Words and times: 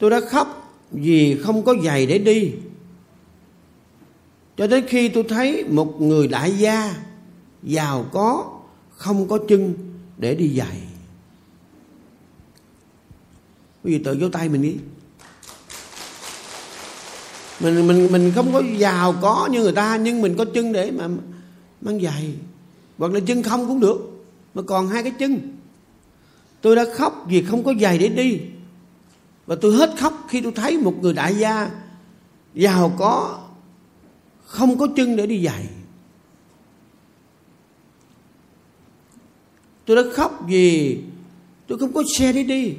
tôi 0.00 0.10
đã 0.10 0.20
khóc 0.20 0.78
vì 0.90 1.38
không 1.42 1.64
có 1.64 1.74
giày 1.84 2.06
để 2.06 2.18
đi. 2.18 2.52
Cho 4.56 4.66
đến 4.66 4.84
khi 4.88 5.08
tôi 5.08 5.24
thấy 5.28 5.64
một 5.64 6.00
người 6.00 6.28
đại 6.28 6.58
gia 6.58 6.94
giàu 7.62 8.06
có, 8.12 8.60
không 8.90 9.28
có 9.28 9.38
chân 9.48 9.74
để 10.18 10.34
đi 10.34 10.56
giày. 10.58 10.80
Quý 13.84 13.92
vị 13.92 14.04
tự 14.04 14.16
vô 14.20 14.28
tay 14.28 14.48
mình 14.48 14.62
đi. 14.62 14.76
Mình 17.60 17.86
mình 17.86 18.08
mình 18.12 18.32
không 18.34 18.52
có 18.52 18.62
giàu 18.76 19.14
có 19.22 19.48
như 19.52 19.62
người 19.62 19.72
ta, 19.72 19.96
nhưng 19.96 20.22
mình 20.22 20.34
có 20.38 20.44
chân 20.54 20.72
để 20.72 20.90
mà 20.90 21.08
mang 21.80 22.00
giày. 22.00 22.34
Hoặc 22.98 23.12
là 23.12 23.20
chân 23.20 23.42
không 23.42 23.66
cũng 23.68 23.80
được, 23.80 24.24
mà 24.54 24.62
còn 24.62 24.88
hai 24.88 25.02
cái 25.02 25.12
chân. 25.18 25.56
Tôi 26.60 26.76
đã 26.76 26.84
khóc 26.94 27.26
vì 27.28 27.42
không 27.42 27.64
có 27.64 27.74
giày 27.80 27.98
để 27.98 28.08
đi 28.08 28.40
và 29.50 29.56
tôi 29.60 29.74
hết 29.74 29.90
khóc 29.98 30.26
khi 30.28 30.40
tôi 30.40 30.52
thấy 30.52 30.78
một 30.78 30.94
người 31.00 31.12
đại 31.12 31.34
gia 31.34 31.70
giàu 32.54 32.92
có, 32.98 33.40
không 34.44 34.78
có 34.78 34.88
chân 34.96 35.16
để 35.16 35.26
đi 35.26 35.44
giày 35.44 35.68
tôi 39.84 39.96
đã 39.96 40.02
khóc 40.12 40.44
vì 40.46 40.98
tôi 41.66 41.78
không 41.78 41.92
có 41.92 42.02
xe 42.18 42.32
để 42.32 42.42
đi. 42.42 42.74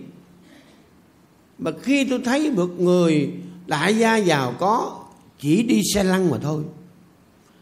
Mà 1.57 1.71
khi 1.81 2.05
tôi 2.09 2.21
thấy 2.25 2.52
một 2.52 2.70
người 2.77 3.33
đại 3.67 3.97
gia 3.97 4.17
giàu 4.17 4.55
có 4.59 4.99
chỉ 5.39 5.63
đi 5.63 5.81
xe 5.94 6.03
lăn 6.03 6.30
mà 6.30 6.38
thôi. 6.41 6.63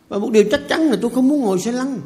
Và 0.10 0.18
một 0.18 0.32
điều 0.32 0.44
chắc 0.52 0.62
chắn 0.70 0.82
là 0.82 0.98
tôi 1.02 1.12
không 1.12 1.28
muốn 1.28 1.42
ngồi 1.42 1.60
xe 1.60 1.72
lăn. 1.72 2.00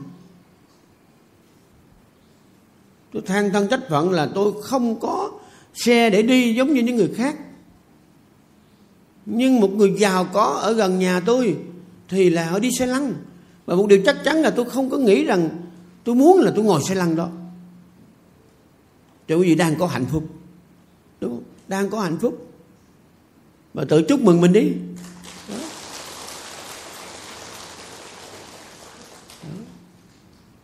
Tôi 3.14 3.22
than 3.22 3.52
thân 3.52 3.68
trách 3.68 3.90
phận 3.90 4.12
là 4.12 4.30
tôi 4.36 4.54
không 4.62 5.00
có 5.00 5.32
xe 5.74 6.10
để 6.10 6.22
đi 6.22 6.56
giống 6.56 6.74
như 6.74 6.82
những 6.82 6.96
người 6.96 7.12
khác. 7.16 7.36
Nhưng 9.26 9.60
một 9.60 9.72
người 9.74 9.94
giàu 9.98 10.26
có 10.34 10.44
ở 10.44 10.74
gần 10.74 11.00
nhà 11.00 11.20
tôi 11.20 11.58
thì 12.10 12.30
là 12.30 12.50
họ 12.50 12.60
đi 12.60 12.70
xe 12.80 12.86
lăn. 12.86 13.14
Và 13.66 13.76
một 13.76 13.88
điều 13.88 14.02
chắc 14.06 14.18
chắn 14.24 14.38
là 14.38 14.50
tôi 14.50 14.70
không 14.70 14.90
có 14.90 14.98
nghĩ 14.98 15.24
rằng 15.24 15.50
tôi 16.04 16.16
muốn 16.16 16.40
là 16.40 16.52
tôi 16.56 16.66
ngồi 16.66 16.82
xe 16.84 16.96
lăn 16.96 17.16
đó. 17.16 17.30
Cho 19.28 19.36
quý 19.36 19.48
vị 19.48 19.56
đang 19.56 19.76
có 19.76 19.88
hạnh 19.88 20.06
phúc. 20.06 20.24
Đúng 21.22 21.32
không? 21.32 21.44
Đang 21.68 21.90
có 21.90 22.00
hạnh 22.00 22.18
phúc. 22.22 22.48
Và 23.74 23.86
tự 23.90 24.02
chúc 24.02 24.22
mừng 24.22 24.42
mình 24.42 24.54
đi. 24.54 24.72
Đó. 25.50 25.56
Đó. 29.44 29.50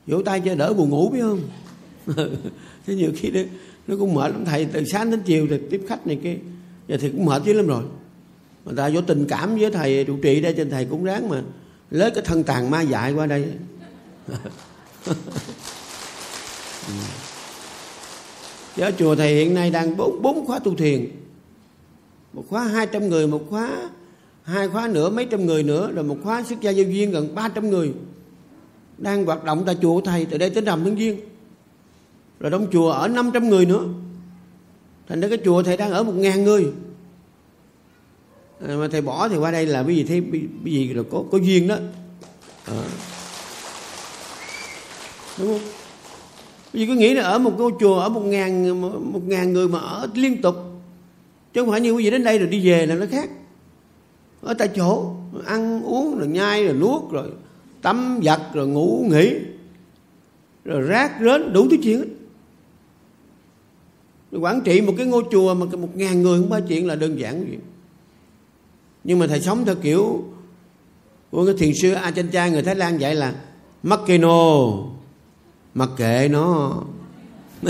vỗ 0.08 0.22
tay 0.26 0.42
cho 0.46 0.56
đỡ 0.56 0.74
buồn 0.74 0.90
ngủ 0.90 1.10
biết 1.10 1.22
không? 1.22 1.42
Thế 2.86 2.96
nhiều 2.96 3.12
khi 3.16 3.30
đó, 3.30 3.42
nó 3.90 3.96
cũng 4.00 4.14
mệt 4.14 4.32
lắm. 4.32 4.46
Thầy 4.46 4.66
từ 4.66 4.84
sáng 4.84 5.12
đến 5.12 5.22
chiều 5.26 5.48
thì 5.50 5.58
tiếp 5.70 5.82
khách 5.88 6.08
này 6.08 6.20
kia. 6.24 6.36
Giờ 6.88 6.98
thì 7.02 7.10
cũng 7.10 7.26
mệt 7.26 7.42
chứ 7.46 7.54
lắm 7.54 7.68
rồi. 7.68 7.84
Mà 8.66 8.72
ta 8.78 8.90
vô 8.94 9.02
tình 9.02 9.26
cảm 9.30 9.56
với 9.58 9.72
thầy 9.72 10.04
trụ 10.04 10.18
trì 10.22 10.42
đây 10.42 10.54
trên 10.58 10.70
thầy 10.70 10.86
cũng 10.86 11.04
ráng 11.04 11.30
mà 11.30 11.42
lấy 11.92 12.12
cái 12.12 12.24
thân 12.28 12.44
tàn 12.44 12.70
ma 12.72 12.82
dại 12.82 13.14
qua 13.14 13.26
đây. 13.26 13.46
Chứ 18.76 18.84
ở 18.84 18.92
chùa 18.98 19.16
thầy 19.16 19.36
hiện 19.36 19.54
nay 19.54 19.72
đang 19.72 19.98
bốn, 19.98 20.22
bốn 20.22 20.46
khóa 20.46 20.60
tu 20.60 20.76
thiền. 20.76 21.08
Một 22.34 22.44
khóa 22.50 22.64
hai 22.64 22.88
trăm 22.88 23.10
người 23.10 23.28
một 23.28 23.42
khóa 23.50 23.90
hai 24.44 24.68
khóa 24.68 24.88
nữa 24.88 25.10
mấy 25.10 25.26
trăm 25.26 25.46
người 25.46 25.64
nữa 25.64 25.92
rồi 25.92 26.04
một 26.04 26.18
khóa 26.24 26.44
xuất 26.44 26.62
gia 26.62 26.72
giao 26.72 26.86
duyên 26.86 27.12
gần 27.12 27.36
ba 27.36 27.50
trăm 27.50 27.70
người. 27.70 27.94
Đang 28.98 29.26
hoạt 29.26 29.44
động 29.44 29.64
tại 29.66 29.78
chùa 29.82 30.02
thầy 30.02 30.26
từ 30.26 30.38
đây 30.38 30.50
tới 30.50 30.64
rằm 30.64 30.84
tháng 30.84 30.98
giêng 30.98 31.20
rồi 32.40 32.52
trong 32.52 32.68
chùa 32.72 32.92
ở 32.92 33.08
500 33.08 33.50
người 33.50 33.66
nữa. 33.66 33.84
Thành 35.08 35.22
ra 35.22 35.28
cái 35.28 35.38
chùa 35.46 35.64
thầy 35.64 35.78
đang 35.78 35.92
ở 35.92 36.04
một 36.04 36.14
ngàn 36.16 36.44
người. 36.44 36.66
À, 38.68 38.76
mà 38.76 38.88
thầy 38.92 39.02
bỏ 39.02 39.28
thì 39.28 39.38
qua 39.38 39.52
đây 39.52 39.66
là 39.66 39.84
bởi 39.84 39.96
gì 39.96 40.04
thấy 40.04 40.22
bởi 40.64 40.74
gì 40.74 40.94
là 40.94 41.04
có 41.12 41.24
có 41.32 41.38
duyên 41.38 41.68
đó. 41.68 41.76
À. 42.66 42.84
đúng 45.40 45.48
không? 45.48 45.70
Vì 46.74 46.86
cứ 46.86 46.94
nghĩ 46.94 47.14
là 47.14 47.24
ở 47.24 47.40
một 47.40 47.54
ngôi 47.58 47.72
chùa 47.80 48.00
ở 48.00 48.10
một 48.10 48.22
ngàn 48.22 48.82
một 49.12 49.22
ngàn 49.28 49.54
người 49.54 49.68
mà 49.68 49.80
ở 49.80 50.08
liên 50.14 50.42
tục. 50.42 50.56
Chứ 51.54 51.62
không 51.62 51.72
phải 51.72 51.82
như 51.82 51.92
quý 51.92 52.04
vị 52.04 52.12
đến 52.12 52.24
đây 52.24 52.40
rồi 52.40 52.48
đi 52.48 52.70
về 52.70 52.86
là 52.86 52.96
nó 52.96 53.06
khác. 53.12 53.30
Ở 54.42 54.54
tại 54.54 54.70
chỗ 54.76 55.16
ăn 55.46 55.84
uống 55.84 56.18
rồi 56.18 56.28
nhai 56.28 56.66
rồi 56.66 56.74
nuốt 56.74 57.12
rồi 57.12 57.30
tắm 57.82 58.20
giặt 58.24 58.42
rồi 58.54 58.68
ngủ 58.68 59.06
nghỉ 59.10 59.36
rồi 60.66 60.82
rác 60.82 61.12
rến 61.22 61.54
đủ 61.54 61.68
thứ 61.70 61.78
chuyện 61.84 62.00
hết 62.00 62.06
quản 64.32 64.62
trị 64.62 64.82
một 64.82 64.94
cái 64.98 65.06
ngôi 65.06 65.24
chùa 65.32 65.54
mà 65.54 65.66
một 65.66 65.96
ngàn 65.96 66.22
người 66.22 66.40
không 66.40 66.50
phải 66.50 66.62
chuyện 66.62 66.88
là 66.88 66.96
đơn 66.96 67.20
giản 67.20 67.46
gì. 67.52 67.58
Nhưng 69.04 69.20
mà 69.20 69.28
thầy 69.28 69.42
sống 69.42 69.66
theo 69.66 69.76
kiểu 69.76 70.24
của 71.32 71.46
cái 71.46 71.56
thiền 71.58 71.72
sư 71.82 71.92
A 71.92 72.12
Chan 72.12 72.30
Cha 72.30 72.48
người 72.48 72.62
Thái 72.62 72.76
Lan 72.76 72.98
dạy 72.98 73.16
là 73.16 73.36
mắc 73.84 74.00
kê 74.08 74.18
nô 74.18 74.86
mặc 75.74 75.90
kệ 75.98 76.28
nó. 76.32 76.82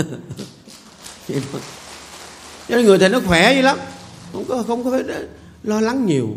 Cho 2.68 2.76
nên 2.76 2.84
người 2.84 2.98
thầy 2.98 3.08
nó 3.08 3.20
khỏe 3.26 3.54
vậy 3.54 3.62
lắm 3.62 3.78
không 4.32 4.44
có 4.48 4.62
không 4.66 4.84
có 4.84 4.90
phải 4.90 5.04
lo 5.62 5.80
lắng 5.80 6.06
nhiều. 6.06 6.28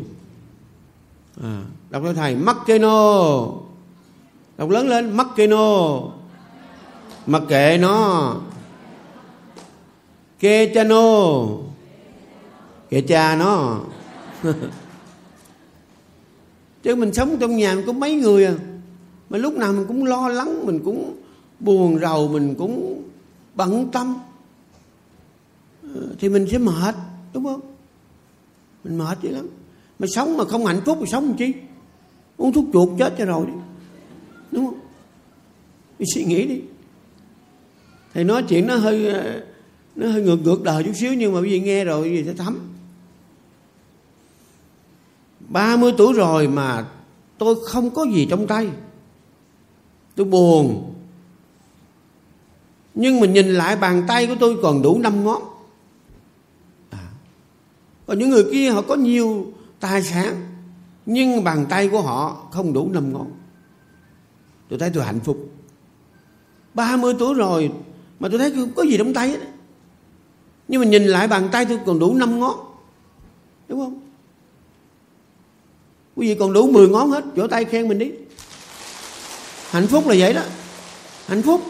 À, 1.44 1.63
đọc 1.89 2.03
cho 2.06 2.13
thầy 2.13 2.35
mắc 2.35 2.57
kê 2.66 2.79
nô. 2.79 3.62
Đọc 4.57 4.69
lớn 4.69 4.88
lên 4.88 5.17
mắc 5.17 5.28
kê 5.35 5.47
nô 5.47 6.12
mặc 7.25 7.41
kệ 7.50 7.78
nó 7.78 8.35
kê 10.43 10.71
cha 10.73 10.83
nô 10.83 11.59
kệ 12.89 13.01
cha 13.01 13.35
nó 13.35 13.81
chứ 16.83 16.95
mình 16.95 17.13
sống 17.13 17.37
trong 17.39 17.55
nhà 17.57 17.75
mình 17.75 17.85
có 17.85 17.93
mấy 17.93 18.15
người 18.15 18.45
à? 18.45 18.53
Mà 19.29 19.37
lúc 19.37 19.53
nào 19.53 19.73
mình 19.73 19.85
cũng 19.87 20.05
lo 20.05 20.27
lắng, 20.27 20.65
mình 20.65 20.79
cũng 20.83 21.15
buồn 21.59 21.99
rầu, 21.99 22.27
mình 22.27 22.55
cũng 22.55 23.03
bận 23.55 23.89
tâm. 23.91 24.15
Ờ, 25.83 26.15
thì 26.19 26.29
mình 26.29 26.47
sẽ 26.51 26.57
mệt, 26.57 26.95
đúng 27.33 27.43
không? 27.43 27.61
Mình 28.83 28.97
mệt 28.97 29.17
vậy 29.21 29.31
lắm. 29.31 29.47
Mà 29.99 30.07
sống 30.07 30.37
mà 30.37 30.45
không 30.45 30.65
hạnh 30.65 30.81
phúc 30.85 30.97
thì 31.01 31.05
sống 31.11 31.25
làm 31.25 31.37
chi? 31.37 31.53
Uống 32.37 32.53
thuốc 32.53 32.65
chuột 32.73 32.89
chết 32.99 33.13
cho 33.17 33.25
rồi 33.25 33.45
đi. 33.45 33.53
Đúng 34.51 34.65
không? 34.65 34.79
Mình 35.99 36.07
suy 36.15 36.23
nghĩ 36.23 36.47
đi. 36.47 36.61
Thầy 38.13 38.23
nói 38.23 38.43
chuyện 38.49 38.67
nó 38.67 38.75
hơi 38.75 39.07
ờ, 39.07 39.41
nó 39.95 40.07
hơi 40.07 40.21
ngược 40.21 40.41
ngược 40.43 40.63
đời 40.63 40.83
chút 40.83 40.93
xíu 40.95 41.13
nhưng 41.13 41.33
mà 41.33 41.39
quý 41.39 41.49
vị 41.49 41.59
nghe 41.59 41.85
rồi 41.85 42.03
quý 42.03 42.11
vị 42.11 42.23
sẽ 42.25 42.33
thấm. 42.33 42.59
30 45.39 45.93
tuổi 45.97 46.13
rồi 46.13 46.47
mà 46.47 46.85
tôi 47.37 47.55
không 47.65 47.89
có 47.89 48.05
gì 48.05 48.27
trong 48.29 48.47
tay. 48.47 48.69
Tôi 50.15 50.25
buồn. 50.25 50.93
Nhưng 52.95 53.19
mình 53.19 53.33
nhìn 53.33 53.47
lại 53.47 53.75
bàn 53.75 54.03
tay 54.07 54.27
của 54.27 54.35
tôi 54.39 54.57
còn 54.61 54.81
đủ 54.81 54.99
năm 54.99 55.23
ngón. 55.23 55.41
À. 56.89 57.09
còn 58.05 58.19
những 58.19 58.29
người 58.29 58.45
kia 58.51 58.71
họ 58.71 58.81
có 58.81 58.95
nhiều 58.95 59.53
tài 59.79 60.03
sản, 60.03 60.47
nhưng 61.05 61.43
bàn 61.43 61.65
tay 61.69 61.89
của 61.89 62.01
họ 62.01 62.47
không 62.51 62.73
đủ 62.73 62.89
năm 62.93 63.13
ngón. 63.13 63.31
Tôi 64.69 64.79
thấy 64.79 64.89
tôi 64.93 65.03
hạnh 65.03 65.19
phúc. 65.19 65.49
30 66.73 67.13
tuổi 67.19 67.33
rồi 67.33 67.71
mà 68.19 68.29
tôi 68.29 68.39
thấy 68.39 68.51
không 68.51 68.71
có 68.75 68.83
gì 68.83 68.97
trong 68.97 69.13
tay 69.13 69.29
hết 69.29 69.39
nhưng 70.68 70.81
mà 70.81 70.88
nhìn 70.88 71.03
lại 71.03 71.28
bàn 71.28 71.50
tay 71.51 71.66
tôi 71.66 71.79
còn 71.85 72.00
đủ 72.00 72.13
năm 72.13 72.40
ngón. 72.40 72.56
Đúng 73.68 73.79
không? 73.79 74.00
Quý 76.16 76.28
vị 76.28 76.35
còn 76.40 76.53
đủ 76.53 76.72
10 76.72 76.88
ngón 76.88 77.09
hết. 77.09 77.24
Vỗ 77.35 77.47
tay 77.47 77.66
khen 77.66 77.88
mình 77.88 78.00
đi. 78.00 78.12
Hạnh 79.69 79.88
phúc 79.88 80.07
là 80.07 80.15
vậy 80.19 80.33
đó. 80.33 80.42
Hạnh 81.27 81.42
phúc. 81.42 81.62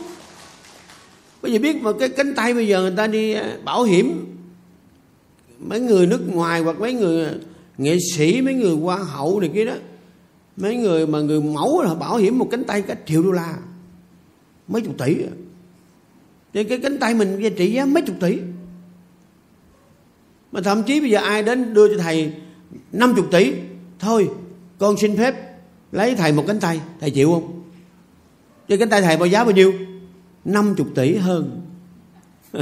Quý 1.41 1.51
vị 1.51 1.59
biết 1.59 1.81
mà 1.81 1.91
cái 1.99 2.09
cánh 2.09 2.35
tay 2.35 2.53
bây 2.53 2.67
giờ 2.67 2.81
người 2.81 2.93
ta 2.97 3.07
đi 3.07 3.33
à, 3.33 3.57
bảo 3.65 3.83
hiểm. 3.83 4.35
Mấy 5.59 5.79
người 5.79 6.07
nước 6.07 6.21
ngoài 6.33 6.61
hoặc 6.61 6.79
mấy 6.79 6.93
người 6.93 7.25
à, 7.25 7.33
nghệ 7.77 7.97
sĩ, 8.15 8.41
mấy 8.41 8.53
người 8.53 8.75
hoa 8.75 8.97
hậu 8.97 9.39
này 9.39 9.49
kia 9.53 9.65
đó, 9.65 9.73
mấy 10.57 10.75
người 10.75 11.07
mà 11.07 11.19
người 11.19 11.41
mẫu 11.41 11.81
là 11.81 11.93
bảo 11.93 12.17
hiểm 12.17 12.39
một 12.39 12.47
cánh 12.51 12.63
tay 12.63 12.81
cả 12.81 12.95
triệu 13.05 13.23
đô 13.23 13.31
la. 13.31 13.53
Mấy 14.67 14.81
chục 14.81 14.97
tỷ. 14.97 15.15
Thì 16.53 16.63
cái 16.63 16.77
cánh 16.77 16.99
tay 16.99 17.13
mình 17.13 17.39
giá 17.41 17.49
trị 17.57 17.71
giá 17.71 17.85
mấy 17.85 18.03
chục 18.03 18.15
tỷ 18.19 18.37
mà 20.53 20.61
thậm 20.61 20.83
chí 20.83 20.99
bây 20.99 21.09
giờ 21.09 21.19
ai 21.19 21.43
đến 21.43 21.73
đưa 21.73 21.87
cho 21.87 22.03
thầy 22.03 22.33
50 22.91 23.23
tỷ, 23.31 23.53
thôi, 23.99 24.29
con 24.79 24.97
xin 24.97 25.17
phép 25.17 25.35
lấy 25.91 26.15
thầy 26.15 26.31
một 26.31 26.43
cánh 26.47 26.59
tay, 26.59 26.81
thầy 26.99 27.11
chịu 27.11 27.31
không? 27.31 27.63
Cái 28.67 28.77
cánh 28.77 28.89
tay 28.89 29.01
thầy 29.01 29.17
bao 29.17 29.27
giá 29.27 29.43
bao 29.43 29.51
nhiêu? 29.51 29.73
50 30.45 30.87
tỷ 30.95 31.15
hơn. 31.15 31.61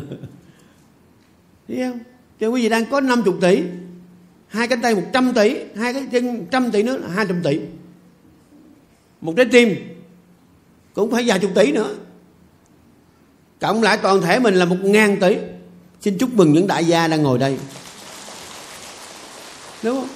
Thấy 1.68 1.78
không? 1.78 2.00
Cho 2.40 2.48
quý 2.48 2.62
vị 2.62 2.70
đang 2.70 2.86
có 2.86 3.02
50 3.02 3.34
tỷ, 3.42 3.64
hai 4.48 4.68
cánh 4.68 4.82
tay 4.82 4.96
100 4.96 5.34
tỷ, 5.34 5.56
hai 5.76 5.94
cái 5.94 6.08
chân 6.12 6.38
100 6.38 6.72
tỷ 6.72 6.84
nữa 6.84 6.98
là 6.98 7.08
200 7.08 7.44
tỷ. 7.44 7.60
Một 9.22 9.34
trái 9.38 9.46
tim 9.52 9.76
cũng 10.94 11.12
phải 11.12 11.24
vài 11.28 11.40
chục 11.40 11.52
tỷ 11.56 11.72
nữa. 11.72 11.96
Cộng 13.60 13.84
lại 13.84 13.98
toàn 14.02 14.22
thể 14.22 14.40
mình 14.40 14.54
là 14.54 14.66
một 14.66 14.78
ngàn 14.82 15.20
tỷ 15.20 15.38
xin 16.02 16.18
chúc 16.18 16.34
mừng 16.34 16.54
những 16.54 16.68
đại 16.68 16.86
gia 16.86 17.08
đang 17.08 17.24
ngồi 17.24 17.38
đây. 17.38 17.58
Đúng 19.84 19.96
không? 19.96 20.10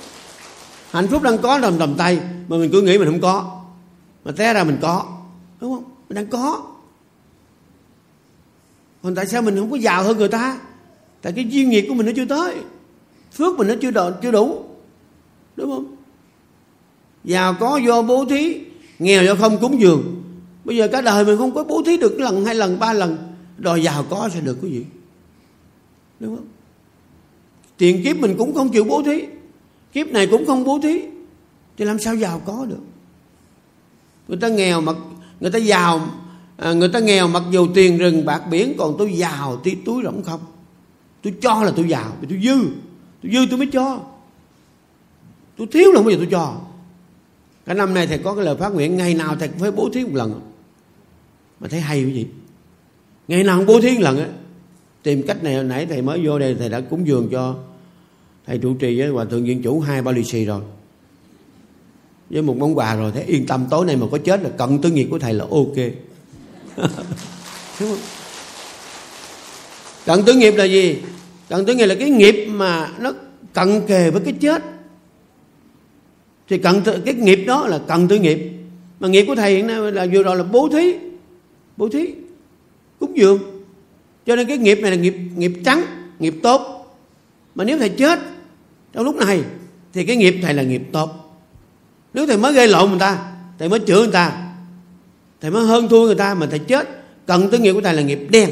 Hạnh 0.92 1.08
phúc 1.08 1.22
đang 1.24 1.38
có 1.38 1.60
trong 1.62 1.80
tầm 1.80 1.96
tay. 1.98 2.20
Mà 2.48 2.58
mình 2.58 2.72
cứ 2.72 2.82
nghĩ 2.82 2.98
mình 2.98 3.08
không 3.08 3.22
có. 3.22 3.62
Mà 4.26 4.32
té 4.32 4.54
ra 4.54 4.64
mình 4.64 4.78
có. 4.82 5.06
Đúng 5.62 5.74
không? 5.74 5.84
Mình 6.10 6.16
đang 6.16 6.28
có. 6.28 6.62
Còn 9.04 9.16
tại 9.16 9.28
sao 9.28 9.42
mình 9.42 9.58
không 9.58 9.72
có 9.72 9.78
giàu 9.78 10.04
hơn 10.04 10.18
người 10.18 10.28
ta? 10.28 10.58
Tại 11.22 11.34
cái 11.36 11.46
duyên 11.50 11.70
nghiệp 11.70 11.86
của 11.90 11.94
mình 11.94 12.06
nó 12.06 12.12
chưa 12.16 12.26
tới. 12.26 12.56
Phước 13.34 13.58
mình 13.58 13.68
nó 13.68 13.74
chưa 13.82 13.92
đủ, 13.92 14.10
chưa 14.22 14.32
đủ. 14.32 14.64
Đúng 15.56 15.72
không? 15.72 15.96
Giàu 17.24 17.56
có 17.60 17.78
do 17.78 18.02
bố 18.02 18.26
thí 18.26 18.62
nghèo 19.00 19.24
do 19.24 19.36
không 19.36 19.60
cúng 19.60 19.82
dường. 19.82 20.24
Bây 20.66 20.78
giờ 20.78 20.88
cả 20.88 21.02
đời 21.02 21.26
mình 21.26 21.38
không 21.38 21.56
có 21.56 21.64
bố 21.64 21.84
thí 21.86 21.98
được 21.98 22.20
lần 22.20 22.46
hai 22.46 22.56
lần 22.56 22.80
ba 22.80 22.94
lần. 22.94 23.34
Đòi 23.58 23.84
giàu 23.84 24.06
có 24.10 24.30
sẽ 24.34 24.42
được 24.42 24.58
cái 24.62 24.72
gì? 24.72 24.86
Đúng 26.20 26.36
không? 26.36 26.48
Tiền 27.78 28.04
kiếp 28.04 28.18
mình 28.18 28.36
cũng 28.38 28.54
không 28.54 28.70
chịu 28.70 28.84
bố 28.84 29.04
thí. 29.04 29.26
Kiếp 29.94 30.08
này 30.08 30.28
cũng 30.28 30.46
không 30.46 30.64
bố 30.64 30.80
thí. 30.84 31.02
Thì 31.78 31.86
làm 31.86 32.00
sao 32.00 32.16
giàu 32.16 32.42
có 32.46 32.66
được? 32.66 32.82
Người 34.28 34.38
ta 34.38 34.48
nghèo 34.48 34.82
mặc 34.82 34.96
người 35.40 35.52
ta 35.52 35.60
giàu 35.60 36.10
à, 36.58 36.74
người 36.74 36.90
ta 36.90 37.00
nghèo 37.00 37.28
mặc 37.28 37.44
dù 37.52 37.68
tiền 37.74 37.98
rừng 37.98 38.26
bạc 38.26 38.42
biển 38.50 38.74
còn 38.78 38.96
tôi 38.98 39.14
giàu 39.14 39.58
tí 39.64 39.76
túi 39.76 40.04
rỗng 40.04 40.24
không? 40.24 40.40
Tôi 41.22 41.34
cho 41.42 41.64
là 41.64 41.72
tôi 41.76 41.90
giàu 41.90 42.14
vì 42.22 42.28
tôi 42.30 42.40
dư. 42.44 42.70
Tôi 43.24 43.32
dư 43.32 43.40
tôi 43.50 43.58
mới 43.58 43.68
cho. 43.68 44.00
Tôi 45.58 45.68
thiếu 45.68 45.92
là 45.92 45.96
không 45.96 46.06
bao 46.06 46.12
giờ 46.12 46.18
tôi 46.18 46.28
cho. 46.32 46.58
Cả 47.66 47.74
năm 47.74 47.94
nay 47.94 48.08
thầy 48.08 48.18
có 48.18 48.36
cái 48.36 48.46
lời 48.46 48.56
phát 48.56 48.74
nguyện 48.74 48.98
ngày 48.98 49.14
nào 49.14 49.36
thầy 49.36 49.48
cũng 49.48 49.60
phải 49.60 49.72
bố 49.72 49.90
thí 49.94 50.04
một 50.04 50.14
lần. 50.14 50.42
Mà 51.60 51.68
thấy 51.68 51.80
hay 51.80 52.04
cái 52.04 52.14
gì 52.14 52.28
ngày 53.28 53.44
nào 53.44 53.58
cũng 53.58 53.66
bố 53.66 53.82
thí 53.82 53.92
một 53.92 54.04
lần 54.04 54.20
á 54.20 54.28
tìm 55.06 55.24
cách 55.24 55.44
này, 55.44 55.56
hồi 55.56 55.64
nãy 55.64 55.86
thầy 55.90 56.02
mới 56.02 56.26
vô 56.26 56.40
đây, 56.40 56.56
thầy 56.60 56.70
đã 56.70 56.82
cúng 56.82 57.08
dường 57.08 57.30
cho 57.32 57.56
thầy 58.46 58.58
trụ 58.58 58.74
trì 58.74 59.00
với 59.00 59.08
hòa 59.08 59.26
thượng 59.26 59.44
viện 59.44 59.62
chủ 59.64 59.80
hai 59.80 60.02
ba 60.02 60.12
lì 60.12 60.24
xì 60.24 60.46
rồi. 60.46 60.62
Với 62.30 62.42
một 62.42 62.58
món 62.58 62.78
quà 62.78 62.96
rồi, 62.96 63.12
thấy 63.12 63.24
yên 63.24 63.48
tâm, 63.48 63.66
tối 63.70 63.86
nay 63.86 63.96
mà 63.96 64.08
có 64.12 64.18
chết 64.18 64.44
là 64.44 64.50
cận 64.50 64.82
tư 64.82 64.92
nghiệp 64.92 65.08
của 65.12 65.20
thầy 65.20 65.34
là 65.34 65.46
ok. 65.52 65.76
Đúng 65.76 66.88
không 67.90 67.98
cận 70.06 70.26
tư 70.26 70.34
nghiệp 70.34 70.52
là 70.52 70.64
gì? 70.64 70.98
Cận 71.50 71.66
tư 71.66 71.76
nghiệp 71.76 71.86
là 71.86 71.96
cái 71.96 72.10
nghiệp 72.10 72.48
mà 72.50 72.90
nó 73.00 73.14
cận 73.54 73.82
kề 73.88 74.12
với 74.12 74.22
cái 74.22 74.34
chết. 74.34 74.64
Thì 76.50 76.58
cận 76.58 76.82
cái 77.06 77.14
nghiệp 77.14 77.44
đó 77.48 77.68
là 77.68 77.80
cận 77.88 78.08
tư 78.08 78.20
nghiệp. 78.20 78.40
Mà 79.00 79.08
nghiệp 79.08 79.26
của 79.28 79.36
thầy 79.36 79.56
hiện 79.56 79.68
nay 79.68 79.92
là 79.92 80.08
vừa 80.14 80.24
rồi 80.24 80.36
là 80.36 80.44
bố 80.44 80.70
thí 80.70 80.94
bố 81.78 81.90
thí, 81.90 82.06
cúng 83.00 83.18
dường 83.18 83.55
cho 84.26 84.36
nên 84.36 84.48
cái 84.48 84.58
nghiệp 84.58 84.80
này 84.82 84.92
là 84.92 84.98
nghiệp 84.98 85.16
nghiệp 85.36 85.54
trắng, 85.66 85.84
nghiệp 86.20 86.36
tốt. 86.44 86.72
Mà 87.56 87.64
nếu 87.64 87.78
thầy 87.78 87.90
chết 87.90 88.20
trong 88.94 89.04
lúc 89.04 89.16
này, 89.16 89.44
thì 89.94 90.06
cái 90.06 90.16
nghiệp 90.16 90.36
thầy 90.42 90.54
là 90.54 90.64
nghiệp 90.64 90.82
tốt. 90.92 91.12
Nếu 92.14 92.28
thầy 92.28 92.38
mới 92.38 92.54
gây 92.54 92.68
lộn 92.68 92.90
người 92.90 93.00
ta, 93.00 93.32
thầy 93.60 93.70
mới 93.70 93.80
chữa 93.80 94.00
người 94.00 94.14
ta, 94.14 94.54
thầy 95.42 95.52
mới 95.52 95.66
hơn 95.66 95.88
thua 95.90 96.06
người 96.06 96.16
ta 96.16 96.34
mà 96.34 96.48
thầy 96.50 96.60
chết, 96.60 96.90
cần 97.26 97.50
tới 97.52 97.60
nghiệp 97.60 97.74
của 97.74 97.82
thầy 97.82 97.94
là 97.94 98.02
nghiệp 98.02 98.20
đen. 98.30 98.52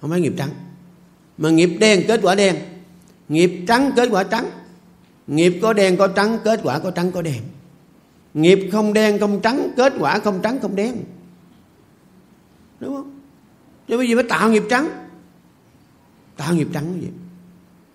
Không 0.00 0.10
phải 0.10 0.20
nghiệp 0.20 0.32
trắng. 0.38 0.50
Mà 1.38 1.50
nghiệp 1.50 1.70
đen 1.80 2.04
kết 2.08 2.20
quả 2.22 2.34
đen. 2.34 2.56
Nghiệp 3.28 3.64
trắng 3.68 3.92
kết 3.96 4.08
quả 4.12 4.24
trắng. 4.24 4.50
Nghiệp 5.26 5.58
có 5.62 5.72
đen, 5.72 5.96
có 5.96 6.06
trắng, 6.06 6.38
kết 6.44 6.60
quả 6.62 6.78
có 6.78 6.90
trắng, 6.90 7.12
có 7.12 7.22
đen. 7.22 7.42
Nghiệp 8.34 8.68
không 8.72 8.92
đen, 8.92 9.18
không 9.18 9.40
trắng, 9.40 9.70
kết 9.76 9.92
quả 9.98 10.18
không 10.18 10.40
trắng, 10.42 10.58
không 10.62 10.76
đen. 10.76 10.96
Đúng 12.80 12.96
không? 12.96 13.19
Chứ 13.90 13.96
bây 13.96 14.08
giờ 14.08 14.16
phải 14.16 14.24
tạo 14.24 14.50
nghiệp 14.50 14.62
trắng? 14.70 14.88
Tạo 16.36 16.54
nghiệp 16.54 16.68
trắng 16.72 16.98
gì? 17.00 17.08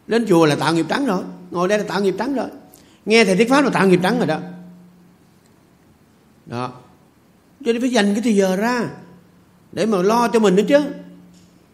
Đến 0.07 0.25
chùa 0.29 0.45
là 0.45 0.55
tạo 0.55 0.73
nghiệp 0.73 0.85
trắng 0.89 1.05
rồi. 1.05 1.23
Ngồi 1.51 1.67
đây 1.67 1.77
là 1.77 1.83
tạo 1.83 2.01
nghiệp 2.01 2.15
trắng 2.17 2.35
rồi. 2.35 2.47
Nghe 3.05 3.25
thầy 3.25 3.35
thuyết 3.35 3.49
pháp 3.49 3.63
là 3.63 3.69
tạo 3.69 3.87
nghiệp 3.87 3.99
trắng 4.03 4.17
rồi 4.17 4.27
đó. 4.27 4.39
Đó. 6.45 6.71
Cho 7.65 7.73
nên 7.73 7.81
phải 7.81 7.89
dành 7.89 8.13
cái 8.13 8.21
thời 8.23 8.35
giờ 8.35 8.55
ra 8.55 8.89
để 9.71 9.85
mà 9.85 10.01
lo 10.01 10.27
cho 10.27 10.39
mình 10.39 10.55
nữa 10.55 10.63
chứ. 10.67 10.79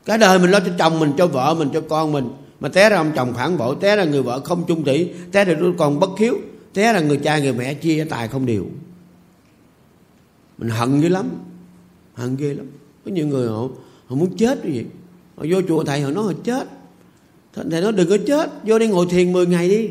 Cả 0.06 0.18
đời 0.18 0.40
mình 0.40 0.52
lo 0.52 0.60
cho 0.60 0.72
chồng 0.80 1.00
mình, 1.00 1.14
cho 1.18 1.28
vợ 1.28 1.54
mình, 1.54 1.70
cho 1.74 1.82
con 1.90 2.12
mình. 2.12 2.30
Mà 2.60 2.70
té 2.70 2.90
ra 2.90 2.98
ông 2.98 3.12
chồng 3.16 3.34
phản 3.34 3.58
bội, 3.58 3.76
té 3.82 3.96
ra 3.96 4.04
người 4.04 4.24
vợ 4.24 4.40
không 4.40 4.64
chung 4.68 4.84
thủy, 4.84 5.14
té 5.32 5.46
ra 5.46 5.54
đứa 5.54 5.72
con 5.78 6.00
bất 6.00 6.10
hiếu, 6.20 6.38
té 6.74 6.94
ra 6.94 7.00
người 7.00 7.18
cha 7.18 7.40
người 7.40 7.54
mẹ 7.54 7.74
chia 7.74 8.06
tài 8.10 8.28
không 8.28 8.46
đều. 8.46 8.66
Mình 10.58 10.70
hận 10.70 11.02
dữ 11.02 11.10
lắm. 11.10 11.30
Hận 12.14 12.36
ghê 12.36 12.54
lắm. 12.54 12.66
Có 13.06 13.12
nhiều 13.12 13.28
người 13.28 13.48
họ 13.48 13.68
họ 14.12 14.16
muốn 14.16 14.38
chết 14.38 14.60
cái 14.64 14.72
gì? 14.72 14.86
Họ 15.38 15.46
vô 15.50 15.62
chùa 15.68 15.84
thầy, 15.84 16.02
họ 16.02 16.12
nói 16.12 16.24
họ 16.24 16.34
chết. 16.44 16.68
Thầy 17.54 17.82
nói, 17.82 17.92
đừng 17.92 18.10
có 18.10 18.18
chết, 18.28 18.50
vô 18.64 18.80
đây 18.80 18.88
ngồi 18.88 19.06
thiền 19.10 19.34
10 19.34 19.46
ngày 19.46 19.70
đi. 19.70 19.90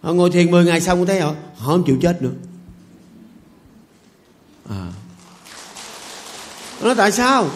Họ 0.00 0.12
ngồi 0.12 0.30
thiền 0.30 0.50
10 0.50 0.64
ngày 0.64 0.80
xong 0.80 1.06
thấy 1.06 1.20
họ 1.20 1.34
họ 1.56 1.66
không 1.66 1.84
chịu 1.86 1.96
chết 2.02 2.22
nữa. 2.22 2.30
À. 4.68 4.92
họ 6.78 6.86
nói, 6.86 6.94
tại 6.94 7.12
sao? 7.12 7.48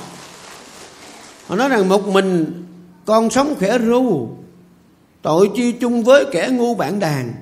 Họ 1.46 1.56
nói 1.56 1.68
rằng 1.68 1.88
một 1.88 2.06
mình 2.08 2.62
con 3.04 3.30
sống 3.30 3.54
khỏe 3.58 3.78
ru, 3.78 4.28
tội 5.22 5.50
chi 5.56 5.72
chung 5.72 6.04
với 6.04 6.24
kẻ 6.32 6.48
ngu 6.52 6.74
bản 6.74 7.00
đàn, 7.00 7.32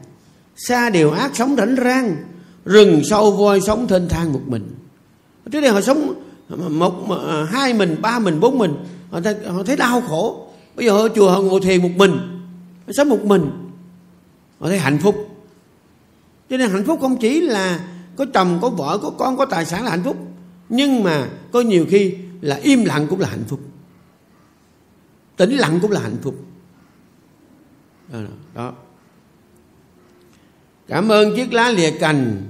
xa 0.57 0.91
điều 0.91 1.11
ác 1.11 1.37
sống 1.37 1.57
rảnh 1.57 1.77
rang, 1.85 2.17
rừng 2.65 3.03
sâu 3.05 3.33
voi 3.33 3.61
sống 3.61 3.89
thênh 3.89 4.09
thang 4.09 4.33
một 4.33 4.43
mình. 4.47 4.75
Trước 5.51 5.61
đây 5.61 5.71
họ 5.71 5.81
sống 5.81 6.15
một 6.57 7.11
à, 7.29 7.45
hai 7.45 7.75
mình 7.75 7.97
ba 8.03 8.19
mình 8.19 8.41
bốn 8.41 8.59
mình 8.59 8.75
họ 9.11 9.21
thấy, 9.21 9.37
họ 9.49 9.63
thấy 9.63 9.77
đau 9.77 10.01
khổ. 10.01 10.49
Bây 10.77 10.87
giờ 10.87 10.93
ở 10.93 11.09
chùa 11.15 11.31
họ 11.31 11.41
ngồi 11.41 11.61
thiền 11.61 11.83
một 11.83 11.91
mình 11.97 12.13
họ 12.87 12.93
sống 12.93 13.09
một 13.09 13.25
mình 13.25 13.51
họ 14.59 14.69
thấy 14.69 14.79
hạnh 14.79 14.99
phúc. 14.99 15.29
Cho 16.51 16.57
nên 16.57 16.71
hạnh 16.71 16.85
phúc 16.87 16.99
không 17.01 17.17
chỉ 17.17 17.41
là 17.41 17.81
có 18.17 18.27
chồng 18.35 18.59
có 18.63 18.71
vợ 18.71 18.99
có 19.03 19.11
con 19.11 19.37
có 19.37 19.45
tài 19.45 19.67
sản 19.67 19.85
là 19.85 19.91
hạnh 19.91 20.05
phúc 20.05 20.17
nhưng 20.69 21.03
mà 21.03 21.29
có 21.53 21.61
nhiều 21.61 21.87
khi 21.91 22.15
là 22.41 22.57
im 22.57 22.85
lặng 22.85 23.07
cũng 23.11 23.21
là 23.21 23.29
hạnh 23.29 23.45
phúc. 23.49 23.61
Tĩnh 25.37 25.51
lặng 25.51 25.79
cũng 25.83 25.91
là 25.91 26.01
hạnh 26.01 26.17
phúc. 26.23 26.35
Đó. 28.55 28.73
Cảm 30.89 31.09
ơn 31.09 31.37
chiếc 31.37 31.53
lá 31.53 31.71
lìa 31.71 31.91
cành 31.91 32.43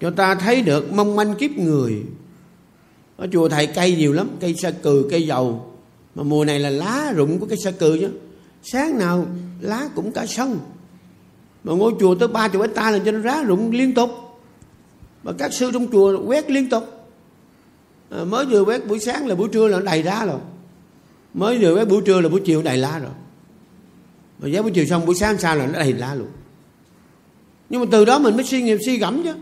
cho 0.00 0.10
ta 0.10 0.34
thấy 0.34 0.62
được 0.62 0.92
mong 0.92 1.16
manh 1.16 1.34
kiếp 1.34 1.50
người 1.50 2.02
ở 3.16 3.26
chùa 3.32 3.48
thầy 3.48 3.66
cây 3.66 3.96
nhiều 3.96 4.12
lắm 4.12 4.28
cây 4.40 4.54
sa 4.54 4.70
cừ 4.70 5.08
cây 5.10 5.26
dầu. 5.26 5.74
Mà 6.14 6.22
mùa 6.22 6.44
này 6.44 6.58
là 6.58 6.70
lá 6.70 7.12
rụng 7.16 7.38
của 7.38 7.46
cây 7.46 7.58
sa 7.64 7.70
cừ 7.70 7.98
chứ. 8.00 8.10
Sáng 8.62 8.98
nào 8.98 9.26
lá 9.60 9.88
cũng 9.94 10.12
cả 10.12 10.26
sân 10.26 10.58
mà 11.64 11.72
ngôi 11.72 11.92
chùa 12.00 12.14
tới 12.14 12.28
ba 12.28 12.48
chục 12.48 12.62
hecta 12.62 12.90
là 12.90 12.98
cho 13.04 13.12
nó 13.12 13.20
rá 13.20 13.42
rụng 13.42 13.70
liên 13.70 13.94
tục. 13.94 14.10
Mà 15.22 15.32
các 15.38 15.52
sư 15.52 15.70
trong 15.72 15.90
chùa 15.92 16.24
quét 16.26 16.50
liên 16.50 16.68
tục. 16.68 16.84
À, 18.10 18.24
mới 18.24 18.46
vừa 18.46 18.64
quét 18.64 18.86
buổi 18.86 19.00
sáng 19.00 19.26
là 19.26 19.34
buổi 19.34 19.48
trưa 19.48 19.68
là 19.68 19.78
nó 19.78 19.84
đầy 19.84 20.02
ra 20.02 20.24
rồi. 20.24 20.38
Mới 21.34 21.58
vừa 21.58 21.74
quét 21.74 21.84
buổi 21.84 22.02
trưa 22.02 22.20
là 22.20 22.28
buổi 22.28 22.40
chiều 22.44 22.62
đầy 22.62 22.76
lá 22.76 22.98
rồi. 22.98 23.10
Mà 24.38 24.48
giá 24.48 24.62
buổi 24.62 24.70
chiều 24.70 24.86
xong 24.86 25.06
buổi 25.06 25.14
sáng 25.14 25.38
sao 25.38 25.56
là 25.56 25.66
nó 25.66 25.72
đầy 25.72 25.92
lá 25.92 26.14
luôn. 26.14 26.28
Nhưng 27.70 27.80
mà 27.80 27.86
từ 27.90 28.04
đó 28.04 28.18
mình 28.18 28.36
mới 28.36 28.44
suy 28.44 28.62
nghiệm 28.62 28.78
suy 28.86 28.98
gẫm 28.98 29.22
chứ. 29.24 29.34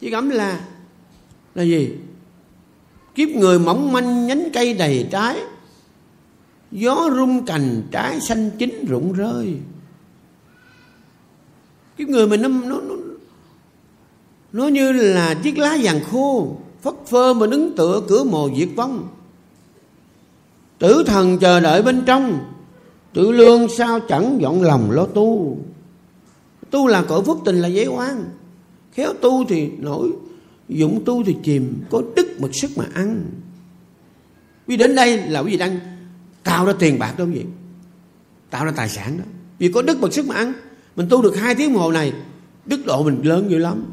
Suy 0.00 0.10
gẫm 0.10 0.30
là 0.30 0.60
là 1.54 1.62
gì? 1.62 1.90
Kiếp 3.14 3.28
người 3.28 3.58
mỏng 3.58 3.92
manh 3.92 4.26
nhánh 4.26 4.48
cây 4.52 4.74
đầy 4.74 5.08
trái 5.10 5.36
gió 6.72 7.10
rung 7.16 7.44
cành 7.44 7.82
trái 7.90 8.20
xanh 8.20 8.50
chín 8.58 8.84
rụng 8.88 9.12
rơi. 9.12 9.56
Kiếp 11.96 12.08
người 12.08 12.26
mình 12.26 12.42
nó, 12.42 12.48
nó, 12.48 12.80
nó 12.80 12.94
nó 14.52 14.68
như 14.68 14.92
là 14.92 15.34
chiếc 15.34 15.58
lá 15.58 15.78
vàng 15.82 16.00
khô 16.10 16.56
phất 16.82 16.94
phơ 17.06 17.34
mà 17.34 17.46
đứng 17.46 17.76
tựa 17.76 18.02
cửa 18.08 18.24
mồ 18.24 18.50
diệt 18.56 18.68
vong. 18.76 19.08
Tử 20.78 21.04
thần 21.06 21.38
chờ 21.38 21.60
đợi 21.60 21.82
bên 21.82 22.02
trong 22.06 22.38
tự 23.12 23.32
lương 23.32 23.68
sao 23.68 24.00
chẳng 24.00 24.38
dọn 24.40 24.62
lòng 24.62 24.90
lo 24.90 25.06
tu. 25.06 25.58
Tu 26.70 26.86
là 26.86 27.02
cõi 27.02 27.22
phước 27.22 27.36
tình 27.44 27.60
là 27.60 27.68
giấy 27.68 27.86
oan 27.86 28.24
khéo 28.92 29.12
tu 29.12 29.44
thì 29.48 29.70
nổi 29.78 30.12
dụng 30.68 31.02
tu 31.04 31.24
thì 31.24 31.36
chìm 31.42 31.82
có 31.90 32.02
đức 32.16 32.31
mực 32.42 32.54
sức 32.54 32.70
mà 32.76 32.84
ăn. 32.94 33.24
Vì 34.66 34.76
đến 34.76 34.94
đây 34.94 35.16
là 35.16 35.40
quý 35.40 35.50
vị 35.50 35.56
đang 35.56 35.80
tạo 36.44 36.66
ra 36.66 36.72
tiền 36.78 36.98
bạc 36.98 37.14
đó 37.18 37.24
quý 37.24 37.30
vị. 37.30 37.44
Tạo 38.50 38.64
ra 38.64 38.72
tài 38.76 38.88
sản 38.88 39.18
đó. 39.18 39.24
Vì 39.58 39.72
có 39.72 39.82
đức 39.82 40.00
mực 40.00 40.12
sức 40.12 40.26
mà 40.26 40.34
ăn, 40.34 40.52
mình 40.96 41.06
tu 41.10 41.22
được 41.22 41.36
hai 41.36 41.54
tiếng 41.54 41.74
hồ 41.74 41.92
này, 41.92 42.12
đức 42.66 42.86
độ 42.86 43.04
mình 43.04 43.20
lớn 43.22 43.50
dữ 43.50 43.58
lắm. 43.58 43.84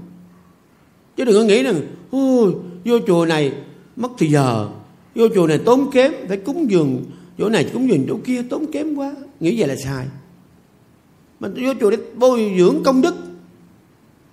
Chứ 1.18 1.26
đừng 1.26 1.36
có 1.36 1.44
nghĩ 1.44 1.64
rằng 1.64 1.82
ôi 2.12 2.54
vô 2.86 3.00
chùa 3.08 3.26
này 3.26 3.54
mất 3.96 4.12
thì 4.18 4.28
giờ, 4.28 4.70
vô 5.16 5.28
chùa 5.36 5.48
này 5.48 5.60
tốn 5.66 5.92
kém, 5.92 6.12
phải 6.28 6.38
cúng 6.38 6.72
dường, 6.72 7.04
chỗ 7.38 7.50
này 7.50 7.70
cúng 7.74 7.90
dường 7.90 8.06
chỗ 8.08 8.20
kia 8.26 8.44
tốn 8.50 8.72
kém 8.72 8.96
quá. 8.96 9.16
Nghĩ 9.40 9.60
vậy 9.60 9.68
là 9.68 9.76
sai. 9.76 10.06
Mình 11.40 11.54
vô 11.66 11.74
chùa 11.80 11.92
để 11.92 11.98
bồi 12.16 12.56
dưỡng 12.58 12.84
công 12.84 13.02
đức. 13.02 13.16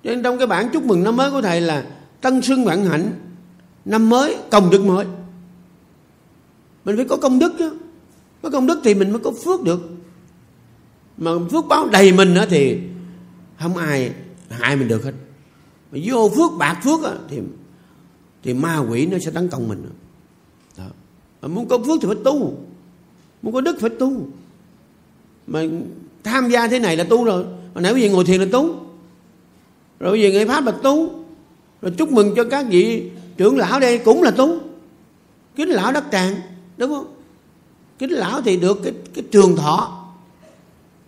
Cho 0.05 0.11
nên 0.11 0.23
trong 0.23 0.39
cái 0.39 0.47
bản 0.47 0.69
chúc 0.73 0.85
mừng 0.85 1.05
năm 1.05 1.17
mới 1.17 1.31
của 1.31 1.43
thầy 1.43 1.61
là 1.61 1.87
tân 2.21 2.43
sưng 2.43 2.65
vạn 2.65 2.85
hạnh 2.85 3.13
năm 3.87 4.09
mới 4.09 4.37
công 4.51 4.71
đức 4.71 4.85
mới. 4.85 5.07
Mình 6.85 6.97
phải 6.97 7.05
có 7.05 7.17
công 7.17 7.39
đức 7.39 7.53
chứ. 7.59 7.73
Có 8.43 8.51
công 8.51 8.67
đức 8.67 8.81
thì 8.85 8.95
mình 8.95 9.11
mới 9.11 9.21
có 9.21 9.33
phước 9.45 9.63
được. 9.63 9.91
Mà 11.17 11.31
phước 11.51 11.67
báo 11.69 11.89
đầy 11.89 12.13
mình 12.13 12.35
nữa 12.35 12.45
thì 12.51 12.79
không 13.61 13.77
ai 13.77 14.13
hại 14.49 14.77
mình 14.77 14.89
được 14.89 15.05
hết. 15.05 15.13
Mà 15.93 15.99
vô 16.05 16.31
phước 16.37 16.51
bạc 16.59 16.81
phước 16.85 17.05
á, 17.05 17.13
thì 17.29 17.41
thì 18.43 18.55
ma 18.55 18.79
quỷ 18.79 19.07
nó 19.07 19.19
sẽ 19.19 19.31
tấn 19.31 19.49
công 19.49 19.69
mình. 19.69 19.87
Đó. 20.79 20.85
Mà 21.43 21.49
muốn 21.49 21.69
có 21.69 21.79
phước 21.79 21.99
thì 22.03 22.07
phải 22.07 22.17
tu. 22.25 22.59
Muốn 23.43 23.55
có 23.55 23.61
đức 23.61 23.77
phải 23.81 23.91
tu. 23.91 24.27
Mà 25.47 25.63
tham 26.25 26.51
gia 26.51 26.69
thế 26.69 26.79
này 26.79 26.97
là 26.97 27.05
tu 27.05 27.25
rồi. 27.25 27.45
Hồi 27.75 27.83
nãy 27.83 27.93
quý 27.93 28.03
vị 28.03 28.09
ngồi 28.09 28.25
thiền 28.25 28.41
là 28.41 28.47
tu. 28.53 28.77
Rồi 30.01 30.13
bây 30.13 30.23
giờ 30.23 30.31
nghe 30.31 30.47
pháp 30.47 30.67
là 30.67 30.73
tu. 30.73 31.25
Rồi 31.83 31.93
chúc 31.99 32.13
mừng 32.13 32.35
cho 32.37 32.45
các 32.45 32.67
vị 32.71 33.11
trưởng 33.37 33.57
lão 33.57 33.81
đây 33.81 33.99
cũng 33.99 34.23
là 34.23 34.31
tu 34.31 34.59
kính 35.57 35.69
lão 35.69 35.93
đất 35.93 36.05
tràng 36.13 36.35
đúng 36.77 36.91
không? 36.91 37.15
Kính 37.99 38.11
lão 38.11 38.43
thì 38.43 38.57
được 38.57 38.79
cái, 38.85 38.93
cái 39.15 39.25
trường 39.31 39.57
thọ. 39.57 40.05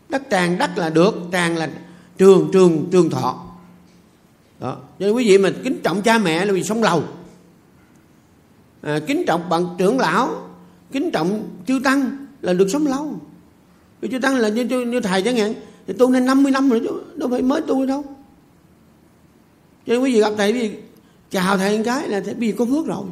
Đất 0.09 0.23
tràng 0.31 0.59
đất 0.59 0.79
là 0.79 0.91
được 0.91 1.15
tràng 1.33 1.57
là 1.57 1.71
trường 2.19 2.51
trường 2.53 2.89
trường 2.93 3.11
thọ. 3.11 3.45
Đó. 4.61 4.77
Cho 4.99 5.07
nên 5.07 5.13
quý 5.13 5.29
vị 5.29 5.39
mà 5.39 5.51
kính 5.65 5.81
trọng 5.83 6.03
cha 6.03 6.19
mẹ 6.19 6.45
là 6.45 6.53
vì 6.53 6.63
sống 6.63 6.83
lâu 6.83 7.03
à, 8.83 9.01
kính 9.07 9.25
trọng 9.27 9.49
bằng 9.49 9.67
trưởng 9.79 9.99
lão 9.99 10.49
kính 10.93 11.11
trọng 11.11 11.49
chư 11.67 11.81
tăng 11.85 12.27
là 12.43 12.53
được 12.53 12.69
sống 12.69 12.87
lâu 12.87 13.21
vì 14.01 14.09
chư 14.09 14.19
tăng 14.19 14.37
là 14.37 14.49
như, 14.49 14.65
như, 14.65 14.81
như 14.81 15.01
thầy 15.01 15.23
chẳng 15.23 15.37
hạn 15.37 15.55
thì 15.87 15.95
tu 15.99 16.11
nên 16.11 16.27
50 16.27 16.53
năm 16.53 16.71
rồi 16.71 16.81
chứ 16.81 17.03
đâu 17.15 17.29
phải 17.31 17.43
mới 17.43 17.61
tu 17.61 17.87
đâu. 17.87 18.05
Cho 19.87 19.93
nên 19.93 20.01
quý 20.01 20.15
vị 20.15 20.21
gặp 20.21 20.33
thầy 20.37 20.53
quý 20.53 20.69
vị 20.69 20.79
chào 21.31 21.59
thầy 21.59 21.77
một 21.79 21.83
cái 21.87 22.09
là 22.09 22.21
thầy, 22.21 22.35
bây 22.35 22.49
giờ 22.49 22.55
có 22.59 22.65
phước 22.65 22.87
rồi. 22.87 23.05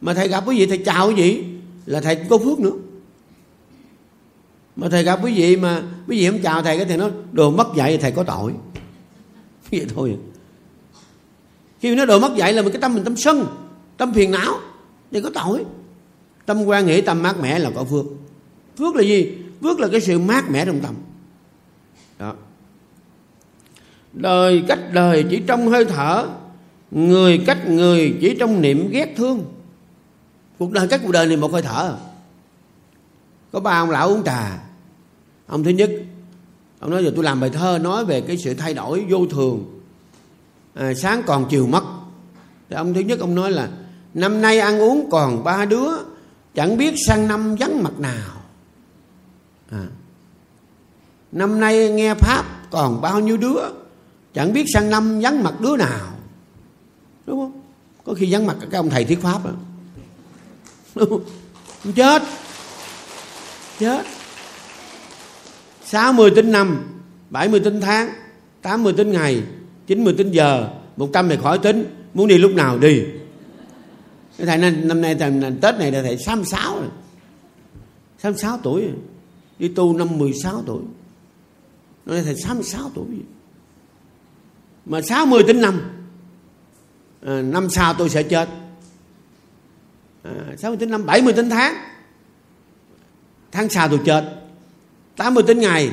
Mà 0.00 0.14
thầy 0.14 0.28
gặp 0.28 0.44
quý 0.46 0.58
vị 0.58 0.66
thầy 0.66 0.78
chào 0.78 1.08
quý 1.08 1.14
vị 1.14 1.44
là 1.86 2.00
thầy 2.00 2.16
có 2.16 2.38
phước 2.38 2.60
nữa. 2.60 2.72
Mà 4.76 4.88
thầy 4.88 5.02
gặp 5.02 5.20
quý 5.22 5.32
vị 5.34 5.56
mà 5.56 5.82
quý 6.08 6.18
vị 6.18 6.30
không 6.30 6.42
chào 6.42 6.62
thầy, 6.62 6.76
cái 6.76 6.86
thầy 6.86 6.96
nói, 6.96 7.10
đồ 7.32 7.50
mất 7.50 7.66
dạy 7.76 7.98
thầy 7.98 8.10
có 8.10 8.22
tội. 8.22 8.52
Vậy 9.70 9.86
thôi 9.94 10.16
à. 10.18 10.20
khi 11.80 11.94
nó 11.94 12.04
đồ 12.04 12.18
mất 12.18 12.36
dạy 12.36 12.52
là 12.52 12.62
mình 12.62 12.72
cái 12.72 12.80
tâm 12.80 12.94
mình 12.94 13.04
tâm 13.04 13.16
sân, 13.16 13.46
tâm 13.96 14.14
phiền 14.14 14.30
não, 14.30 14.58
thì 15.10 15.20
có 15.20 15.30
tội. 15.34 15.64
Tâm 16.46 16.64
quan 16.64 16.86
nghĩ 16.86 17.00
tâm 17.00 17.22
mát 17.22 17.40
mẻ 17.40 17.58
là 17.58 17.70
có 17.74 17.84
phước. 17.84 18.04
Phước 18.78 18.96
là 18.96 19.02
gì? 19.02 19.38
Phước 19.62 19.80
là 19.80 19.88
cái 19.88 20.00
sự 20.00 20.18
mát 20.18 20.50
mẻ 20.50 20.66
trong 20.66 20.80
tâm. 20.80 20.94
Đó. 22.18 22.34
Đời 24.12 24.64
cách 24.68 24.78
đời 24.92 25.24
chỉ 25.30 25.42
trong 25.46 25.68
hơi 25.68 25.84
thở 25.84 26.28
người 26.94 27.38
cách 27.46 27.68
người 27.68 28.18
chỉ 28.20 28.36
trong 28.40 28.60
niệm 28.60 28.90
ghét 28.90 29.14
thương. 29.16 29.44
Cuộc 30.58 30.72
đời 30.72 30.88
cách 30.88 31.00
cuộc 31.04 31.12
đời 31.12 31.26
này 31.26 31.36
một 31.36 31.52
hơi 31.52 31.62
thở. 31.62 31.96
Có 33.52 33.60
ba 33.60 33.80
ông 33.80 33.90
lão 33.90 34.08
uống 34.08 34.24
trà. 34.24 34.58
Ông 35.46 35.64
thứ 35.64 35.70
nhất 35.70 35.90
ông 36.78 36.90
nói 36.90 37.04
giờ 37.04 37.12
tôi 37.14 37.24
làm 37.24 37.40
bài 37.40 37.50
thơ 37.50 37.78
nói 37.82 38.04
về 38.04 38.20
cái 38.20 38.38
sự 38.38 38.54
thay 38.54 38.74
đổi 38.74 39.04
vô 39.08 39.26
thường. 39.26 39.80
À, 40.74 40.94
sáng 40.94 41.22
còn 41.26 41.46
chiều 41.50 41.66
mất. 41.66 41.84
Thì 42.70 42.76
ông 42.76 42.94
thứ 42.94 43.00
nhất 43.00 43.20
ông 43.20 43.34
nói 43.34 43.50
là 43.50 43.68
năm 44.14 44.42
nay 44.42 44.58
ăn 44.58 44.80
uống 44.80 45.08
còn 45.10 45.44
ba 45.44 45.64
đứa 45.64 45.88
chẳng 46.54 46.76
biết 46.76 46.94
sang 47.06 47.28
năm 47.28 47.56
vắng 47.56 47.82
mặt 47.82 48.00
nào. 48.00 48.30
À. 49.70 49.86
năm 51.32 51.60
nay 51.60 51.88
nghe 51.90 52.14
pháp 52.14 52.44
còn 52.70 53.00
bao 53.00 53.20
nhiêu 53.20 53.36
đứa 53.36 53.60
chẳng 54.34 54.52
biết 54.52 54.64
sang 54.74 54.90
năm 54.90 55.20
vắng 55.20 55.42
mặt 55.42 55.60
đứa 55.60 55.76
nào 55.76 56.13
đúng 57.26 57.40
không? 57.40 57.60
Có 58.04 58.14
khi 58.14 58.32
vắng 58.32 58.46
mặt 58.46 58.56
các 58.60 58.78
ông 58.78 58.90
thầy 58.90 59.04
thuyết 59.04 59.22
pháp 59.22 59.44
đó. 59.44 59.50
đúng 60.94 61.08
không? 61.08 61.22
chết. 61.96 62.22
Chết. 63.78 64.04
60 65.84 66.30
tính 66.30 66.52
năm 66.52 66.84
70 67.30 67.60
tính 67.60 67.80
tháng 67.80 68.10
80 68.62 68.92
tính 68.92 69.10
ngày 69.10 69.42
90 69.86 70.14
tính 70.18 70.30
giờ 70.30 70.70
100 70.96 71.28
thì 71.28 71.36
khỏi 71.42 71.58
tính. 71.58 71.84
Muốn 72.14 72.28
đi 72.28 72.38
lúc 72.38 72.54
nào 72.54 72.78
đi? 72.78 73.02
Thầy 74.38 74.58
nên 74.58 74.88
năm 74.88 75.00
nay 75.00 75.14
thầy, 75.14 75.32
Tết 75.60 75.74
này 75.78 75.92
là 75.92 76.02
thầy 76.02 76.18
66 76.18 76.74
rồi. 76.74 76.88
66 78.18 78.58
tuổi 78.62 78.82
rồi. 78.82 78.94
Đi 79.58 79.68
tu 79.68 79.98
năm 79.98 80.18
16 80.18 80.62
tuổi. 80.66 80.82
Nói 82.06 82.22
thầy 82.22 82.34
66 82.36 82.90
tuổi. 82.94 83.06
Mà 84.86 85.00
60 85.02 85.42
tính 85.46 85.60
năm 85.60 85.80
Ờ, 87.24 87.42
năm 87.42 87.70
sau 87.70 87.94
tôi 87.94 88.08
sẽ 88.08 88.22
chết. 88.22 88.48
À, 90.22 90.32
60 90.58 90.76
tính 90.76 90.90
năm 90.90 91.06
70 91.06 91.32
tính 91.32 91.50
tháng. 91.50 91.74
Tháng 93.52 93.68
sau 93.68 93.88
tôi 93.88 94.00
chết. 94.04 94.24
80 95.16 95.44
tính 95.46 95.58
ngày. 95.58 95.90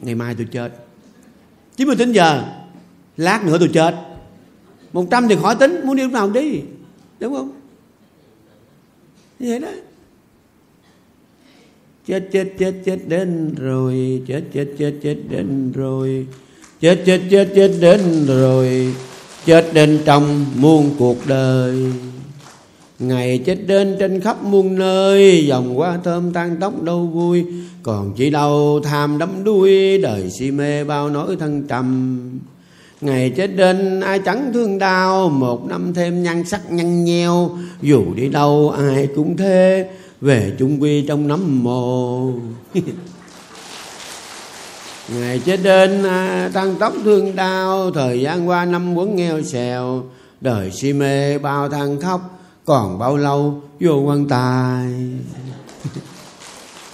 Ngày 0.00 0.14
mai 0.14 0.34
tôi 0.34 0.46
chết. 0.52 0.72
90 1.76 1.96
tính 1.96 2.12
giờ 2.12 2.44
Lát 3.16 3.44
nữa 3.44 3.56
tôi 3.58 3.70
chết. 3.72 3.94
100 4.92 5.28
thì 5.28 5.36
khỏi 5.42 5.56
tính 5.56 5.80
Muốn 5.84 5.96
đi 5.96 6.02
lúc 6.02 6.12
nào 6.12 6.30
đi 6.30 6.62
Đúng 7.20 7.34
không? 7.34 7.60
Như 9.38 9.50
vậy 9.50 9.58
đó. 9.58 9.68
Chết 12.06 12.28
chết 12.32 12.52
chết 12.58 12.74
chết 12.84 12.98
đến 13.06 13.54
rồi 13.58 14.22
Chết 14.26 14.42
chết 14.52 14.74
chết 14.78 14.94
chết 15.02 15.16
đến 15.28 15.72
rồi. 15.72 16.26
Chết 16.80 17.02
chết 17.06 17.20
chết 17.30 17.48
chết 17.54 17.70
đến 17.80 18.00
rồi. 18.26 18.94
Chết 19.46 19.64
đến 19.72 19.98
trong 20.04 20.46
muôn 20.56 20.90
cuộc 20.98 21.16
đời. 21.26 21.76
Ngày 22.98 23.38
chết 23.46 23.58
đến 23.66 23.96
trên 23.98 24.20
khắp 24.20 24.42
muôn 24.42 24.78
nơi, 24.78 25.46
Dòng 25.46 25.74
hoa 25.74 25.98
thơm 26.04 26.32
tan 26.32 26.56
tóc 26.60 26.82
đâu 26.82 27.06
vui. 27.06 27.44
Còn 27.82 28.12
chỉ 28.16 28.30
đâu 28.30 28.80
tham 28.84 29.18
đắm 29.18 29.44
đuôi, 29.44 29.98
Đời 29.98 30.30
si 30.30 30.50
mê 30.50 30.84
bao 30.84 31.10
nỗi 31.10 31.36
thân 31.36 31.62
trầm. 31.68 32.20
Ngày 33.00 33.30
chết 33.30 33.46
đến, 33.46 34.00
ai 34.00 34.18
chẳng 34.18 34.50
thương 34.54 34.78
đau, 34.78 35.28
Một 35.28 35.66
năm 35.68 35.94
thêm 35.94 36.22
nhan 36.22 36.44
sắc 36.44 36.72
nhăn 36.72 37.04
nheo. 37.04 37.50
Dù 37.82 38.14
đi 38.14 38.28
đâu, 38.28 38.70
ai 38.70 39.08
cũng 39.16 39.36
thế, 39.36 39.88
Về 40.20 40.52
chung 40.58 40.82
quy 40.82 41.02
trong 41.02 41.28
nấm 41.28 41.64
mồ. 41.64 42.32
Ngày 45.18 45.40
chết 45.44 45.60
đến 45.62 46.02
à, 46.02 46.50
tăng 46.52 46.74
tóc 46.78 46.92
thương 47.04 47.36
đau, 47.36 47.90
Thời 47.90 48.20
gian 48.20 48.48
qua 48.48 48.64
năm 48.64 48.94
quấn 48.94 49.16
nghèo 49.16 49.42
xèo. 49.42 50.04
Đời 50.40 50.70
si 50.70 50.92
mê, 50.92 51.38
bao 51.38 51.68
than 51.68 52.00
khóc, 52.00 52.40
còn 52.64 52.98
bao 52.98 53.16
lâu, 53.16 53.62
vô 53.80 53.94
quan 53.94 54.28
tài. 54.28 54.86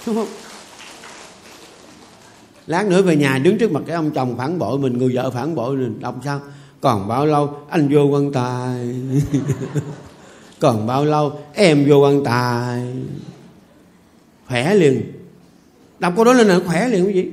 Đúng 0.05 0.15
không? 0.15 0.27
Lát 2.67 2.87
nữa 2.87 3.01
về 3.01 3.15
nhà 3.15 3.37
đứng 3.37 3.57
trước 3.57 3.71
mặt 3.71 3.81
cái 3.87 3.95
ông 3.95 4.11
chồng 4.11 4.37
phản 4.37 4.59
bội 4.59 4.79
mình, 4.79 4.97
người 4.97 5.11
vợ 5.15 5.31
phản 5.31 5.55
bội 5.55 5.75
mình 5.75 5.99
đọc 5.99 6.15
sao? 6.25 6.39
Còn 6.81 7.07
bao 7.07 7.25
lâu, 7.25 7.49
anh 7.69 7.87
vô 7.91 8.03
quan 8.03 8.31
tài. 8.31 8.95
Còn 10.59 10.87
bao 10.87 11.05
lâu, 11.05 11.39
em 11.53 11.85
vô 11.89 11.95
quan 11.97 12.23
tài. 12.23 12.81
Khỏe 14.47 14.75
liền. 14.75 15.11
Đọc 15.99 16.13
câu 16.15 16.25
đó 16.25 16.33
lên 16.33 16.47
là 16.47 16.59
khỏe 16.65 16.87
liền 16.87 17.05
cái 17.05 17.13
gì 17.13 17.31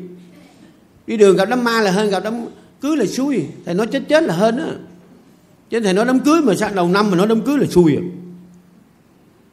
đi 1.06 1.16
đường 1.16 1.36
gặp 1.36 1.48
đám 1.48 1.64
ma 1.64 1.80
là 1.80 1.90
hơn 1.90 2.10
gặp 2.10 2.24
đám 2.24 2.46
cưới 2.80 2.96
là 2.96 3.06
xui. 3.06 3.46
Thầy 3.64 3.74
nói 3.74 3.86
chết 3.86 4.02
chết 4.08 4.22
là 4.22 4.34
hơn 4.34 4.58
á. 4.58 4.68
Chứ 5.70 5.80
thầy 5.80 5.92
nói 5.92 6.04
đám 6.04 6.20
cưới 6.20 6.42
mà 6.42 6.54
sao 6.54 6.70
đầu 6.74 6.88
năm 6.88 7.10
mà 7.10 7.16
nói 7.16 7.26
đám 7.26 7.42
cưới 7.42 7.58
là 7.58 7.66
xui 7.66 7.96
à. 7.96 8.02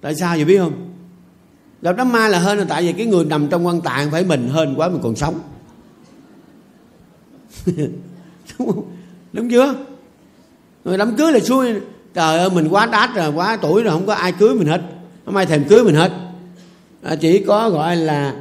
Tại 0.02 0.16
sao 0.16 0.36
vậy 0.36 0.46
biết 0.46 0.58
không? 0.58 0.92
Gặp 1.82 1.96
đám 1.98 2.12
ma 2.12 2.28
là 2.28 2.40
hơn 2.40 2.58
là 2.58 2.66
tại 2.70 2.84
vì 2.84 2.94
cái 2.94 3.06
người 3.06 3.26
nằm 3.26 3.48
trong 3.48 3.66
quan 3.66 3.82
tạng 3.82 4.12
phải 4.12 4.24
mình 4.24 4.50
hơn 4.50 4.74
quá 4.78 4.90
mình 4.90 5.02
còn 5.04 5.16
sống. 5.16 5.40
Đúng 8.60 8.72
không? 8.72 8.92
Đúng 9.34 9.50
chưa? 9.50 9.76
Người 10.86 10.98
đám 10.98 11.16
cưới 11.16 11.32
là 11.32 11.40
xui. 11.40 11.74
Trời 12.14 12.40
ơi 12.40 12.50
mình 12.50 12.68
quá 12.70 12.86
đát 12.86 13.16
rồi 13.16 13.32
quá 13.32 13.58
tuổi 13.62 13.84
rồi 13.84 13.94
không 13.94 14.06
có 14.06 14.14
ai 14.14 14.32
cưới 14.32 14.56
mình 14.56 14.68
hết. 14.68 14.82
Không 15.26 15.36
ai 15.36 15.46
thèm 15.46 15.64
cưới 15.64 15.84
mình 15.84 15.96
hết. 15.96 16.12
À, 17.02 17.16
chỉ 17.16 17.44
có 17.48 17.70
gọi 17.70 17.96
là 17.96 18.36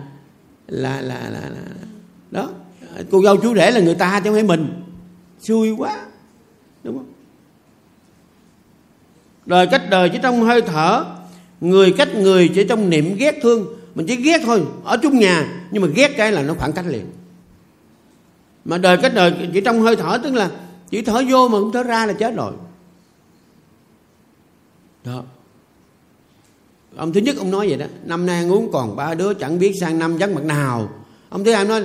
là 0.67 1.01
là 1.01 1.31
là, 1.31 1.41
là 1.41 1.61
đó 2.31 2.49
cô 3.11 3.23
dâu 3.23 3.37
chú 3.37 3.55
rể 3.55 3.71
là 3.71 3.81
người 3.81 3.95
ta 3.95 4.21
chứ 4.21 4.31
không 4.31 4.35
phải 4.35 4.43
mình. 4.43 4.83
Xui 5.41 5.71
quá. 5.71 6.01
Đúng 6.85 6.97
không? 6.99 7.13
Đời 9.47 9.67
cách 9.67 9.83
đời 9.91 10.09
chỉ 10.09 10.19
trong 10.23 10.43
hơi 10.43 10.63
thở, 10.63 11.05
người 11.61 11.93
cách 11.93 12.15
người 12.15 12.51
chỉ 12.55 12.65
trong 12.65 12.91
niệm 12.91 13.17
ghét 13.17 13.39
thương. 13.43 13.67
Mình 13.95 14.07
chỉ 14.07 14.17
ghét 14.17 14.41
thôi, 14.45 14.63
ở 14.85 14.97
chung 15.03 15.19
nhà, 15.19 15.67
nhưng 15.71 15.83
mà 15.83 15.89
ghét 15.95 16.15
cái 16.17 16.33
là 16.33 16.43
nó 16.43 16.55
khoảng 16.55 16.73
cách 16.73 16.87
liền. 16.89 17.07
Mà 18.65 18.79
đời 18.79 18.97
cách 18.97 19.15
đời 19.15 19.49
chỉ 19.55 19.61
trong 19.61 19.81
hơi 19.81 19.97
thở, 19.97 20.19
tức 20.23 20.35
là 20.35 20.51
chỉ 20.91 21.03
thở 21.03 21.23
vô 21.31 21.49
mà 21.49 21.59
không 21.59 21.73
thở 21.73 21.83
ra 21.83 22.07
là 22.07 22.13
chết 22.13 22.35
rồi. 22.37 22.53
Đó. 25.05 25.23
Ông 26.97 27.13
thứ 27.13 27.21
nhất 27.21 27.37
ông 27.39 27.51
nói 27.51 27.69
vậy 27.69 27.79
đó, 27.79 27.87
năm 28.05 28.27
nay 28.27 28.45
uống 28.45 28.73
còn 28.73 28.97
ba 28.97 29.15
đứa, 29.15 29.35
chẳng 29.35 29.59
biết 29.59 29.73
sang 29.81 29.99
năm 29.99 30.17
vắng 30.17 30.35
mặt 30.35 30.45
nào. 30.45 30.91
Ông 31.29 31.45
thứ 31.45 31.53
hai 31.53 31.65
nói 31.65 31.85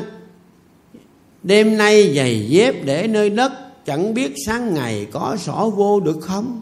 đêm 1.45 1.77
nay 1.77 2.13
giày 2.15 2.47
dép 2.49 2.75
để 2.85 3.07
nơi 3.07 3.29
đất 3.29 3.51
chẳng 3.85 4.13
biết 4.13 4.33
sáng 4.45 4.73
ngày 4.73 5.07
có 5.11 5.37
xỏ 5.39 5.69
vô 5.69 5.99
được 5.99 6.19
không? 6.21 6.61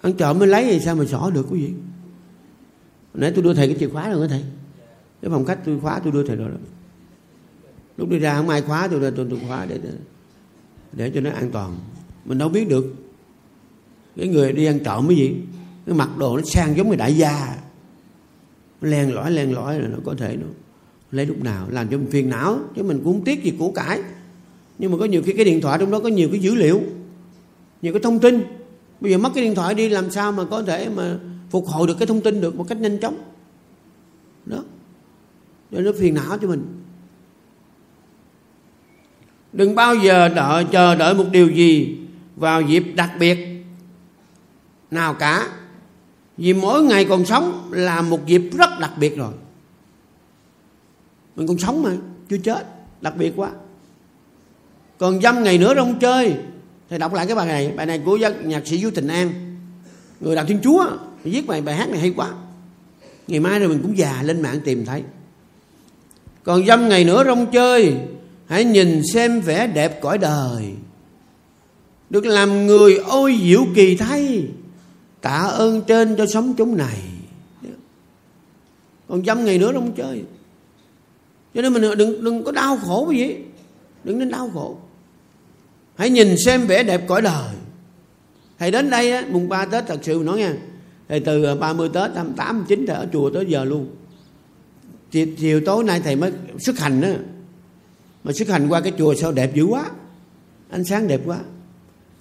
Ăn 0.00 0.12
trộm 0.12 0.38
mới 0.38 0.48
lấy 0.48 0.64
thì 0.64 0.80
sao 0.80 0.94
mà 0.94 1.04
xỏ 1.04 1.30
được 1.30 1.46
quý 1.50 1.60
vị? 1.60 1.72
Nãy 3.14 3.32
tôi 3.34 3.44
đưa 3.44 3.54
thầy 3.54 3.68
cái 3.68 3.76
chìa 3.80 3.88
khóa 3.88 4.08
rồi 4.08 4.20
đó 4.20 4.26
thầy? 4.30 4.44
Cái 5.22 5.30
phòng 5.30 5.44
khách 5.44 5.58
tôi 5.64 5.80
khóa 5.80 5.98
tôi 5.98 6.12
đưa 6.12 6.26
thầy 6.26 6.36
rồi 6.36 6.48
đó. 6.48 6.56
Lúc 7.96 8.08
đi 8.08 8.18
ra 8.18 8.36
không 8.36 8.48
ai 8.48 8.62
khóa 8.62 8.88
tôi 8.88 9.00
ra 9.00 9.10
tôi, 9.16 9.26
tôi 9.30 9.40
khóa 9.48 9.66
để 9.66 9.78
để 10.92 11.10
cho 11.14 11.20
nó 11.20 11.30
an 11.30 11.50
toàn. 11.50 11.78
Mình 12.24 12.38
đâu 12.38 12.48
biết 12.48 12.68
được. 12.68 12.94
Cái 14.16 14.28
người 14.28 14.52
đi 14.52 14.64
ăn 14.64 14.78
trộm 14.84 15.08
cái 15.08 15.16
gì? 15.16 15.36
Cái 15.86 15.94
mặc 15.94 16.10
đồ 16.18 16.36
nó 16.36 16.42
sang 16.54 16.76
giống 16.76 16.88
người 16.88 16.96
đại 16.96 17.16
gia. 17.16 17.56
Len 18.80 19.14
lõi 19.14 19.30
len 19.30 19.54
lõi 19.54 19.80
là 19.80 19.88
nó 19.88 19.96
có 20.04 20.14
thể 20.18 20.36
nó 20.36 20.46
lấy 21.14 21.26
lúc 21.26 21.42
nào? 21.42 21.66
Làm 21.70 21.88
cho 21.88 21.98
mình 21.98 22.10
phiền 22.10 22.30
não, 22.30 22.58
chứ 22.76 22.82
mình 22.82 23.00
cũng 23.04 23.12
không 23.12 23.24
tiếc 23.24 23.44
gì 23.44 23.52
của 23.58 23.70
cải. 23.70 24.00
Nhưng 24.78 24.92
mà 24.92 24.98
có 24.98 25.04
nhiều 25.04 25.22
khi 25.22 25.32
cái 25.32 25.44
điện 25.44 25.60
thoại 25.60 25.78
trong 25.78 25.90
đó 25.90 26.00
có 26.00 26.08
nhiều 26.08 26.28
cái 26.32 26.40
dữ 26.40 26.54
liệu, 26.54 26.80
nhiều 27.82 27.92
cái 27.92 28.02
thông 28.02 28.20
tin. 28.20 28.44
Bây 29.00 29.12
giờ 29.12 29.18
mất 29.18 29.30
cái 29.34 29.44
điện 29.44 29.54
thoại 29.54 29.74
đi, 29.74 29.88
làm 29.88 30.10
sao 30.10 30.32
mà 30.32 30.44
có 30.44 30.62
thể 30.62 30.88
mà 30.88 31.18
phục 31.50 31.66
hồi 31.66 31.86
được 31.86 31.98
cái 31.98 32.06
thông 32.06 32.20
tin 32.20 32.40
được 32.40 32.56
một 32.56 32.68
cách 32.68 32.80
nhanh 32.80 32.98
chóng? 32.98 33.16
Đó. 34.46 34.64
Cho 35.72 35.80
nó 35.80 35.92
phiền 35.98 36.14
não 36.14 36.38
cho 36.38 36.48
mình. 36.48 36.62
Đừng 39.52 39.74
bao 39.74 39.94
giờ 39.94 40.28
đợi, 40.28 40.64
chờ 40.72 40.94
đợi 40.94 41.14
một 41.14 41.26
điều 41.32 41.48
gì 41.48 41.98
vào 42.36 42.62
dịp 42.62 42.84
đặc 42.96 43.10
biệt 43.18 43.38
nào 44.90 45.14
cả. 45.14 45.48
Vì 46.36 46.52
mỗi 46.52 46.82
ngày 46.82 47.04
còn 47.04 47.24
sống 47.24 47.68
là 47.70 48.02
một 48.02 48.26
dịp 48.26 48.42
rất 48.58 48.70
đặc 48.80 48.92
biệt 48.98 49.16
rồi 49.16 49.32
mình 51.36 51.46
còn 51.46 51.58
sống 51.58 51.82
mà, 51.82 51.90
chưa 52.28 52.38
chết, 52.38 52.66
đặc 53.00 53.16
biệt 53.16 53.32
quá. 53.36 53.50
Còn 54.98 55.20
dăm 55.20 55.42
ngày 55.42 55.58
nữa 55.58 55.74
rong 55.76 55.98
chơi. 55.98 56.34
Thầy 56.90 56.98
đọc 56.98 57.14
lại 57.14 57.26
cái 57.26 57.36
bài 57.36 57.46
này 57.46 57.72
bài 57.76 57.86
này 57.86 58.02
của 58.04 58.18
nhạc 58.44 58.66
sĩ 58.66 58.78
du 58.78 58.90
tình 58.90 59.08
an. 59.08 59.56
Người 60.20 60.36
đạo 60.36 60.44
thiên 60.44 60.60
chúa 60.62 60.86
viết 61.24 61.46
bài 61.46 61.60
bài 61.60 61.74
hát 61.74 61.88
này 61.88 62.00
hay 62.00 62.12
quá. 62.16 62.30
Ngày 63.28 63.40
mai 63.40 63.58
rồi 63.58 63.68
mình 63.68 63.82
cũng 63.82 63.98
già 63.98 64.22
lên 64.22 64.42
mạng 64.42 64.60
tìm 64.64 64.84
thấy. 64.84 65.02
Còn 66.42 66.66
dăm 66.66 66.88
ngày 66.88 67.04
nữa 67.04 67.24
rong 67.26 67.50
chơi, 67.50 67.94
hãy 68.46 68.64
nhìn 68.64 69.02
xem 69.12 69.40
vẻ 69.40 69.66
đẹp 69.66 70.00
cõi 70.00 70.18
đời. 70.18 70.72
Được 72.10 72.26
làm 72.26 72.66
người 72.66 72.96
ôi 72.96 73.38
diệu 73.42 73.66
kỳ 73.74 73.96
thay, 73.96 74.46
tạ 75.20 75.38
ơn 75.38 75.82
trên 75.82 76.16
cho 76.16 76.26
sống 76.26 76.54
chúng 76.54 76.76
này. 76.76 76.98
Còn 79.08 79.24
dăm 79.24 79.44
ngày 79.44 79.58
nữa 79.58 79.72
rong 79.72 79.92
chơi 79.92 80.24
cho 81.54 81.62
nên 81.62 81.72
mình 81.72 81.82
đừng 81.98 82.24
đừng 82.24 82.44
có 82.44 82.52
đau 82.52 82.76
khổ 82.76 83.06
cái 83.10 83.18
gì. 83.18 83.36
Đừng 84.04 84.18
nên 84.18 84.30
đau 84.30 84.50
khổ. 84.54 84.76
Hãy 85.96 86.10
nhìn 86.10 86.36
xem 86.44 86.66
vẻ 86.66 86.82
đẹp 86.82 87.08
cõi 87.08 87.22
đời. 87.22 87.54
Thầy 88.58 88.70
đến 88.70 88.90
đây 88.90 89.12
á, 89.12 89.24
mùng 89.30 89.48
ba 89.48 89.64
tết 89.64 89.86
thật 89.86 89.98
sự 90.02 90.22
nói 90.24 90.38
nha. 90.38 90.54
Thầy 91.08 91.20
từ 91.20 91.44
à, 91.44 91.54
30 91.54 91.88
tết 91.88 92.10
28 92.14 92.64
chín 92.68 92.86
thầy 92.86 92.96
ở 92.96 93.06
chùa 93.12 93.30
tới 93.30 93.46
giờ 93.48 93.64
luôn. 93.64 93.88
Chiều, 95.10 95.26
chiều 95.38 95.60
tối 95.66 95.84
nay 95.84 96.00
thầy 96.04 96.16
mới 96.16 96.32
xuất 96.58 96.78
hành 96.78 97.02
á. 97.02 97.14
Mà 98.24 98.32
xuất 98.32 98.48
hành 98.48 98.68
qua 98.68 98.80
cái 98.80 98.92
chùa 98.98 99.14
sao 99.14 99.32
đẹp 99.32 99.54
dữ 99.54 99.64
quá. 99.64 99.84
Ánh 100.70 100.84
sáng 100.84 101.08
đẹp 101.08 101.20
quá. 101.26 101.38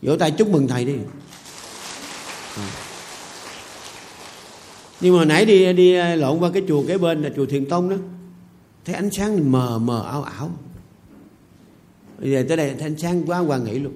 Vỗ 0.02 0.16
tay 0.16 0.32
chúc 0.32 0.50
mừng 0.50 0.68
thầy 0.68 0.86
đi. 0.86 0.96
À. 2.58 2.70
nhưng 5.02 5.18
mà 5.18 5.26
nãy 5.26 5.46
đi 5.46 5.74
đi 5.74 5.94
à, 5.96 6.16
lộn 6.16 6.40
qua 6.40 6.52
cái 6.54 6.64
chùa 6.68 6.84
kế 6.88 6.98
bên 6.98 7.22
là 7.22 7.30
chùa 7.36 7.46
thiền 7.46 7.66
tông 7.66 7.90
đó 7.90 7.96
thấy 8.86 8.96
ánh 8.96 9.10
sáng 9.12 9.52
mờ 9.52 9.80
mờ 9.80 10.04
ảo 10.04 10.24
ảo. 10.24 10.52
Bây 12.20 12.32
giờ 12.32 12.46
tới 12.48 12.58
đây 12.58 12.76
thấy 12.80 12.88
ánh 12.88 12.98
sáng 12.98 13.24
quá 13.26 13.40
quan 13.40 13.64
nghĩ 13.64 13.80
luôn. 13.80 13.94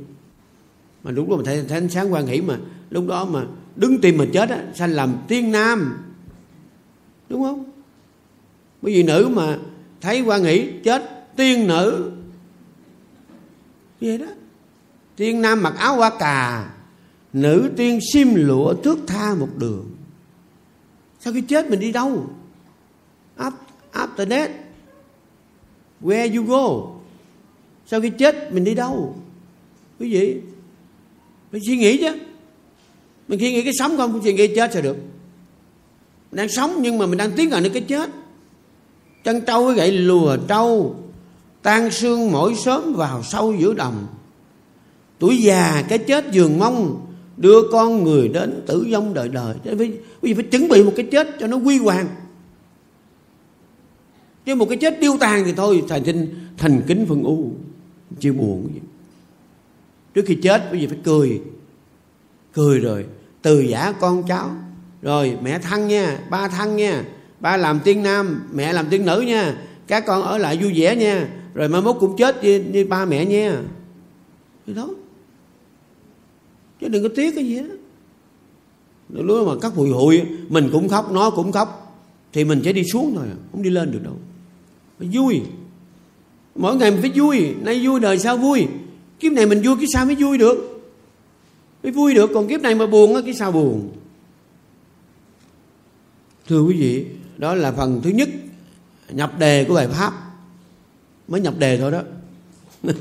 Mà 1.03 1.11
đúng 1.11 1.29
lúc 1.29 1.41
thấy, 1.45 1.65
thấy 1.67 1.77
ánh 1.77 1.89
sáng 1.89 2.13
quan 2.13 2.25
nghĩ 2.25 2.41
mà 2.41 2.57
lúc 2.89 3.07
đó 3.07 3.25
mà 3.25 3.45
đứng 3.75 4.01
tim 4.01 4.17
mà 4.17 4.25
chết 4.33 4.49
á 4.49 4.63
sanh 4.75 4.91
làm 4.91 5.15
tiên 5.27 5.51
nam? 5.51 5.97
Đúng 7.29 7.43
không? 7.43 7.63
Bởi 8.81 8.93
vì 8.93 9.03
nữ 9.03 9.29
mà 9.33 9.57
thấy 10.01 10.21
quan 10.21 10.43
nghĩ 10.43 10.69
chết 10.83 11.27
tiên 11.35 11.67
nữ. 11.67 12.11
Vậy 14.01 14.17
đó. 14.17 14.27
Tiên 15.15 15.41
nam 15.41 15.63
mặc 15.63 15.73
áo 15.77 15.95
hoa 15.95 16.11
cà 16.19 16.69
nữ 17.33 17.71
tiên 17.77 17.99
xiêm 18.13 18.27
lụa 18.33 18.73
thước 18.73 18.97
tha 19.07 19.35
một 19.35 19.49
đường. 19.57 19.85
Sau 21.19 21.33
khi 21.33 21.41
chết 21.41 21.69
mình 21.69 21.79
đi 21.79 21.91
đâu? 21.91 22.29
After 23.93 24.29
death 24.29 24.51
where 26.01 26.37
you 26.37 26.43
go? 26.43 26.91
Sau 27.85 28.01
khi 28.01 28.09
chết, 28.09 28.53
mình 28.53 28.63
đi 28.63 28.75
đâu? 28.75 29.15
Quý 29.99 30.13
vị, 30.13 30.37
mình 31.51 31.61
suy 31.67 31.77
nghĩ 31.77 31.97
chứ. 31.97 32.11
Mình 33.27 33.39
suy 33.39 33.51
nghĩ 33.51 33.63
cái 33.63 33.73
sống 33.79 33.97
không 33.97 34.21
suy 34.23 34.33
nghĩ 34.33 34.55
chết 34.55 34.73
sao 34.73 34.81
được. 34.81 34.97
Mình 36.31 36.37
đang 36.37 36.49
sống 36.49 36.75
nhưng 36.81 36.97
mà 36.97 37.05
mình 37.05 37.17
đang 37.17 37.31
tiến 37.31 37.49
gần 37.49 37.63
đến 37.63 37.73
cái 37.73 37.81
chết. 37.81 38.09
Chân 39.23 39.41
trâu 39.41 39.65
với 39.65 39.75
gậy 39.75 39.91
lùa 39.91 40.37
trâu, 40.47 40.95
tan 41.61 41.91
xương 41.91 42.31
mỗi 42.31 42.55
sớm 42.55 42.93
vào 42.93 43.23
sâu 43.23 43.55
giữa 43.59 43.73
đồng. 43.73 44.07
Tuổi 45.19 45.37
già, 45.37 45.83
cái 45.89 45.97
chết 45.97 46.31
giường 46.31 46.59
mong, 46.59 47.05
đưa 47.37 47.61
con 47.71 48.03
người 48.03 48.27
đến 48.27 48.63
tử 48.65 48.87
vong 48.91 49.13
đời 49.13 49.29
đời. 49.29 49.55
Quý 49.63 49.97
vị 50.21 50.33
phải 50.33 50.43
chuẩn 50.43 50.67
bị 50.67 50.83
một 50.83 50.93
cái 50.95 51.05
chết 51.11 51.27
cho 51.39 51.47
nó 51.47 51.57
quy 51.57 51.77
hoàng 51.77 52.07
chứ 54.47 54.55
một 54.55 54.65
cái 54.69 54.77
chết 54.77 54.99
điêu 54.99 55.17
tàn 55.19 55.43
thì 55.45 55.53
thôi 55.53 55.83
thành 55.89 56.05
sinh 56.05 56.35
thành 56.57 56.81
kính 56.87 57.05
phân 57.09 57.23
u. 57.23 57.51
Chưa 58.19 58.33
buồn 58.33 58.69
gì? 58.73 58.79
Trước 60.13 60.21
khi 60.25 60.35
chết 60.35 60.63
quý 60.71 60.79
vị 60.79 60.87
phải 60.87 60.97
cười. 61.03 61.41
Cười 62.53 62.79
rồi 62.79 63.05
từ 63.41 63.59
giả 63.59 63.91
con 63.91 64.23
cháu. 64.27 64.51
Rồi 65.01 65.37
mẹ 65.43 65.59
thân 65.59 65.87
nha 65.87 66.19
ba 66.29 66.47
thân 66.47 66.75
nha 66.75 67.03
ba 67.39 67.57
làm 67.57 67.79
tiên 67.83 68.03
nam 68.03 68.49
mẹ 68.53 68.73
làm 68.73 68.85
tiên 68.89 69.05
nữ 69.05 69.21
nha 69.21 69.57
các 69.87 70.03
con 70.07 70.21
ở 70.21 70.37
lại 70.37 70.57
vui 70.57 70.73
vẻ 70.75 70.95
nha. 70.95 71.29
Rồi 71.53 71.69
mai 71.69 71.81
mốt 71.81 71.95
cũng 71.99 72.17
chết 72.17 72.43
như, 72.43 72.59
như 72.59 72.85
ba 72.85 73.05
mẹ 73.05 73.25
nha. 73.25 73.61
Thì 74.67 74.73
đó 74.73 74.89
chứ 76.81 76.87
đừng 76.87 77.03
có 77.03 77.09
tiếc 77.15 77.35
cái 77.35 77.45
gì 77.45 77.59
đó 79.09 79.21
lúc 79.21 79.47
mà 79.47 79.53
các 79.61 79.73
hụi 79.73 79.89
hụi 79.89 80.21
mình 80.49 80.69
cũng 80.71 80.89
khóc 80.89 81.11
nó 81.11 81.29
cũng 81.29 81.51
khóc 81.51 81.99
thì 82.33 82.45
mình 82.45 82.61
sẽ 82.65 82.73
đi 82.73 82.83
xuống 82.83 83.13
thôi 83.15 83.25
à, 83.31 83.35
không 83.51 83.61
đi 83.61 83.69
lên 83.69 83.91
được 83.91 84.03
đâu 84.03 84.13
phải 84.99 85.09
vui. 85.11 85.41
Mỗi 86.55 86.75
ngày 86.75 86.91
mình 86.91 87.01
phải 87.01 87.11
vui. 87.15 87.55
Nay 87.61 87.85
vui 87.85 87.99
đời 87.99 88.19
sao 88.19 88.37
vui. 88.37 88.67
Kiếp 89.19 89.31
này 89.31 89.45
mình 89.45 89.61
vui 89.61 89.75
cái 89.77 89.85
sao 89.93 90.05
mới 90.05 90.15
vui 90.15 90.37
được. 90.37 90.83
Mới 91.83 91.91
vui 91.91 92.13
được. 92.13 92.31
Còn 92.33 92.47
kiếp 92.47 92.61
này 92.61 92.75
mà 92.75 92.87
buồn 92.87 93.15
á 93.15 93.21
cái 93.25 93.33
sao 93.33 93.51
buồn. 93.51 93.91
Thưa 96.47 96.61
quý 96.61 96.75
vị, 96.75 97.05
đó 97.37 97.55
là 97.55 97.71
phần 97.71 98.01
thứ 98.03 98.09
nhất 98.09 98.29
nhập 99.09 99.39
đề 99.39 99.65
của 99.65 99.73
bài 99.73 99.87
pháp. 99.87 100.13
Mới 101.27 101.41
nhập 101.41 101.53
đề 101.57 101.77
thôi 101.77 101.91
đó. 101.91 102.01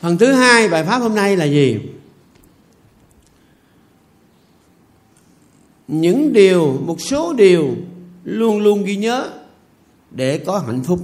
Phần 0.00 0.18
thứ 0.18 0.32
hai 0.32 0.68
bài 0.68 0.84
pháp 0.84 0.98
hôm 0.98 1.14
nay 1.14 1.36
là 1.36 1.44
gì? 1.44 1.78
Những 5.88 6.32
điều 6.32 6.78
một 6.84 6.96
số 7.00 7.32
điều 7.32 7.74
luôn 8.24 8.58
luôn 8.60 8.84
ghi 8.84 8.96
nhớ 8.96 9.30
để 10.10 10.38
có 10.38 10.58
hạnh 10.58 10.82
phúc. 10.82 11.00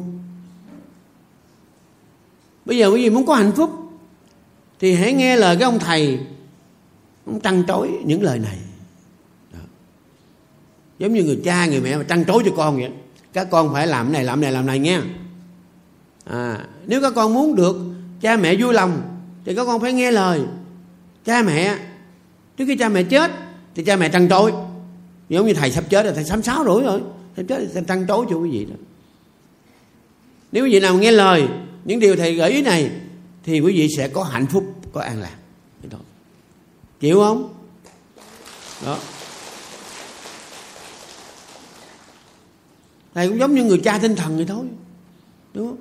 Bây 2.64 2.77
giờ 2.77 2.88
quý 2.88 3.03
vị 3.03 3.11
muốn 3.11 3.27
có 3.27 3.35
hạnh 3.35 3.53
phúc 3.57 3.70
thì 4.81 4.94
hãy 4.94 5.12
nghe 5.12 5.37
lời 5.37 5.57
cái 5.57 5.64
ông 5.64 5.79
thầy 5.79 6.18
ông 7.27 7.40
trăn 7.40 7.64
trối 7.68 7.90
những 8.05 8.23
lời 8.23 8.38
này. 8.38 8.59
Đó. 9.53 9.59
giống 10.99 11.12
như 11.12 11.25
người 11.25 11.40
cha 11.44 11.66
người 11.66 11.81
mẹ 11.81 11.97
mà 11.97 12.03
trăn 12.03 12.25
trối 12.25 12.42
cho 12.44 12.51
con 12.57 12.77
vậy. 12.77 12.90
Các 13.33 13.49
con 13.51 13.73
phải 13.73 13.87
làm 13.87 14.12
này 14.12 14.25
làm 14.25 14.40
này 14.40 14.53
làm 14.53 14.66
này 14.66 14.79
nghe. 14.79 15.01
À, 16.25 16.66
nếu 16.87 17.01
các 17.01 17.12
con 17.14 17.35
muốn 17.35 17.55
được 17.55 17.77
cha 18.20 18.37
mẹ 18.37 18.57
vui 18.57 18.75
lòng 18.75 19.03
thì 19.44 19.55
các 19.55 19.64
con 19.64 19.81
phải 19.81 19.92
nghe 19.92 20.11
lời 20.11 20.42
cha 21.25 21.42
mẹ. 21.42 21.79
Trước 22.57 22.64
khi 22.66 22.77
cha 22.77 22.88
mẹ 22.88 23.03
chết 23.03 23.31
thì 23.75 23.85
cha 23.85 23.97
mẹ 23.97 24.09
trăn 24.09 24.29
trối 24.29 24.53
giống 25.29 25.47
như 25.47 25.55
thầy 25.55 25.71
sắp 25.71 25.85
chết 25.91 26.03
rồi 26.03 26.13
thầy 26.15 26.25
sám 26.25 26.43
sáu 26.43 26.65
rưỡi 26.65 26.85
rồi. 26.85 27.01
Thầy 27.37 27.45
chết 27.45 27.69
thầy 27.75 27.85
trăn 27.89 28.05
trối 28.09 28.27
cho 28.31 28.37
quý 28.37 28.51
vị 28.51 28.65
đó. 28.65 28.77
Nếu 30.53 30.65
quý 30.65 30.71
vị 30.73 30.81
nào 30.81 30.99
nghe 30.99 31.13
lời 31.13 31.49
những 31.85 32.01
điều 32.01 32.17
thầy 32.17 32.35
gợi 32.35 32.51
ý 32.51 32.63
này 32.63 32.91
thì 33.45 33.61
quý 33.61 33.73
vị 33.73 33.89
sẽ 33.97 34.09
có 34.09 34.23
hạnh 34.23 34.47
phúc 34.47 34.65
có 34.93 35.01
an 35.01 35.21
lạc. 35.21 35.37
Đó. 35.91 35.99
chịu 37.01 37.19
không? 37.19 37.55
Đó. 38.87 38.99
Thầy 43.15 43.29
cũng 43.29 43.39
giống 43.39 43.55
như 43.55 43.65
người 43.65 43.81
cha 43.85 43.99
tinh 43.99 44.17
thần 44.17 44.37
vậy 44.37 44.47
thôi. 44.49 44.65
Đúng 45.55 45.69
không? 45.69 45.79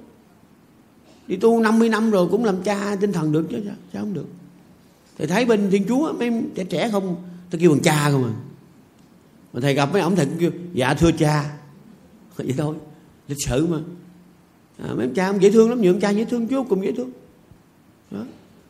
Đi 1.27 1.35
tu 1.35 1.59
50 1.59 1.89
năm 1.89 2.11
rồi 2.11 2.27
cũng 2.31 2.45
làm 2.45 2.63
cha 2.63 2.95
tinh 3.01 3.11
thần 3.11 3.31
được 3.31 3.47
chứ 3.49 3.61
sao, 3.65 3.75
sao 3.93 4.01
không 4.01 4.13
được? 4.13 4.27
Thầy 5.17 5.27
thấy 5.27 5.45
bên 5.45 5.71
thiên 5.71 5.85
chúa 5.87 6.13
mấy 6.13 6.31
trẻ 6.55 6.63
trẻ 6.63 6.89
không? 6.91 7.15
Tôi 7.49 7.61
kêu 7.61 7.71
bằng 7.71 7.79
cha 7.79 8.09
không 8.11 8.23
à 8.23 8.33
mà 9.53 9.59
thầy 9.61 9.73
gặp 9.73 9.89
mấy 9.93 10.01
ông 10.01 10.15
thầy 10.15 10.25
cũng 10.25 10.37
kêu 10.39 10.51
dạ 10.73 10.93
thưa 10.93 11.11
cha. 11.11 11.53
Vậy 12.37 12.53
thôi 12.57 12.75
lịch 13.27 13.37
sự 13.45 13.67
mà. 13.67 13.77
À, 14.77 14.93
mấy 14.95 15.05
ông 15.05 15.13
cha 15.13 15.27
ông 15.27 15.41
dễ 15.41 15.51
thương 15.51 15.69
lắm 15.69 15.81
nhiều 15.81 15.93
ông 15.93 16.01
cha 16.01 16.09
dễ 16.09 16.25
thương 16.25 16.47
chú 16.47 16.63
cùng 16.63 16.85
dễ 16.85 16.91
thương. 16.91 17.11
Đó. 18.11 18.19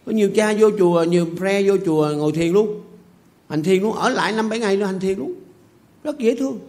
có 0.06 0.12
nhiều 0.12 0.30
cha 0.36 0.54
vô 0.60 0.69
chùa 0.80 1.04
nhiều 1.04 1.28
pre 1.38 1.63
vô 1.63 1.78
chùa 1.86 2.12
ngồi 2.17 2.32
thiền 2.32 2.54
luôn. 2.54 2.82
Hành 3.50 3.63
thiền 3.63 3.82
luôn 3.82 3.93
ở 3.93 4.10
lại 4.10 4.32
năm 4.32 4.50
bảy 4.50 4.60
ngày 4.60 4.78
luôn 4.78 4.88
hành 4.88 5.00
thiền 5.00 5.19
luôn. 5.19 5.34
Rất 6.04 6.19
dễ 6.19 6.36
thương. 6.36 6.60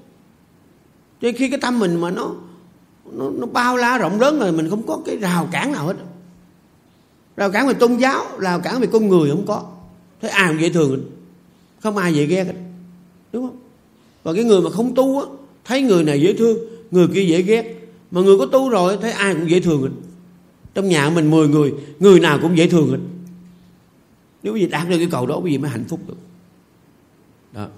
Cho 1.21 1.29
khi 1.37 1.51
cái 1.51 1.61
tâm 1.61 1.79
mình 1.79 2.01
mà 2.01 2.11
nó 2.11 2.35
nó, 3.13 3.31
nó 3.31 3.47
bao 3.47 3.77
la 3.77 3.99
rộng 3.99 4.21
lớn 4.21 4.39
rồi 4.39 4.53
mình 4.53 4.71
không 4.71 4.87
có 4.87 5.01
cái 5.07 5.17
rào 5.17 5.49
cản 5.53 5.73
nào 5.73 5.87
hết. 5.87 5.97
Rào 7.37 7.51
cản 7.51 7.67
về 7.67 7.75
tôn 7.75 7.97
giáo 7.97 8.25
rào 8.39 8.61
cản 8.61 8.81
về 8.81 8.87
con 8.93 9.09
người 9.09 9.31
không 9.31 9.47
có. 9.47 9.65
Thấy 10.21 10.31
ai 10.31 10.49
cũng 10.53 10.61
dễ 10.61 10.69
thương 10.69 11.11
không 11.85 11.97
ai 11.97 12.15
dễ 12.15 12.27
ghét 12.27 12.47
đúng 13.33 13.47
không? 13.47 13.57
Và 14.25 14.33
cái 14.33 14.45
người 14.45 14.61
mà 14.61 14.71
không 14.71 14.95
tu 14.95 15.21
á 15.21 15.27
thấy 15.65 15.83
người 15.83 16.05
này 16.05 16.21
dễ 16.21 16.33
thương 16.33 16.59
người 16.91 17.09
kia 17.15 17.25
dễ 17.25 17.43
ghét. 17.43 17.81
Mà 18.11 18.21
người 18.21 18.39
có 18.39 18.47
tu 18.47 18.69
rồi 18.69 18.99
thấy 19.01 19.11
ai 19.11 19.35
cũng 19.35 19.51
dễ 19.51 19.61
thương 19.61 19.83
hết. 19.83 19.89
Trong 20.75 20.89
nhà 20.89 21.11
mình 21.11 21.31
10 21.31 21.49
người 21.49 21.73
người 21.99 22.21
nào 22.21 22.39
cũng 22.43 22.59
dễ 22.59 22.67
thương 22.67 22.91
hết. 22.91 22.99
Nếu 24.43 24.57
gì 24.57 24.67
đạt 24.67 24.89
được 24.89 24.99
cái 24.99 25.09
cầu 25.11 25.27
đó 25.27 25.37
quý 25.37 25.51
vị 25.51 25.59
mới 25.59 25.71
hạnh 25.71 25.85
phúc 25.89 26.01
được. 26.09 26.17
Đó. 27.53 27.69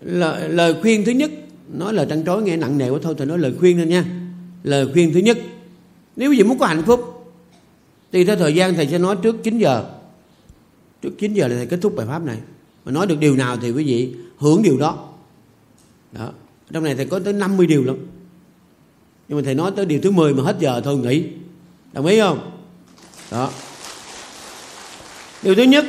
Lời, 0.00 0.48
lời 0.48 0.74
khuyên 0.82 1.04
thứ 1.04 1.12
nhất 1.12 1.30
nói 1.72 1.92
lời 1.92 2.06
trăn 2.10 2.24
trối 2.24 2.42
nghe 2.42 2.56
nặng 2.56 2.78
nề 2.78 2.90
quá 2.90 2.98
thôi 3.02 3.14
thì 3.18 3.24
nói 3.24 3.38
lời 3.38 3.54
khuyên 3.58 3.76
thôi 3.76 3.86
nha. 3.86 4.04
Lời 4.62 4.88
khuyên 4.92 5.12
thứ 5.12 5.20
nhất 5.20 5.38
nếu 6.16 6.30
quý 6.30 6.36
vị 6.38 6.44
muốn 6.44 6.58
có 6.58 6.66
hạnh 6.66 6.82
phúc 6.86 7.34
thì 8.12 8.24
theo 8.24 8.36
thời 8.36 8.54
gian 8.54 8.74
thầy 8.74 8.86
sẽ 8.86 8.98
nói 8.98 9.16
trước 9.22 9.36
9 9.42 9.58
giờ. 9.58 9.84
Trước 11.02 11.10
9 11.18 11.34
giờ 11.34 11.48
là 11.48 11.56
thầy 11.56 11.66
kết 11.66 11.78
thúc 11.82 11.96
bài 11.96 12.06
pháp 12.06 12.24
này 12.24 12.38
mà 12.84 12.92
nói 12.92 13.06
được 13.06 13.18
điều 13.18 13.36
nào 13.36 13.56
thì 13.56 13.70
quý 13.70 13.84
vị 13.84 14.14
hưởng 14.38 14.62
điều 14.62 14.78
đó. 14.78 15.08
Đó. 16.12 16.30
Trong 16.72 16.84
này 16.84 16.94
thầy 16.94 17.06
có 17.06 17.18
tới 17.18 17.32
50 17.32 17.66
điều 17.66 17.84
lắm. 17.84 17.96
Nhưng 19.28 19.38
mà 19.38 19.42
thầy 19.44 19.54
nói 19.54 19.72
tới 19.76 19.86
điều 19.86 20.00
thứ 20.00 20.10
10 20.10 20.34
mà 20.34 20.42
hết 20.42 20.56
giờ 20.60 20.80
thôi, 20.84 20.96
nghỉ. 20.96 21.24
Đồng 21.92 22.06
ý 22.06 22.20
không? 22.20 22.50
Đó. 23.30 23.50
Điều 25.42 25.54
thứ 25.54 25.62
nhất. 25.62 25.84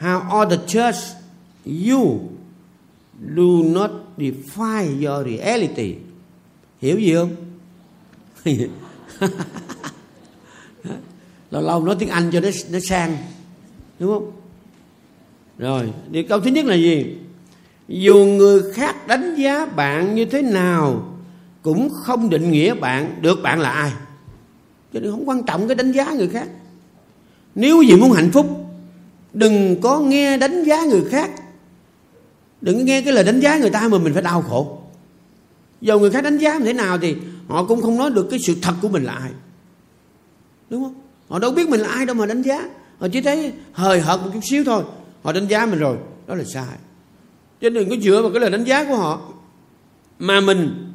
How 0.00 0.30
all 0.30 0.50
the 0.50 0.56
church? 0.66 0.98
You 1.88 2.20
do 3.36 3.62
not 3.64 3.90
define 4.16 5.06
your 5.06 5.26
reality. 5.26 5.94
Hiểu 6.80 6.98
gì 6.98 7.14
không? 7.14 7.36
Lâu 11.50 11.62
lâu 11.62 11.84
nói 11.84 11.96
tiếng 11.98 12.08
anh 12.08 12.30
cho 12.32 12.40
nó 12.40 12.48
nó 12.70 12.78
sang. 12.88 13.16
Đúng 13.98 14.14
không? 14.14 14.39
Rồi, 15.60 15.92
điều 16.10 16.24
câu 16.28 16.40
thứ 16.40 16.50
nhất 16.50 16.64
là 16.64 16.74
gì? 16.74 17.16
Dù 17.88 18.24
người 18.24 18.62
khác 18.72 19.06
đánh 19.06 19.34
giá 19.34 19.66
bạn 19.66 20.14
như 20.14 20.24
thế 20.24 20.42
nào, 20.42 21.14
cũng 21.62 21.90
không 21.90 22.30
định 22.30 22.50
nghĩa 22.50 22.74
bạn 22.74 23.18
được 23.20 23.42
bạn 23.42 23.60
là 23.60 23.70
ai. 23.70 23.92
Cho 24.92 25.00
nên 25.00 25.10
không 25.10 25.28
quan 25.28 25.42
trọng 25.42 25.68
cái 25.68 25.74
đánh 25.74 25.92
giá 25.92 26.12
người 26.12 26.28
khác. 26.28 26.48
Nếu 27.54 27.82
gì 27.82 27.96
muốn 27.96 28.12
hạnh 28.12 28.30
phúc, 28.30 28.46
đừng 29.32 29.80
có 29.80 30.00
nghe 30.00 30.36
đánh 30.36 30.64
giá 30.64 30.84
người 30.84 31.04
khác. 31.10 31.30
Đừng 32.60 32.84
nghe 32.84 33.02
cái 33.02 33.12
lời 33.12 33.24
đánh 33.24 33.40
giá 33.40 33.58
người 33.58 33.70
ta 33.70 33.88
mà 33.88 33.98
mình 33.98 34.12
phải 34.12 34.22
đau 34.22 34.42
khổ. 34.42 34.78
Dù 35.80 35.98
người 35.98 36.10
khác 36.10 36.24
đánh 36.24 36.38
giá 36.38 36.58
như 36.58 36.64
thế 36.64 36.72
nào 36.72 36.98
thì 36.98 37.16
họ 37.48 37.64
cũng 37.64 37.80
không 37.80 37.96
nói 37.96 38.10
được 38.10 38.26
cái 38.30 38.38
sự 38.46 38.56
thật 38.62 38.74
của 38.82 38.88
mình 38.88 39.04
là 39.04 39.12
ai. 39.12 39.30
Đúng 40.70 40.84
không? 40.84 40.94
Họ 41.28 41.38
đâu 41.38 41.50
biết 41.50 41.68
mình 41.68 41.80
là 41.80 41.88
ai 41.88 42.06
đâu 42.06 42.16
mà 42.16 42.26
đánh 42.26 42.42
giá. 42.42 42.68
Họ 42.98 43.08
chỉ 43.08 43.20
thấy 43.20 43.52
hời 43.72 44.00
hợt 44.00 44.20
một 44.20 44.30
chút 44.34 44.40
xíu 44.50 44.64
thôi 44.64 44.82
họ 45.22 45.32
đánh 45.32 45.48
giá 45.48 45.66
mình 45.66 45.78
rồi. 45.78 45.96
Đó 46.26 46.34
là 46.34 46.44
sai. 46.44 46.76
Cho 47.60 47.68
nên 47.70 47.74
đừng 47.74 47.90
có 47.90 47.96
dựa 47.96 48.22
vào 48.22 48.30
cái 48.30 48.40
lời 48.40 48.50
đánh 48.50 48.64
giá 48.64 48.84
của 48.84 48.96
họ. 48.96 49.32
Mà 50.18 50.40
mình 50.40 50.92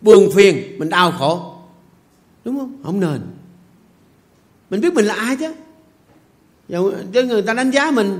buồn 0.00 0.30
phiền 0.34 0.78
mình 0.78 0.88
đau 0.88 1.12
khổ. 1.12 1.56
Đúng 2.44 2.58
không? 2.58 2.82
Không 2.84 3.00
nên. 3.00 3.20
Mình 4.70 4.80
biết 4.80 4.94
mình 4.94 5.04
là 5.04 5.14
ai 5.14 5.36
chứ. 5.36 5.54
Dạ, 6.68 6.78
chứ 7.12 7.24
người 7.24 7.42
ta 7.42 7.54
đánh 7.54 7.70
giá 7.70 7.90
mình 7.90 8.18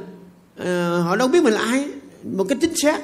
à, 0.57 1.01
họ 1.05 1.17
đâu 1.17 1.29
biết 1.29 1.43
mình 1.43 1.53
là 1.53 1.61
ai. 1.61 1.89
Một 2.25 2.45
cái 2.49 2.59
chính 2.61 2.77
xác. 2.77 3.01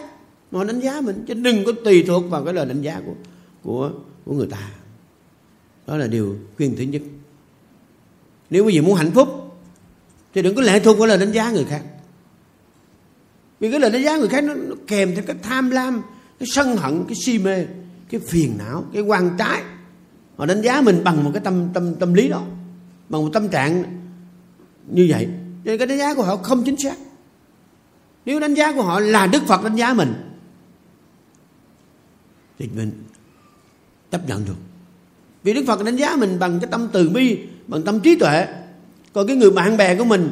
Mà 0.50 0.58
họ 0.58 0.64
đánh 0.64 0.80
giá 0.80 1.00
mình. 1.00 1.24
Chứ 1.26 1.34
đừng 1.34 1.64
có 1.64 1.72
tùy 1.84 2.04
thuộc 2.06 2.30
vào 2.30 2.44
cái 2.44 2.54
lời 2.54 2.66
đánh 2.66 2.82
giá 2.82 3.00
của 3.06 3.14
của 3.62 3.90
của 4.24 4.34
người 4.34 4.48
ta. 4.50 4.70
Đó 5.86 5.96
là 5.96 6.06
điều 6.06 6.36
khuyên 6.56 6.76
thứ 6.76 6.82
nhất. 6.82 7.02
Nếu 8.50 8.64
quý 8.64 8.74
vị 8.74 8.80
muốn 8.80 8.94
hạnh 8.94 9.10
phúc 9.10 9.54
thì 10.34 10.42
đừng 10.42 10.54
có 10.54 10.62
lệ 10.62 10.80
thuộc 10.80 10.98
vào 10.98 11.06
lời 11.06 11.18
đánh 11.18 11.32
giá 11.32 11.50
người 11.50 11.64
khác 11.64 11.82
vì 13.62 13.70
cái 13.70 13.80
lời 13.80 13.90
đánh 13.90 14.02
giá 14.02 14.16
người 14.16 14.28
khác 14.28 14.44
nó, 14.44 14.54
nó 14.54 14.74
kèm 14.86 15.14
theo 15.14 15.24
cái 15.26 15.36
tham 15.42 15.70
lam 15.70 16.02
cái 16.38 16.46
sân 16.50 16.76
hận 16.76 17.04
cái 17.08 17.14
si 17.14 17.38
mê 17.38 17.66
cái 18.10 18.20
phiền 18.20 18.54
não 18.58 18.84
cái 18.92 19.02
quan 19.02 19.30
trái. 19.38 19.62
Họ 20.36 20.46
đánh 20.46 20.62
giá 20.62 20.80
mình 20.80 21.04
bằng 21.04 21.24
một 21.24 21.30
cái 21.34 21.42
tâm 21.44 21.68
tâm 21.74 21.94
tâm 21.94 22.14
lý 22.14 22.28
đó 22.28 22.42
bằng 23.08 23.22
một 23.24 23.30
tâm 23.32 23.48
trạng 23.48 23.84
như 24.90 25.06
vậy. 25.10 25.28
Nên 25.64 25.78
cái 25.78 25.86
đánh 25.86 25.98
giá 25.98 26.14
của 26.14 26.22
họ 26.22 26.36
không 26.36 26.62
chính 26.64 26.76
xác. 26.76 26.96
Nếu 28.26 28.40
đánh 28.40 28.54
giá 28.54 28.72
của 28.72 28.82
họ 28.82 29.00
là 29.00 29.26
đức 29.26 29.42
phật 29.46 29.64
đánh 29.64 29.76
giá 29.76 29.94
mình 29.94 30.14
thì 32.58 32.68
mình 32.74 32.90
chấp 34.10 34.28
nhận 34.28 34.44
được. 34.44 34.56
Vì 35.42 35.54
đức 35.54 35.64
phật 35.66 35.84
đánh 35.84 35.96
giá 35.96 36.16
mình 36.16 36.38
bằng 36.38 36.60
cái 36.60 36.70
tâm 36.70 36.88
từ 36.92 37.08
bi 37.08 37.38
bằng 37.66 37.82
tâm 37.82 38.00
trí 38.00 38.16
tuệ. 38.16 38.46
Còn 39.12 39.26
cái 39.26 39.36
người 39.36 39.50
bạn 39.50 39.76
bè 39.76 39.96
của 39.96 40.04
mình 40.04 40.30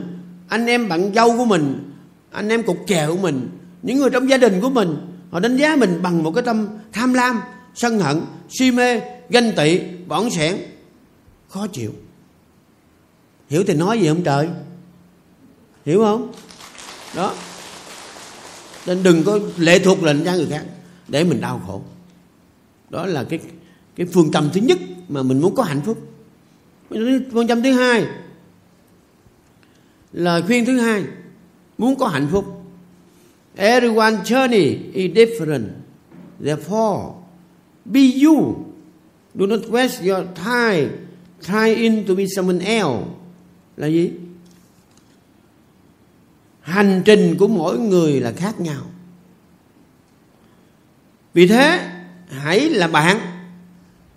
anh 0.48 0.66
em 0.66 0.88
bạn 0.88 1.14
dâu 1.14 1.36
của 1.36 1.44
mình 1.44 1.89
anh 2.30 2.48
em 2.48 2.62
cục 2.62 2.78
chè 2.86 3.06
của 3.08 3.16
mình, 3.16 3.48
những 3.82 3.98
người 3.98 4.10
trong 4.10 4.30
gia 4.30 4.36
đình 4.36 4.60
của 4.60 4.70
mình, 4.70 4.96
họ 5.30 5.40
đánh 5.40 5.56
giá 5.56 5.76
mình 5.76 6.02
bằng 6.02 6.22
một 6.22 6.32
cái 6.34 6.44
tâm 6.44 6.68
tham 6.92 7.14
lam, 7.14 7.40
sân 7.74 7.98
hận, 7.98 8.20
si 8.48 8.70
mê, 8.70 9.00
ganh 9.28 9.52
tị 9.56 9.80
bỏng 10.06 10.30
sẻn. 10.30 10.56
Khó 11.48 11.66
chịu. 11.66 11.92
Hiểu 13.48 13.64
thì 13.66 13.74
nói 13.74 14.00
gì 14.00 14.08
không 14.08 14.22
trời? 14.22 14.48
Hiểu 15.86 16.02
không? 16.04 16.32
Đó. 17.16 17.34
Nên 18.86 19.02
đừng 19.02 19.24
có 19.24 19.38
lệ 19.56 19.78
thuộc 19.78 20.02
lệnh 20.02 20.24
cho 20.24 20.32
người 20.32 20.46
khác, 20.50 20.64
để 21.08 21.24
mình 21.24 21.40
đau 21.40 21.62
khổ. 21.66 21.82
Đó 22.90 23.06
là 23.06 23.24
cái 23.24 23.38
cái 23.96 24.06
phương 24.12 24.30
trầm 24.32 24.50
thứ 24.52 24.60
nhất 24.60 24.78
mà 25.08 25.22
mình 25.22 25.40
muốn 25.40 25.54
có 25.54 25.62
hạnh 25.62 25.80
phúc. 25.80 25.98
Phương 27.32 27.48
châm 27.48 27.62
thứ 27.62 27.72
hai, 27.72 28.06
lời 30.12 30.42
khuyên 30.42 30.64
thứ 30.64 30.78
hai 30.78 31.04
muốn 31.80 31.96
có 31.96 32.06
hạnh 32.06 32.28
phúc. 32.32 32.44
Everyone 33.56 34.16
journey 34.24 34.76
is 34.92 35.12
different. 35.12 35.68
Therefore, 36.44 37.12
be 37.84 38.00
you. 38.24 38.54
Do 39.34 39.46
not 39.46 39.60
waste 39.60 40.14
your 40.14 40.26
time 40.34 40.88
trying 41.40 42.06
to 42.06 42.14
be 42.14 42.26
someone 42.36 42.64
else. 42.64 43.06
Là 43.76 43.86
gì? 43.86 44.10
Hành 46.60 47.02
trình 47.04 47.36
của 47.38 47.48
mỗi 47.48 47.78
người 47.78 48.20
là 48.20 48.32
khác 48.32 48.60
nhau. 48.60 48.82
Vì 51.34 51.46
thế, 51.46 51.90
hãy 52.28 52.60
là 52.70 52.88
bạn. 52.88 53.20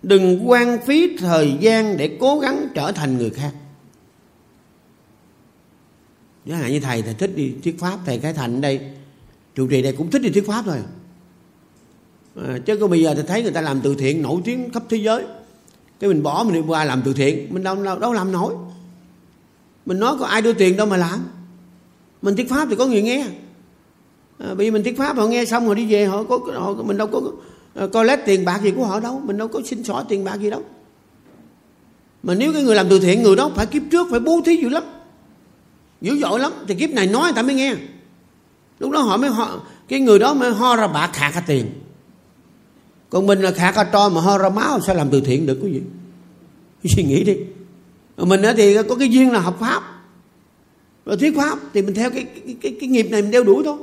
Đừng 0.01 0.49
quan 0.49 0.77
phí 0.85 1.17
thời 1.17 1.53
gian 1.59 1.97
để 1.97 2.17
cố 2.19 2.39
gắng 2.39 2.67
trở 2.75 2.91
thành 2.91 3.17
người 3.17 3.29
khác 3.29 3.51
chẳng 6.47 6.59
hạn 6.59 6.71
như 6.71 6.79
thầy 6.79 7.01
thầy 7.01 7.13
thích 7.13 7.31
đi 7.35 7.53
thuyết 7.63 7.79
pháp 7.79 7.99
thầy 8.05 8.17
cái 8.17 8.33
thành 8.33 8.61
đây. 8.61 8.79
Trụ 9.55 9.67
trì 9.67 9.81
đây 9.81 9.93
cũng 9.93 10.11
thích 10.11 10.21
đi 10.21 10.29
thuyết 10.29 10.47
pháp 10.47 10.65
thôi. 10.65 10.77
À, 12.35 12.57
chứ 12.65 12.77
có 12.77 12.87
bây 12.87 13.01
giờ 13.01 13.13
thầy 13.13 13.23
thấy 13.23 13.43
người 13.43 13.51
ta 13.51 13.61
làm 13.61 13.81
từ 13.81 13.95
thiện 13.95 14.21
nổi 14.21 14.41
tiếng 14.45 14.69
khắp 14.73 14.83
thế 14.89 14.97
giới. 14.97 15.23
Cái 15.99 16.07
mình 16.07 16.23
bỏ 16.23 16.43
mình 16.43 16.53
đi 16.53 16.61
qua 16.67 16.83
làm 16.83 17.01
từ 17.05 17.13
thiện 17.13 17.53
mình 17.53 17.63
đâu 17.63 17.83
đâu, 17.83 17.99
đâu 17.99 18.13
làm 18.13 18.31
nổi. 18.31 18.53
Mình 19.85 19.99
nói 19.99 20.15
có 20.19 20.25
ai 20.25 20.41
đưa 20.41 20.53
tiền 20.53 20.77
đâu 20.77 20.87
mà 20.87 20.97
làm. 20.97 21.19
Mình 22.21 22.35
thuyết 22.35 22.49
pháp 22.49 22.67
thì 22.69 22.75
có 22.75 22.85
người 22.85 23.01
nghe. 23.01 23.27
À, 24.39 24.47
bây 24.47 24.55
vì 24.55 24.71
mình 24.71 24.83
thuyết 24.83 24.97
pháp 24.97 25.17
họ 25.17 25.27
nghe 25.27 25.45
xong 25.45 25.67
họ 25.67 25.73
đi 25.73 25.85
về 25.91 26.05
họ 26.05 26.23
có 26.23 26.39
họ, 26.53 26.73
mình 26.73 26.97
đâu 26.97 27.07
có 27.07 27.21
ờ, 27.73 27.85
uh, 27.85 27.91
collect 27.91 28.25
tiền 28.25 28.45
bạc 28.45 28.61
gì 28.63 28.71
của 28.71 28.85
họ 28.85 28.99
đâu. 28.99 29.21
Mình 29.25 29.37
đâu 29.37 29.47
có 29.47 29.61
xin 29.65 29.83
xỏ 29.83 30.05
tiền 30.09 30.23
bạc 30.23 30.35
gì 30.35 30.49
đâu. 30.49 30.63
Mà 32.23 32.33
nếu 32.35 32.53
cái 32.53 32.63
người 32.63 32.75
làm 32.75 32.89
từ 32.89 32.99
thiện 32.99 33.23
người 33.23 33.35
đó 33.35 33.51
phải 33.55 33.65
kiếp 33.65 33.81
trước 33.91 34.07
phải 34.11 34.19
bố 34.19 34.41
thí 34.45 34.55
dữ 34.55 34.69
lắm 34.69 34.83
dữ 36.03 36.19
dội 36.19 36.39
lắm. 36.39 36.51
Thì 36.67 36.75
kiếp 36.75 36.89
này 36.89 37.07
nói 37.07 37.23
người 37.23 37.33
ta 37.33 37.41
mới 37.41 37.55
nghe. 37.55 37.75
Lúc 38.79 38.91
đó 38.91 38.99
họ 38.99 39.17
mới 39.17 39.29
ho 39.29 39.59
cái 39.87 39.99
người 39.99 40.19
đó 40.19 40.33
mới 40.33 40.53
ho 40.53 40.75
ra 40.75 40.87
bạc 40.87 41.09
khạc 41.13 41.35
ra 41.35 41.43
tiền. 41.47 41.65
Còn 43.09 43.27
mình 43.27 43.41
là 43.41 43.51
khạc 43.51 43.75
ra 43.75 43.83
tro 43.83 44.09
mà 44.09 44.21
ho 44.21 44.37
ra 44.37 44.49
máu 44.49 44.79
sao 44.81 44.95
làm 44.95 45.09
từ 45.09 45.21
thiện 45.21 45.45
được 45.45 45.59
quý 45.63 45.71
vị? 45.71 45.81
Suy 46.95 47.03
nghĩ 47.03 47.23
đi. 47.23 47.37
Mình 48.17 48.41
thì 48.57 48.77
có 48.89 48.95
cái 48.95 49.09
duyên 49.09 49.31
là 49.31 49.39
hợp 49.39 49.59
pháp. 49.59 49.83
Và 51.05 51.15
thuyết 51.15 51.35
pháp 51.35 51.59
thì 51.73 51.81
mình 51.81 51.95
theo 51.95 52.09
cái 52.09 52.23
cái, 52.23 52.55
cái, 52.61 52.75
cái 52.79 52.89
nghiệp 52.89 53.07
này 53.11 53.21
mình 53.21 53.31
đeo 53.31 53.43
đuổi 53.43 53.63
thôi. 53.65 53.77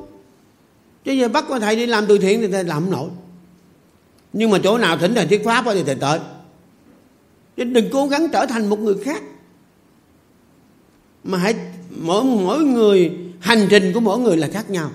Chứ 1.04 1.12
giờ 1.12 1.28
bắt 1.28 1.44
thầy 1.60 1.76
đi 1.76 1.86
làm 1.86 2.06
từ 2.06 2.18
thiện 2.18 2.40
thì 2.40 2.48
thầy 2.48 2.64
làm 2.64 2.82
không 2.82 2.90
nổi. 2.90 3.08
Nhưng 4.32 4.50
mà 4.50 4.58
chỗ 4.62 4.78
nào 4.78 4.98
thỉnh 4.98 5.14
thầy 5.14 5.26
thuyết 5.26 5.44
pháp 5.44 5.64
thì 5.72 5.82
thầy 5.82 5.94
tới. 5.94 6.18
Chứ 7.56 7.64
đừng 7.64 7.90
cố 7.92 8.06
gắng 8.06 8.28
trở 8.32 8.46
thành 8.46 8.68
một 8.68 8.78
người 8.78 8.96
khác. 9.04 9.22
Mà 11.24 11.38
hãy 11.38 11.54
mỗi 12.00 12.24
mỗi 12.24 12.64
người, 12.64 13.18
hành 13.40 13.66
trình 13.70 13.92
của 13.92 14.00
mỗi 14.00 14.18
người 14.18 14.36
là 14.36 14.48
khác 14.52 14.70
nhau. 14.70 14.90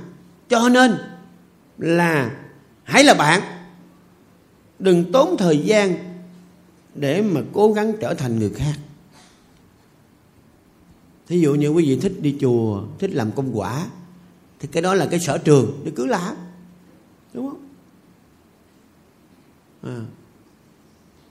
Cho 0.49 0.69
nên 0.69 0.97
là, 1.77 2.31
hãy 2.83 3.03
là 3.03 3.13
bạn. 3.13 3.41
Đừng 4.79 5.11
tốn 5.11 5.37
thời 5.37 5.57
gian 5.57 5.95
để 6.95 7.21
mà 7.21 7.41
cố 7.53 7.73
gắng 7.73 7.93
trở 8.01 8.13
thành 8.13 8.39
người 8.39 8.49
khác. 8.49 8.73
Thí 11.27 11.39
dụ 11.39 11.55
như 11.55 11.69
quý 11.69 11.85
vị 11.85 11.99
thích 12.01 12.13
đi 12.21 12.35
chùa, 12.41 12.83
thích 12.99 13.11
làm 13.13 13.31
công 13.31 13.59
quả, 13.59 13.85
thì 14.59 14.67
cái 14.71 14.83
đó 14.83 14.93
là 14.93 15.05
cái 15.05 15.19
sở 15.19 15.37
trường, 15.37 15.81
để 15.85 15.91
cứ 15.95 16.05
làm. 16.05 16.35
Đúng 17.33 17.49
không? 17.49 17.61
À. 19.83 20.01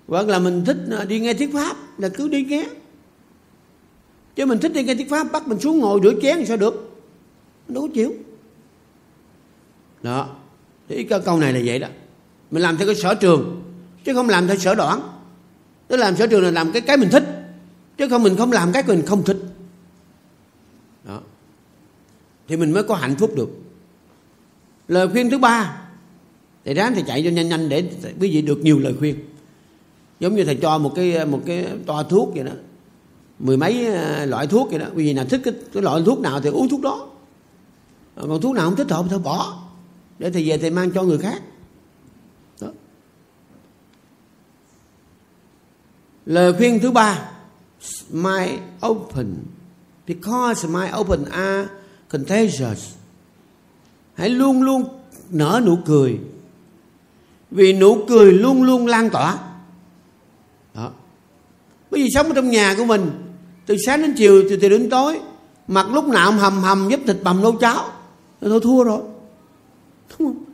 hoặc 0.07 0.29
là 0.29 0.39
mình 0.39 0.65
thích 0.65 0.77
à, 0.99 1.05
đi 1.05 1.21
nghe 1.21 1.35
thuyết 1.35 1.53
pháp, 1.53 1.77
là 1.99 2.09
cứ 2.09 2.29
đi 2.29 2.45
nghe 2.45 2.69
chứ 4.37 4.47
mình 4.47 4.59
thích 4.59 4.73
đi 4.73 4.83
nghe 4.83 4.95
thuyết 4.95 5.11
pháp, 5.11 5.33
bắt 5.33 5.49
mình 5.49 5.61
xuống 5.61 5.79
ngồi 5.79 6.01
rửa 6.03 6.13
chén 6.23 6.37
thì 6.39 6.47
sao 6.47 6.57
được? 6.57 7.03
Đâu 7.69 7.83
có 7.83 7.89
chịu. 7.95 8.13
Đó. 10.03 10.29
Thì 10.89 11.05
cái 11.05 11.21
câu 11.21 11.39
này 11.39 11.53
là 11.53 11.61
vậy 11.65 11.79
đó. 11.79 11.89
Mình 12.51 12.63
làm 12.63 12.77
theo 12.77 12.87
cái 12.87 12.97
sở 12.97 13.15
trường, 13.15 13.63
chứ 14.05 14.15
không 14.15 14.29
làm 14.29 14.47
theo 14.47 14.57
sở 14.57 14.75
đoản. 14.75 15.01
Tức 15.89 15.97
làm 15.97 16.17
sở 16.17 16.27
trường 16.27 16.43
là 16.43 16.51
làm 16.51 16.73
cái 16.73 16.83
cái 16.83 16.97
mình 16.97 17.11
thích, 17.11 17.25
chứ 17.97 18.09
không 18.09 18.23
mình 18.23 18.37
không 18.37 18.53
làm 18.53 18.73
cái 18.73 18.83
mình 18.87 19.03
không 19.07 19.25
thích. 19.25 19.37
Đó. 21.05 21.21
Thì 22.49 22.57
mình 22.57 22.73
mới 22.73 22.83
có 22.83 22.95
hạnh 22.95 23.17
phúc 23.17 23.33
được. 23.37 23.49
Lời 24.89 25.09
khuyên 25.09 25.31
thứ 25.31 25.39
ba 25.39 25.81
thì 26.65 26.75
ráng 26.75 26.95
thì 26.95 27.03
chạy 27.07 27.23
cho 27.25 27.31
nhanh 27.31 27.49
nhanh 27.49 27.69
để 27.69 27.91
quý 28.21 28.31
vị 28.31 28.43
được 28.43 28.59
nhiều 28.63 28.79
lời 28.79 28.95
khuyên. 28.99 29.17
Giống 30.21 30.35
như 30.35 30.45
thầy 30.45 30.57
cho 30.57 30.79
một 30.79 30.93
cái 30.97 31.27
một 31.27 31.41
cái 31.47 31.67
toa 31.87 32.03
thuốc 32.03 32.31
vậy 32.35 32.45
đó 32.45 32.53
mười 33.39 33.57
mấy 33.57 33.87
ờ, 33.87 34.27
loại 34.27 34.47
thuốc 34.47 34.71
vậy 34.71 34.79
đó. 34.79 34.87
Vì 34.95 35.13
nào 35.13 35.25
thích 35.25 35.41
cái, 35.45 35.55
cái 35.73 35.83
loại 35.83 36.03
thuốc 36.07 36.21
nào 36.21 36.41
thì 36.41 36.51
uống 36.51 36.69
thuốc 36.69 36.81
đó. 36.81 37.09
Ờ, 38.15 38.27
còn 38.29 38.41
thuốc 38.41 38.55
nào 38.55 38.65
không 38.65 38.77
thích 38.77 38.91
hợp 38.91 39.05
thì 39.11 39.19
bỏ. 39.19 39.63
Để 40.19 40.31
thầy 40.31 40.49
về 40.49 40.59
thầy 40.59 40.71
mang 40.71 40.91
cho 40.91 41.03
người 41.03 41.19
khác. 41.19 41.43
Đó. 42.61 42.69
lời 46.27 46.53
khuyên 46.53 46.81
thứ 46.81 46.91
ba 46.91 47.31
my 48.11 48.59
open. 48.87 49.35
Because 50.07 50.69
my 50.69 50.87
open 51.01 51.25
are 51.25 51.69
contagious. 52.09 52.95
Hãy 54.15 54.31
luôn 54.31 54.63
luôn 54.63 54.85
nở 55.31 55.61
nụ 55.65 55.79
cười. 55.87 56.21
Vì 57.51 57.73
nụ 57.73 58.05
cười 58.09 58.33
luôn 58.33 58.63
luôn 58.63 58.87
lan 58.87 59.11
tỏa. 59.11 59.39
Đó. 60.75 60.91
Bởi 61.91 62.03
vì 62.03 62.09
sống 62.15 62.27
ở 62.27 62.33
trong 62.35 62.51
nhà 62.51 62.75
của 62.79 62.85
mình 62.85 63.11
từ 63.67 63.77
sáng 63.87 64.03
đến 64.03 64.15
chiều 64.17 64.43
từ 64.51 64.57
từ 64.57 64.69
đến 64.69 64.91
tối. 64.91 65.21
Mặt 65.69 65.87
lúc 65.93 66.09
nào 66.09 66.31
cũng 66.31 66.39
hầm 66.39 66.63
hầm 66.63 66.89
giúp 66.91 67.01
thịt 67.07 67.17
bằm 67.23 67.43
nấu 67.43 67.53
cháo. 67.53 67.85
Tôi 68.41 68.61
thua 68.61 68.85
rồi. 68.85 69.01
Đúng 70.09 70.29
không 70.29 70.45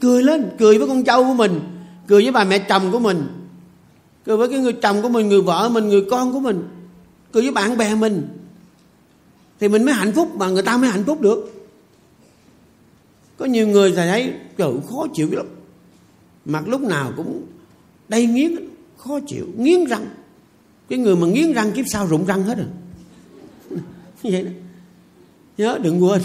cười 0.00 0.22
lên, 0.22 0.50
cười 0.58 0.78
với 0.78 0.88
con 0.88 1.04
trâu 1.04 1.24
của 1.24 1.34
mình, 1.34 1.60
cười 2.06 2.22
với 2.22 2.32
bà 2.32 2.44
mẹ 2.44 2.58
chồng 2.58 2.92
của 2.92 2.98
mình, 2.98 3.26
cười 4.24 4.36
với 4.36 4.48
cái 4.48 4.58
người 4.58 4.72
chồng 4.72 5.02
của 5.02 5.08
mình, 5.08 5.28
người 5.28 5.42
vợ 5.42 5.68
mình, 5.68 5.88
người 5.88 6.04
con 6.10 6.32
của 6.32 6.40
mình, 6.40 6.68
cười 7.32 7.42
với 7.42 7.52
bạn 7.52 7.76
bè 7.76 7.94
mình. 7.94 8.28
Thì 9.60 9.68
mình 9.68 9.84
mới 9.84 9.94
hạnh 9.94 10.12
phúc 10.12 10.36
mà 10.36 10.48
người 10.48 10.62
ta 10.62 10.76
mới 10.76 10.90
hạnh 10.90 11.04
phúc 11.04 11.20
được. 11.20 11.66
Có 13.38 13.46
nhiều 13.46 13.68
người 13.68 13.92
thầy 13.92 14.08
thấy, 14.08 14.32
trời, 14.56 14.72
khó 14.90 15.06
chịu 15.14 15.28
lắm. 15.32 15.46
Mặt 16.44 16.68
lúc 16.68 16.80
nào 16.80 17.12
cũng 17.16 17.42
đầy 18.08 18.26
nghiến, 18.26 18.56
khó 18.96 19.18
chịu, 19.26 19.46
nghiến 19.56 19.84
răng 19.84 20.06
cái 20.90 20.98
người 20.98 21.16
mà 21.16 21.26
nghiến 21.26 21.52
răng 21.52 21.72
kiếp 21.72 21.84
sau 21.92 22.06
rụng 22.06 22.26
răng 22.26 22.42
hết 22.42 22.58
rồi. 22.58 22.66
Như 24.22 24.30
vậy 24.32 24.42
đó. 24.42 24.50
Nhớ, 25.58 25.78
đừng 25.82 26.04
quên. 26.04 26.22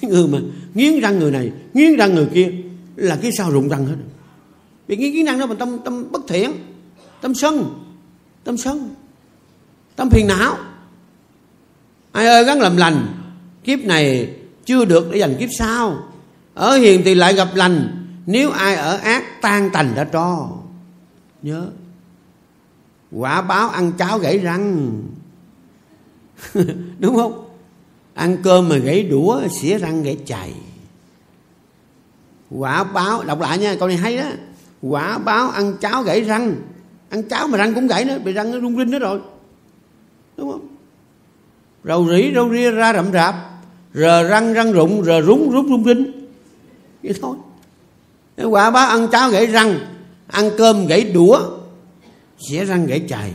Cái 0.00 0.10
người 0.10 0.26
mà 0.28 0.38
nghiến 0.74 1.00
răng 1.00 1.18
người 1.18 1.30
này, 1.30 1.52
nghiến 1.74 1.96
răng 1.96 2.14
người 2.14 2.28
kia 2.34 2.52
là 2.96 3.18
cái 3.22 3.32
sau 3.32 3.50
rụng 3.50 3.68
răng 3.68 3.86
hết 3.86 3.94
rồi. 3.94 4.08
vì 4.86 4.96
nghiến 4.96 5.12
nghiến 5.12 5.26
răng 5.26 5.38
đó 5.38 5.46
mà 5.46 5.54
tâm 5.54 5.78
tâm 5.84 6.12
bất 6.12 6.22
thiện, 6.28 6.52
tâm 7.20 7.34
sân 7.34 7.80
tâm 8.44 8.56
sân, 8.56 8.94
tâm 9.96 10.10
phiền 10.10 10.26
não. 10.26 10.56
Ai 12.12 12.26
ơi, 12.26 12.44
gắng 12.44 12.60
làm 12.60 12.76
lành, 12.76 13.06
kiếp 13.64 13.78
này 13.78 14.34
chưa 14.64 14.84
được 14.84 15.10
để 15.12 15.18
dành 15.18 15.36
kiếp 15.38 15.48
sau. 15.58 16.08
Ở 16.54 16.76
hiền 16.76 17.02
thì 17.04 17.14
lại 17.14 17.34
gặp 17.34 17.48
lành, 17.54 18.06
nếu 18.26 18.50
ai 18.50 18.74
ở 18.74 18.96
ác 18.96 19.42
tan 19.42 19.70
tành 19.70 19.94
đã 19.94 20.04
cho 20.04 20.50
nhớ 21.42 21.66
quả 23.16 23.42
báo 23.42 23.68
ăn 23.68 23.92
cháo 23.92 24.18
gãy 24.18 24.38
răng. 24.38 24.92
Đúng 26.98 27.16
không? 27.16 27.44
Ăn 28.14 28.36
cơm 28.42 28.68
mà 28.68 28.76
gãy 28.76 29.02
đũa, 29.02 29.40
xỉa 29.48 29.78
răng 29.78 30.02
gãy 30.02 30.18
chày. 30.26 30.52
Quả 32.50 32.84
báo, 32.84 33.24
đọc 33.24 33.40
lại 33.40 33.58
nha, 33.58 33.76
câu 33.78 33.88
này 33.88 33.96
hay 33.96 34.16
đó. 34.16 34.24
Quả 34.82 35.18
báo 35.18 35.50
ăn 35.50 35.76
cháo 35.80 36.02
gãy 36.02 36.20
răng. 36.20 36.54
Ăn 37.10 37.22
cháo 37.22 37.46
mà 37.46 37.58
răng 37.58 37.74
cũng 37.74 37.86
gãy 37.86 38.04
nữa, 38.04 38.18
bị 38.24 38.32
răng 38.32 38.50
nó 38.50 38.60
rung 38.60 38.76
rinh 38.76 38.90
nữa 38.90 38.98
rồi. 38.98 39.20
Đúng 40.36 40.52
không? 40.52 40.68
Rầu 41.84 42.08
rĩ 42.08 42.32
râu 42.34 42.50
ria, 42.52 42.70
ra 42.70 42.92
rậm 42.92 43.12
rạp. 43.12 43.34
Rờ 43.94 44.28
răng 44.28 44.52
răng 44.52 44.72
rụng, 44.72 45.04
rờ 45.04 45.22
rúng 45.22 45.50
rút 45.50 45.66
rung 45.68 45.84
rinh. 45.84 46.28
Vậy 47.02 47.14
thôi. 47.22 47.36
Quả 48.50 48.70
báo 48.70 48.88
ăn 48.88 49.08
cháo 49.12 49.30
gãy 49.30 49.46
răng, 49.46 49.78
ăn 50.26 50.50
cơm 50.58 50.86
gãy 50.86 51.04
đũa 51.04 51.40
xỉa 52.48 52.64
răng 52.64 52.86
gãy 52.86 53.04
chày. 53.08 53.32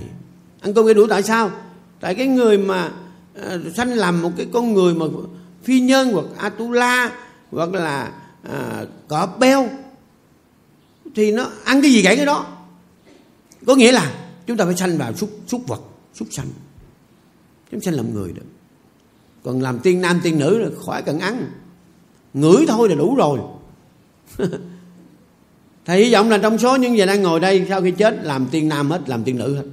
Ăn 0.61 0.73
cơm 0.73 0.85
gãy 0.85 0.93
đủ 0.93 1.07
tại 1.09 1.23
sao? 1.23 1.51
Tại 1.99 2.15
cái 2.15 2.27
người 2.27 2.57
mà 2.57 2.91
uh, 3.39 3.75
sanh 3.75 3.89
làm 3.89 4.21
một 4.21 4.31
cái 4.37 4.47
con 4.53 4.73
người 4.73 4.93
mà 4.93 5.05
phi 5.63 5.79
nhân 5.79 6.11
hoặc 6.11 6.25
atula 6.37 7.11
hoặc 7.51 7.73
là 7.73 8.11
ờ, 8.43 8.81
uh, 8.83 9.07
cọp 9.07 9.39
beo 9.39 9.69
thì 11.15 11.31
nó 11.31 11.49
ăn 11.63 11.81
cái 11.81 11.91
gì 11.91 12.01
gãy 12.01 12.15
cái 12.15 12.25
đó? 12.25 12.45
Có 13.67 13.75
nghĩa 13.75 13.91
là 13.91 14.13
chúng 14.47 14.57
ta 14.57 14.65
phải 14.65 14.75
sanh 14.75 14.97
vào 14.97 15.13
súc 15.13 15.29
súc 15.47 15.67
vật 15.67 15.81
súc 16.13 16.27
sanh. 16.31 16.47
Chúng 17.71 17.81
sanh 17.81 17.93
làm 17.93 18.13
người 18.13 18.33
được 18.33 18.45
còn 19.43 19.61
làm 19.61 19.79
tiên 19.79 20.01
nam 20.01 20.19
tiên 20.23 20.39
nữ 20.39 20.57
là 20.57 20.69
khỏi 20.85 21.01
cần 21.01 21.19
ăn. 21.19 21.51
Ngửi 22.33 22.65
thôi 22.67 22.89
là 22.89 22.95
đủ 22.95 23.15
rồi. 23.15 23.39
thầy 25.85 26.05
hy 26.05 26.13
vọng 26.13 26.29
là 26.29 26.37
trong 26.37 26.57
số 26.57 26.75
những 26.75 26.95
người 26.95 27.05
đang 27.05 27.21
ngồi 27.21 27.39
đây 27.39 27.65
sau 27.69 27.81
khi 27.81 27.91
chết 27.91 28.19
làm 28.23 28.47
tiên 28.51 28.69
nam 28.69 28.91
hết 28.91 29.09
làm 29.09 29.23
tiên 29.23 29.37
nữ 29.37 29.55
hết. 29.55 29.63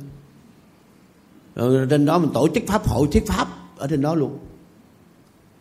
Rồi 1.55 1.87
trên 1.91 2.07
đó 2.07 2.19
mình 2.19 2.31
tổ 2.35 2.49
chức 2.55 2.63
pháp 2.67 2.89
hội 2.89 3.09
thuyết 3.13 3.27
pháp 3.27 3.49
ở 3.77 3.87
trên 3.87 4.03
đó 4.03 4.15
luôn. 4.15 4.39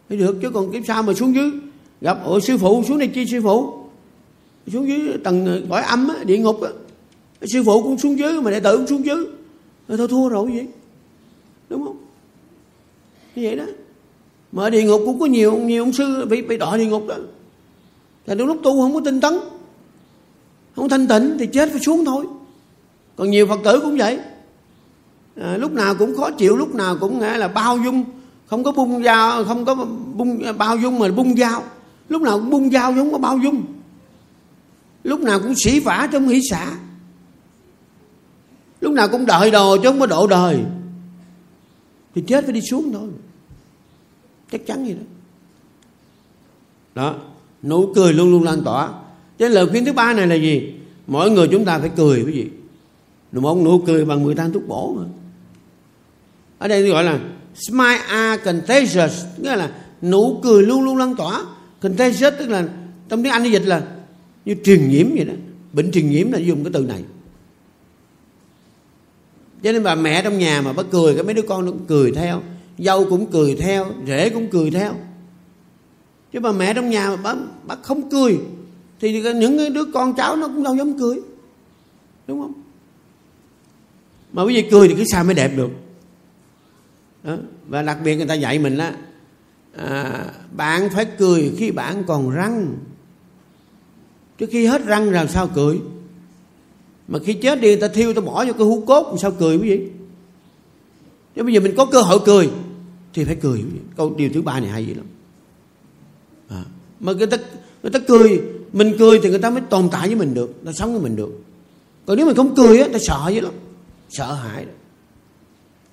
Thấy 0.10 0.17
được 0.17 0.38
chứ 0.41 0.49
còn 0.49 0.71
kiếp 0.71 0.84
sau 0.88 1.03
mà 1.03 1.13
xuống 1.13 1.36
dưới? 1.36 1.51
Gặp 2.01 2.17
ủa 2.25 2.39
sư 2.39 2.58
phụ 2.58 2.84
xuống 2.84 2.99
đây 2.99 3.08
chi 3.08 3.25
sư 3.25 3.41
phụ? 3.43 3.73
Xuống 4.67 4.88
dưới 4.88 5.17
tầng 5.23 5.45
ờ, 5.45 5.62
cõi 5.69 5.81
âm 5.81 6.08
á, 6.08 6.23
địa 6.23 6.38
ngục 6.38 6.62
á. 6.62 6.69
sư 7.41 7.63
phụ 7.65 7.84
cũng 7.84 7.97
xuống 7.97 8.19
dưới 8.19 8.41
mà 8.41 8.51
đệ 8.51 8.60
tử 8.60 8.77
cũng 8.77 8.88
xuống 8.88 9.05
dưới. 9.05 9.25
Rồi 9.88 9.97
thôi 9.97 10.08
thua 10.08 10.29
rồi 10.29 10.51
vậy. 10.53 10.67
Đúng 11.69 11.84
không? 11.86 11.97
Như 13.36 13.43
vậy 13.45 13.55
đó. 13.55 13.65
Mà 14.51 14.63
ở 14.63 14.69
địa 14.69 14.84
ngục 14.84 15.01
cũng 15.05 15.19
có 15.19 15.25
nhiều 15.25 15.58
nhiều 15.58 15.84
ông 15.84 15.93
sư 15.93 16.25
bị 16.25 16.41
bị 16.41 16.58
đọa 16.58 16.77
địa 16.77 16.86
ngục 16.86 17.08
đó. 17.08 17.15
Là 18.25 18.36
lúc 18.36 18.58
tu 18.63 18.81
không 18.81 18.93
có 18.93 19.01
tinh 19.05 19.21
tấn 19.21 19.34
không 20.75 20.89
thanh 20.89 21.07
tịnh 21.07 21.35
thì 21.39 21.47
chết 21.47 21.69
phải 21.71 21.81
xuống 21.81 22.05
thôi. 22.05 22.25
Còn 23.15 23.31
nhiều 23.31 23.47
phật 23.47 23.59
tử 23.63 23.79
cũng 23.83 23.97
vậy. 23.97 24.19
À, 25.41 25.57
lúc 25.57 25.71
nào 25.71 25.95
cũng 25.95 26.17
khó 26.17 26.31
chịu 26.31 26.57
lúc 26.57 26.75
nào 26.75 26.97
cũng 26.99 27.19
nghĩa 27.19 27.38
là 27.38 27.47
bao 27.47 27.77
dung. 27.77 28.03
Không 28.47 28.63
có 28.63 28.71
bung 28.71 29.03
dao 29.03 29.43
không 29.43 29.65
có 29.65 29.75
bung 30.13 30.41
bao 30.57 30.77
dung 30.77 30.99
mà 30.99 31.11
bung 31.11 31.38
dao. 31.38 31.63
Lúc 32.09 32.21
nào 32.21 32.39
cũng 32.39 32.49
bung 32.49 32.71
dao 32.71 32.93
giống 32.93 33.11
có 33.11 33.17
bao 33.17 33.38
dung. 33.38 33.63
Lúc 35.03 35.19
nào 35.19 35.39
cũng 35.39 35.53
sĩ 35.55 35.79
vả 35.79 36.09
trong 36.11 36.27
hỷ 36.27 36.41
xả. 36.49 36.71
Lúc 38.81 38.93
nào 38.93 39.07
cũng 39.07 39.25
đợi 39.25 39.51
đồ 39.51 39.77
chứ 39.77 39.83
không 39.83 39.99
có 39.99 40.05
độ 40.05 40.27
đời. 40.27 40.63
Thì 42.15 42.23
chết 42.27 42.43
phải 42.43 42.53
đi 42.53 42.61
xuống 42.61 42.91
thôi. 42.93 43.09
Chắc 44.51 44.61
chắn 44.65 44.85
vậy 44.85 44.93
đó. 44.93 45.05
Đó 46.95 47.15
nụ 47.63 47.93
cười 47.95 48.13
luôn 48.13 48.31
luôn 48.31 48.43
lan 48.43 48.61
tỏa 48.63 48.89
cho 49.39 49.45
nên 49.45 49.51
lời 49.51 49.67
khuyên 49.67 49.85
thứ 49.85 49.93
ba 49.93 50.13
này 50.13 50.27
là 50.27 50.35
gì? 50.35 50.73
Mỗi 51.07 51.31
người 51.31 51.47
chúng 51.47 51.65
ta 51.65 51.79
phải 51.79 51.89
cười 51.95 52.23
cái 52.23 52.33
gì 52.33 52.47
một 53.31 53.57
nụ 53.57 53.79
cười 53.79 54.05
bằng 54.05 54.23
10 54.23 54.35
thang 54.35 54.51
thuốc 54.51 54.67
bổ 54.67 54.93
mà. 54.93 55.05
Ở 56.57 56.67
đây 56.67 56.89
gọi 56.89 57.03
là 57.03 57.19
smile 57.55 57.97
are 58.07 58.43
contagious 58.43 59.25
nghĩa 59.37 59.55
là 59.55 59.71
nụ 60.01 60.39
cười 60.43 60.63
luôn 60.63 60.83
luôn 60.83 60.97
lan 60.97 61.15
tỏa. 61.15 61.45
Contagious 61.81 62.33
tức 62.39 62.49
là 62.49 62.67
trong 63.09 63.23
tiếng 63.23 63.31
anh 63.31 63.43
nó 63.43 63.49
dịch 63.49 63.65
là 63.65 63.81
như 64.45 64.55
truyền 64.63 64.89
nhiễm 64.89 65.07
vậy 65.15 65.25
đó. 65.25 65.33
Bệnh 65.73 65.91
truyền 65.91 66.09
nhiễm 66.09 66.31
là 66.31 66.39
dùng 66.39 66.63
cái 66.63 66.73
từ 66.73 66.81
này. 66.81 67.03
Cho 69.63 69.71
nên 69.71 69.83
bà 69.83 69.95
mẹ 69.95 70.21
trong 70.21 70.39
nhà 70.39 70.61
mà 70.61 70.73
bà 70.73 70.83
cười 70.83 71.13
cái 71.13 71.23
mấy 71.23 71.33
đứa 71.33 71.41
con 71.41 71.65
nó 71.65 71.71
cũng 71.71 71.85
cười 71.87 72.11
theo. 72.11 72.41
Dâu 72.77 73.05
cũng 73.09 73.31
cười 73.31 73.55
theo 73.55 73.85
rể 74.07 74.29
cũng 74.29 74.47
cười 74.47 74.71
theo. 74.71 74.93
Chứ 76.33 76.39
bà 76.39 76.51
mẹ 76.51 76.73
trong 76.73 76.89
nhà 76.89 77.09
mà 77.09 77.15
bà, 77.15 77.35
bà 77.67 77.75
không 77.75 78.09
cười 78.09 78.37
thì 78.99 79.21
những 79.34 79.73
đứa 79.73 79.86
con 79.86 80.15
cháu 80.15 80.36
nó 80.36 80.47
cũng 80.47 80.63
đâu 80.63 80.75
dám 80.75 80.99
cười. 80.99 81.19
Đúng 82.27 82.41
không? 82.41 82.53
Mà 84.34 84.43
quý 84.43 84.55
vị 84.55 84.69
cười 84.71 84.88
thì 84.88 84.95
cái 84.95 85.05
sao 85.05 85.23
mới 85.23 85.34
đẹp 85.34 85.51
được? 85.55 85.69
Đó. 87.23 87.36
và 87.67 87.81
đặc 87.81 87.97
biệt 88.03 88.15
người 88.15 88.27
ta 88.27 88.34
dạy 88.34 88.60
mình 88.60 88.77
á, 88.77 88.95
à, 89.77 90.25
bạn 90.58 90.89
phải 90.89 91.05
cười 91.05 91.51
khi 91.58 91.71
bạn 91.71 92.03
còn 92.08 92.29
răng. 92.29 92.77
Trước 94.38 94.49
khi 94.51 94.65
hết 94.65 94.86
răng 94.86 95.10
làm 95.10 95.27
sao 95.27 95.49
cười? 95.55 95.79
Mà 97.08 97.19
khi 97.19 97.34
chết 97.34 97.62
đi 97.62 97.67
người 97.67 97.81
ta 97.81 97.88
thiêu 97.88 98.13
ta 98.13 98.21
bỏ 98.21 98.45
vô 98.45 98.53
cái 98.53 98.67
hũ 98.67 98.84
cốt 98.88 99.08
làm 99.08 99.17
sao 99.17 99.31
cười 99.31 99.58
quý 99.58 99.69
vị? 99.69 99.89
Chứ 101.36 101.43
bây 101.43 101.53
giờ 101.53 101.60
mình 101.60 101.73
có 101.77 101.86
cơ 101.86 102.01
hội 102.01 102.19
cười 102.25 102.49
thì 103.13 103.23
phải 103.23 103.36
cười 103.36 103.63
câu 103.95 104.13
điều 104.17 104.29
thứ 104.34 104.41
ba 104.41 104.60
này 104.60 104.69
hay 104.69 104.86
gì 104.86 104.93
lắm. 104.93 105.05
À, 106.49 106.63
mà 106.99 107.13
người 107.13 107.27
ta 107.27 107.38
người 107.84 107.91
ta 107.91 107.99
cười 108.08 108.41
mình 108.75 108.95
cười 108.99 109.19
thì 109.23 109.29
người 109.29 109.39
ta 109.39 109.49
mới 109.49 109.61
tồn 109.61 109.89
tại 109.91 110.07
với 110.07 110.15
mình 110.15 110.33
được 110.33 110.63
nó 110.63 110.71
sống 110.71 110.91
với 110.91 111.01
mình 111.01 111.15
được. 111.15 111.41
Còn 112.05 112.17
nếu 112.17 112.25
mình 112.25 112.35
không 112.35 112.55
cười 112.55 112.79
á 112.79 112.88
ta 112.93 112.99
sợ 113.01 113.21
với 113.25 113.41
lắm, 113.41 113.53
sợ 114.09 114.33
hãi 114.33 114.65
đó. 114.65 114.71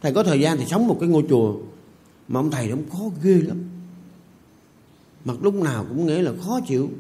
thầy 0.03 0.12
có 0.12 0.23
thời 0.23 0.40
gian 0.40 0.59
thì 0.59 0.64
sống 0.71 0.88
một 0.88 0.97
cái 1.01 1.09
ngôi 1.09 1.25
chùa 1.29 1.57
mà 2.29 2.40
ông 2.40 2.51
thầy 2.51 2.68
cũng 2.68 2.90
khó 2.90 3.05
ghê 3.23 3.35
lắm. 3.35 3.59
Mặt 5.25 5.35
lúc 5.42 5.55
nào 5.55 5.87
cũng 5.88 6.07
nghĩ 6.07 6.18
là 6.18 6.33
khó 6.45 6.61
chịu. 6.68 6.90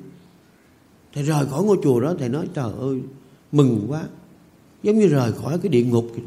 Thầy 1.14 1.24
rời 1.24 1.46
khỏi 1.46 1.64
ngôi 1.64 1.78
chùa 1.82 2.00
đó, 2.00 2.14
thầy 2.18 2.28
nói, 2.28 2.48
trời 2.54 2.72
ơi, 2.80 3.00
mừng 3.52 3.86
quá. 3.88 4.02
Giống 4.82 4.98
như 4.98 5.06
rời 5.06 5.32
khỏi 5.32 5.58
cái 5.58 5.68
địa 5.68 5.84
ngục 5.84 6.06
vậy 6.10 6.22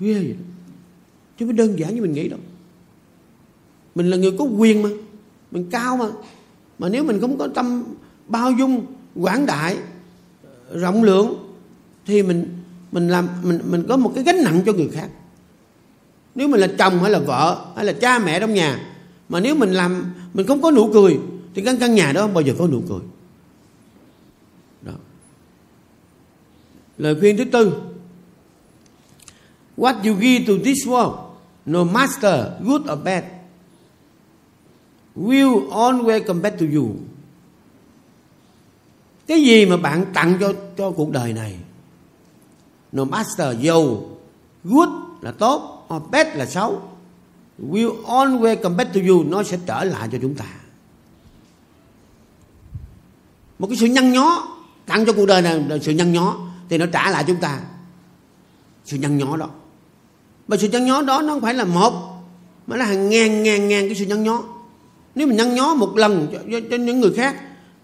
ghê 0.00 0.14
vậy 0.14 0.32
đó. 0.32 0.44
chứ 1.38 1.46
mới 1.46 1.54
đơn 1.54 1.78
giản 1.78 1.94
như 1.94 2.02
mình 2.02 2.12
nghĩ 2.12 2.28
đâu. 2.28 2.40
Mình 3.94 4.10
là 4.10 4.16
người 4.16 4.32
có 4.38 4.44
quyền 4.44 4.82
mà, 4.82 4.88
mình 5.50 5.70
cao 5.70 5.96
mà. 5.96 6.06
Mà 6.78 6.88
nếu 6.88 7.04
mình 7.04 7.20
không 7.20 7.38
có 7.38 7.48
tâm 7.54 7.84
bao 8.28 8.52
dung, 8.52 8.86
quảng 9.14 9.46
đại, 9.46 9.76
rộng 10.74 11.02
lượng, 11.02 11.54
thì 12.06 12.22
mình 12.22 12.62
mình 12.92 13.08
làm, 13.08 13.28
mình 13.42 13.60
mình 13.64 13.84
có 13.88 13.96
một 13.96 14.12
cái 14.14 14.24
gánh 14.24 14.44
nặng 14.44 14.62
cho 14.66 14.72
người 14.72 14.88
khác. 14.88 15.08
Nếu 16.34 16.48
mình 16.48 16.60
là 16.60 16.68
chồng 16.78 17.02
hay 17.02 17.10
là 17.10 17.18
vợ 17.18 17.64
hay 17.76 17.84
là 17.84 17.92
cha 17.92 18.18
mẹ 18.18 18.40
trong 18.40 18.54
nhà, 18.54 18.94
mà 19.28 19.40
nếu 19.40 19.54
mình 19.54 19.72
làm, 19.72 20.14
mình 20.34 20.46
không 20.46 20.62
có 20.62 20.70
nụ 20.70 20.90
cười, 20.92 21.18
thì 21.54 21.62
căn 21.62 21.78
căn 21.78 21.94
nhà 21.94 22.12
đó 22.12 22.20
không 22.20 22.34
bao 22.34 22.42
giờ 22.42 22.54
có 22.58 22.66
nụ 22.66 22.82
cười. 22.88 23.00
Đó. 24.82 24.92
Lời 26.98 27.16
khuyên 27.20 27.36
thứ 27.36 27.44
tư. 27.44 27.72
What 29.76 29.94
you 29.94 30.20
give 30.20 30.46
to 30.46 30.52
this 30.64 30.86
world, 30.86 31.16
no 31.66 31.84
master, 31.84 32.46
good 32.64 32.80
or 32.80 32.98
bad, 33.04 33.24
will 35.16 35.70
always 35.70 36.24
come 36.26 36.40
back 36.40 36.58
to 36.58 36.66
you 36.74 36.96
cái 39.26 39.42
gì 39.42 39.66
mà 39.66 39.76
bạn 39.76 40.06
tặng 40.14 40.36
cho 40.40 40.52
cho 40.76 40.90
cuộc 40.90 41.10
đời 41.10 41.32
này? 41.32 41.56
No 42.92 43.04
master 43.04 43.60
dầu 43.60 44.10
good 44.64 44.88
là 45.20 45.32
tốt 45.32 45.86
or 45.94 46.02
bad 46.10 46.26
là 46.34 46.46
xấu. 46.46 46.82
Will 47.70 48.04
always 48.04 48.56
come 48.62 48.76
back 48.76 48.94
to 48.94 49.00
you 49.08 49.24
nó 49.24 49.42
sẽ 49.42 49.58
trở 49.66 49.84
lại 49.84 50.08
cho 50.12 50.18
chúng 50.22 50.34
ta. 50.34 50.44
Một 53.58 53.66
cái 53.66 53.76
sự 53.76 53.86
nhăn 53.86 54.12
nhó 54.12 54.48
tặng 54.86 55.06
cho 55.06 55.12
cuộc 55.12 55.26
đời 55.26 55.42
này 55.42 55.64
là 55.68 55.78
sự 55.78 55.92
nhăn 55.92 56.12
nhó 56.12 56.36
thì 56.68 56.78
nó 56.78 56.86
trả 56.86 57.10
lại 57.10 57.24
chúng 57.26 57.36
ta. 57.36 57.60
Sự 58.84 58.96
nhăn 58.96 59.18
nhó 59.18 59.36
đó. 59.36 59.48
Mà 60.48 60.56
sự 60.56 60.68
nhăn 60.68 60.86
nhó 60.86 61.02
đó 61.02 61.22
nó 61.22 61.32
không 61.32 61.42
phải 61.42 61.54
là 61.54 61.64
một 61.64 61.92
mà 62.66 62.76
là 62.76 62.84
hàng 62.84 63.10
ngàn 63.10 63.42
ngàn 63.42 63.68
ngàn 63.68 63.86
cái 63.88 63.94
sự 63.94 64.06
nhăn 64.06 64.22
nhó. 64.22 64.42
Nếu 65.14 65.26
mình 65.26 65.36
nhăn 65.36 65.54
nhó 65.54 65.74
một 65.74 65.96
lần 65.96 66.28
cho, 66.32 66.38
cho, 66.52 66.60
cho 66.70 66.76
những 66.76 67.00
người 67.00 67.12
khác 67.16 67.36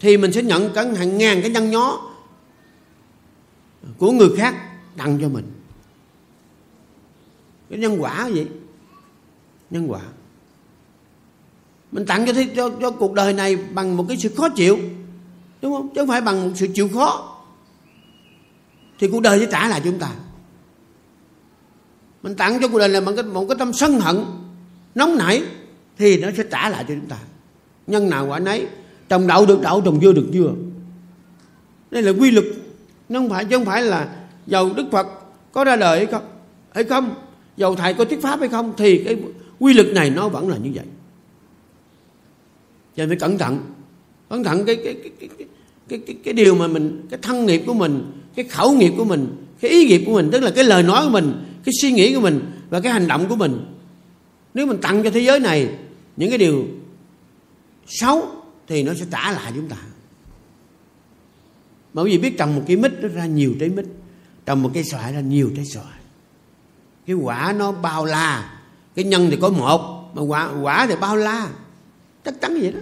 thì 0.03 0.17
mình 0.17 0.33
sẽ 0.33 0.43
nhận 0.43 0.73
cả 0.75 0.85
hàng 0.97 1.19
ngàn 1.19 1.41
cái 1.43 1.51
nhăn 1.51 1.71
nhó 1.71 2.11
của 3.99 4.13
người 4.13 4.29
khác 4.37 4.55
tặng 4.97 5.19
cho 5.21 5.29
mình. 5.29 5.53
Cái 7.71 7.79
nhân 7.79 8.03
quả 8.03 8.27
gì? 8.27 8.47
Nhân 9.71 9.91
quả. 9.91 10.01
Mình 11.93 12.07
tặng 12.07 12.27
cho, 12.27 12.33
cho 12.57 12.71
cho 12.81 12.91
cuộc 12.91 13.13
đời 13.13 13.33
này 13.33 13.57
bằng 13.57 13.97
một 13.97 14.05
cái 14.09 14.17
sự 14.17 14.35
khó 14.37 14.49
chịu 14.49 14.79
đúng 15.63 15.75
không? 15.75 15.89
Chứ 15.95 16.01
không 16.01 16.09
phải 16.09 16.21
bằng 16.21 16.49
một 16.49 16.53
sự 16.55 16.69
chịu 16.75 16.89
khó. 16.89 17.39
Thì 18.99 19.09
cuộc 19.09 19.21
đời 19.21 19.41
sẽ 19.41 19.47
trả 19.51 19.69
lại 19.69 19.81
chúng 19.85 19.99
ta. 19.99 20.11
Mình 22.23 22.37
tặng 22.37 22.59
cho 22.61 22.69
cuộc 22.69 22.79
đời 22.79 22.89
này 22.89 23.01
bằng 23.01 23.17
cái, 23.17 23.25
một 23.25 23.47
cái 23.49 23.57
tâm 23.59 23.73
sân 23.73 24.01
hận 24.01 24.25
nóng 24.95 25.19
nảy 25.19 25.43
thì 25.99 26.17
nó 26.17 26.29
sẽ 26.37 26.45
trả 26.51 26.69
lại 26.69 26.85
cho 26.89 26.95
chúng 26.95 27.09
ta. 27.09 27.19
Nhân 27.87 28.11
nào 28.11 28.27
quả 28.27 28.39
nấy 28.39 28.67
trồng 29.13 29.27
đậu 29.27 29.47
được 29.47 29.61
đậu 29.63 29.81
trồng 29.81 30.01
dưa 30.01 30.13
được 30.13 30.27
dưa 30.33 30.53
đây 31.91 32.03
là 32.03 32.13
quy 32.13 32.31
luật. 32.31 32.45
Nó 33.09 33.21
không 33.21 33.29
phải 33.29 33.45
chứ 33.45 33.57
không 33.57 33.65
phải 33.65 33.83
là 33.83 34.09
dầu 34.47 34.71
đức 34.77 34.87
phật 34.93 35.07
có 35.53 35.65
ra 35.65 35.77
đời 35.77 35.99
hay 35.99 36.07
không 36.07 36.23
hay 36.75 36.85
không 36.85 37.15
dầu 37.57 37.75
thầy 37.75 37.95
có 37.95 38.05
thuyết 38.05 38.23
pháp 38.23 38.41
hay 38.41 38.49
không 38.49 38.73
thì 38.77 38.99
cái 39.05 39.17
quy 39.59 39.75
luật 39.75 39.87
này 39.87 40.11
nó 40.11 40.29
vẫn 40.29 40.49
là 40.49 40.57
như 40.57 40.71
vậy. 40.75 40.85
Cho 42.97 43.03
nên 43.03 43.09
phải 43.09 43.19
cẩn 43.19 43.39
thận. 43.39 43.59
Cẩn 44.31 44.45
thận 44.45 44.65
cái 44.65 44.77
cái 44.77 44.95
cái 44.95 45.13
cái 45.21 45.29
cái, 45.39 45.49
cái, 45.89 45.99
cái, 46.07 46.17
cái 46.25 46.35
điều 46.35 46.55
mà 46.55 46.67
mình 46.67 47.07
cái 47.11 47.19
thân 47.23 47.47
nghiệp 47.47 47.63
của 47.67 47.75
mình 47.75 48.13
cái 48.35 48.45
khẩu 48.45 48.73
nghiệp 48.73 48.93
của 48.97 49.05
mình 49.05 49.37
cái 49.61 49.71
ý 49.71 49.85
nghiệp 49.85 50.03
của 50.07 50.15
mình 50.15 50.29
tức 50.33 50.43
là 50.43 50.51
cái 50.51 50.65
lời 50.65 50.83
nói 50.83 51.05
của 51.05 51.11
mình 51.11 51.33
cái 51.65 51.73
suy 51.83 51.93
nghĩ 51.93 52.15
của 52.15 52.21
mình 52.21 52.41
và 52.71 52.81
cái 52.81 52.93
hành 52.93 53.09
động 53.09 53.27
của 53.29 53.37
mình. 53.37 53.65
Nếu 54.55 54.67
mình 54.67 54.79
tặng 54.83 55.03
cho 55.03 55.11
thế 55.11 55.21
giới 55.21 55.41
này 55.41 55.69
những 56.17 56.29
cái 56.29 56.39
điều 56.39 56.67
xấu 57.87 58.42
thì 58.69 58.83
nó 58.83 58.95
sẽ 58.95 59.07
trả 59.11 59.33
lại 59.33 59.53
chúng 59.55 59.69
ta. 59.69 59.77
Mà 61.95 62.03
quý 62.03 62.11
vị 62.11 62.19
biết 62.19 62.39
trồng 62.39 62.57
một 62.57 62.63
cái 62.67 62.77
mít 62.77 62.93
nó 63.01 63.09
ra 63.09 63.27
nhiều 63.27 63.55
trái 63.61 63.69
mít 63.69 63.85
trồng 64.47 64.63
một 64.63 64.71
cây 64.75 64.85
xoài 64.85 65.13
ra 65.13 65.21
nhiều 65.21 65.51
trái 65.57 65.65
xoài. 65.65 66.01
Cái 67.07 67.17
quả 67.17 67.55
nó 67.59 67.73
bao 67.73 68.05
la 68.05 68.61
cái 68.95 69.05
nhân 69.05 69.29
thì 69.31 69.39
có 69.41 69.51
một 69.51 70.11
mà 70.15 70.23
quả 70.23 70.53
quả 70.63 70.87
thì 70.87 70.95
bao 71.01 71.17
la. 71.17 71.49
Chắc 72.25 72.41
chắn 72.41 72.59
vậy 72.61 72.73
đó. 72.73 72.81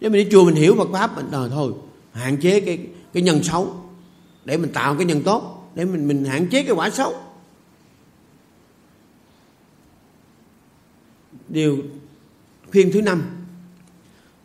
Nếu 0.00 0.10
mình 0.10 0.24
đi 0.24 0.30
chùa 0.30 0.44
mình 0.44 0.54
hiểu 0.54 0.74
Phật 0.76 0.88
pháp 0.92 1.16
mình 1.16 1.26
à, 1.26 1.38
ờ, 1.38 1.48
thôi 1.48 1.72
hạn 2.12 2.36
chế 2.36 2.60
cái 2.60 2.86
cái 3.12 3.22
nhân 3.22 3.42
xấu 3.42 3.76
để 4.44 4.56
mình 4.56 4.72
tạo 4.72 4.94
cái 4.94 5.04
nhân 5.04 5.22
tốt 5.22 5.70
để 5.74 5.84
mình 5.84 6.08
mình 6.08 6.24
hạn 6.24 6.46
chế 6.46 6.62
cái 6.62 6.72
quả 6.72 6.90
xấu. 6.90 7.14
Điều 11.48 11.78
khuyên 12.70 12.90
thứ 12.92 13.02
năm 13.02 13.37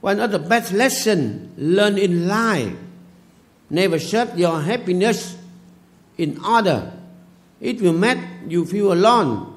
one 0.03 0.19
of 0.19 0.35
the 0.35 0.39
best 0.39 0.75
lesson 0.75 1.55
learned 1.55 1.97
in 1.97 2.27
life, 2.27 2.75
never 3.69 3.97
search 3.97 4.35
your 4.35 4.59
happiness 4.59 5.37
in 6.17 6.35
order. 6.43 6.91
It 7.61 7.79
will 7.79 7.95
make 7.95 8.19
you 8.49 8.65
feel 8.65 8.91
alone. 8.91 9.55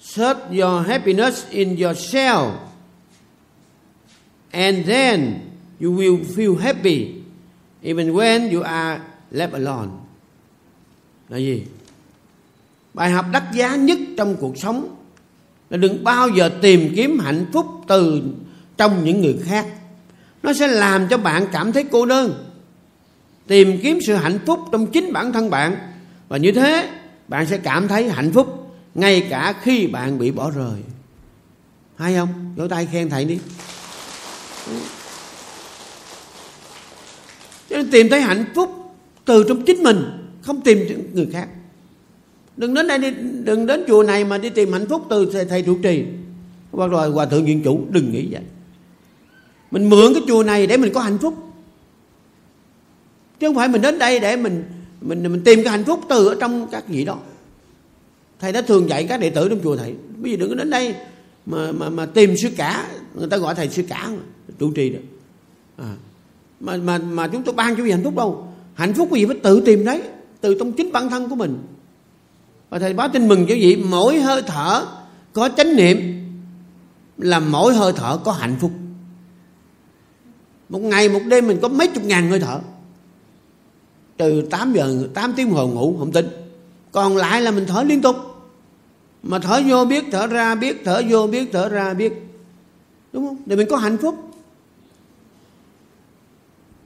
Search 0.00 0.50
your 0.50 0.82
happiness 0.82 1.46
in 1.54 1.78
yourself. 1.78 2.58
And 4.52 4.84
then 4.84 5.54
you 5.78 5.92
will 5.92 6.24
feel 6.24 6.56
happy, 6.56 7.22
even 7.80 8.12
when 8.12 8.50
you 8.50 8.64
are 8.64 9.06
left 9.30 9.54
alone. 9.54 10.02
Là 11.28 11.38
gì? 11.38 11.62
Bài 12.94 13.10
học 13.10 13.26
đắt 13.32 13.42
giá 13.54 13.76
nhất 13.76 13.98
trong 14.16 14.36
cuộc 14.36 14.58
sống 14.58 14.96
là 15.70 15.76
đừng 15.76 16.04
bao 16.04 16.28
giờ 16.28 16.50
tìm 16.62 16.92
kiếm 16.96 17.18
hạnh 17.18 17.46
phúc 17.52 17.66
từ 17.86 18.22
trong 18.76 19.04
những 19.04 19.20
người 19.20 19.36
khác. 19.44 19.66
Nó 20.42 20.52
sẽ 20.52 20.68
làm 20.68 21.08
cho 21.08 21.18
bạn 21.18 21.46
cảm 21.52 21.72
thấy 21.72 21.84
cô 21.84 22.06
đơn. 22.06 22.50
Tìm 23.46 23.78
kiếm 23.82 23.98
sự 24.06 24.14
hạnh 24.14 24.38
phúc 24.46 24.60
trong 24.72 24.86
chính 24.86 25.12
bản 25.12 25.32
thân 25.32 25.50
bạn. 25.50 25.76
Và 26.28 26.36
như 26.36 26.52
thế 26.52 26.88
bạn 27.28 27.46
sẽ 27.46 27.58
cảm 27.58 27.88
thấy 27.88 28.10
hạnh 28.10 28.32
phúc 28.32 28.70
ngay 28.94 29.26
cả 29.30 29.54
khi 29.62 29.86
bạn 29.86 30.18
bị 30.18 30.30
bỏ 30.30 30.50
rời. 30.50 30.80
Hay 31.96 32.14
không? 32.14 32.54
Vỗ 32.56 32.68
tay 32.68 32.88
khen 32.92 33.10
thầy 33.10 33.24
đi. 33.24 33.38
Cho 37.70 37.76
nên 37.76 37.90
tìm 37.90 38.08
thấy 38.08 38.20
hạnh 38.20 38.44
phúc 38.54 38.70
từ 39.24 39.44
trong 39.48 39.64
chính 39.64 39.82
mình 39.82 40.28
không 40.42 40.60
tìm 40.60 40.78
người 41.12 41.28
khác. 41.32 41.48
Đừng 42.56 42.74
đến 42.74 42.86
đây 42.86 42.98
đi 42.98 43.10
đừng 43.44 43.66
đến 43.66 43.84
chùa 43.88 44.02
này 44.02 44.24
mà 44.24 44.38
đi 44.38 44.50
tìm 44.50 44.72
hạnh 44.72 44.86
phúc 44.88 45.06
từ 45.10 45.30
thầy, 45.32 45.44
thầy 45.44 45.62
trụ 45.62 45.78
trì. 45.82 46.04
Hoặc 46.72 46.92
là 46.92 47.06
hòa 47.06 47.26
thượng 47.26 47.44
viện 47.44 47.62
chủ 47.64 47.84
đừng 47.90 48.12
nghĩ 48.12 48.28
vậy 48.30 48.42
mình 49.74 49.90
mượn 49.90 50.14
cái 50.14 50.22
chùa 50.28 50.42
này 50.42 50.66
để 50.66 50.76
mình 50.76 50.92
có 50.92 51.00
hạnh 51.00 51.18
phúc. 51.18 51.34
Chứ 53.40 53.46
không 53.46 53.56
phải 53.56 53.68
mình 53.68 53.82
đến 53.82 53.98
đây 53.98 54.20
để 54.20 54.36
mình 54.36 54.64
mình 55.00 55.22
mình 55.22 55.42
tìm 55.44 55.62
cái 55.62 55.70
hạnh 55.70 55.84
phúc 55.84 56.00
từ 56.08 56.28
ở 56.28 56.36
trong 56.40 56.68
các 56.70 56.88
vị 56.88 57.04
đó. 57.04 57.18
Thầy 58.40 58.52
đã 58.52 58.62
thường 58.62 58.88
dạy 58.88 59.06
các 59.08 59.20
đệ 59.20 59.30
tử 59.30 59.48
trong 59.48 59.60
chùa 59.62 59.76
thầy. 59.76 59.94
Bây 60.16 60.30
giờ 60.30 60.36
đừng 60.36 60.48
có 60.48 60.54
đến 60.54 60.70
đây 60.70 60.94
mà 61.46 61.72
mà 61.72 61.88
mà 61.88 62.06
tìm 62.06 62.36
sư 62.36 62.50
cả. 62.56 62.86
Người 63.14 63.28
ta 63.28 63.36
gọi 63.36 63.54
thầy 63.54 63.68
sư 63.68 63.82
cả 63.88 64.10
trụ 64.58 64.72
trì 64.72 64.90
đó 64.90 64.98
à. 65.76 65.94
mà 66.60 66.76
mà 66.76 66.98
mà 66.98 67.28
chúng 67.28 67.42
tôi 67.42 67.54
ban 67.54 67.76
cho 67.76 67.84
gì 67.84 67.90
hạnh 67.90 68.04
phúc 68.04 68.16
đâu. 68.16 68.48
Hạnh 68.74 68.94
phúc 68.94 69.12
gì 69.12 69.24
phải 69.24 69.36
tự 69.42 69.60
tìm 69.60 69.84
đấy, 69.84 70.02
từ 70.40 70.56
trong 70.58 70.72
chính 70.72 70.92
bản 70.92 71.10
thân 71.10 71.28
của 71.28 71.36
mình. 71.36 71.58
Và 72.70 72.78
thầy 72.78 72.94
báo 72.94 73.08
tin 73.08 73.28
mừng 73.28 73.46
cho 73.48 73.54
vị, 73.54 73.76
mỗi 73.76 74.20
hơi 74.20 74.42
thở 74.46 74.86
có 75.32 75.48
chánh 75.56 75.76
niệm 75.76 75.98
là 77.18 77.40
mỗi 77.40 77.74
hơi 77.74 77.92
thở 77.96 78.18
có 78.24 78.32
hạnh 78.32 78.56
phúc 78.60 78.70
một 80.68 80.82
ngày, 80.82 81.08
một 81.08 81.20
đêm 81.26 81.46
mình 81.46 81.58
có 81.62 81.68
mấy 81.68 81.88
chục 81.88 82.04
ngàn 82.04 82.30
hơi 82.30 82.40
thở. 82.40 82.60
Từ 84.16 84.42
8 84.42 84.72
giờ 84.72 85.08
8 85.14 85.32
tiếng 85.36 85.50
hồ 85.50 85.68
ngủ, 85.68 85.96
không 85.98 86.12
tính 86.12 86.28
còn 86.92 87.16
lại 87.16 87.42
là 87.42 87.50
mình 87.50 87.66
thở 87.66 87.82
liên 87.82 88.02
tục. 88.02 88.16
Mà 89.22 89.38
thở 89.38 89.62
vô 89.68 89.84
biết, 89.84 90.04
thở 90.12 90.26
ra 90.26 90.54
biết, 90.54 90.82
thở 90.84 91.02
vô 91.10 91.26
biết, 91.26 91.48
thở 91.52 91.68
ra 91.68 91.94
biết. 91.94 92.12
Đúng 93.12 93.28
không? 93.28 93.36
Để 93.46 93.56
mình 93.56 93.68
có 93.70 93.76
hạnh 93.76 93.96
phúc. 93.96 94.14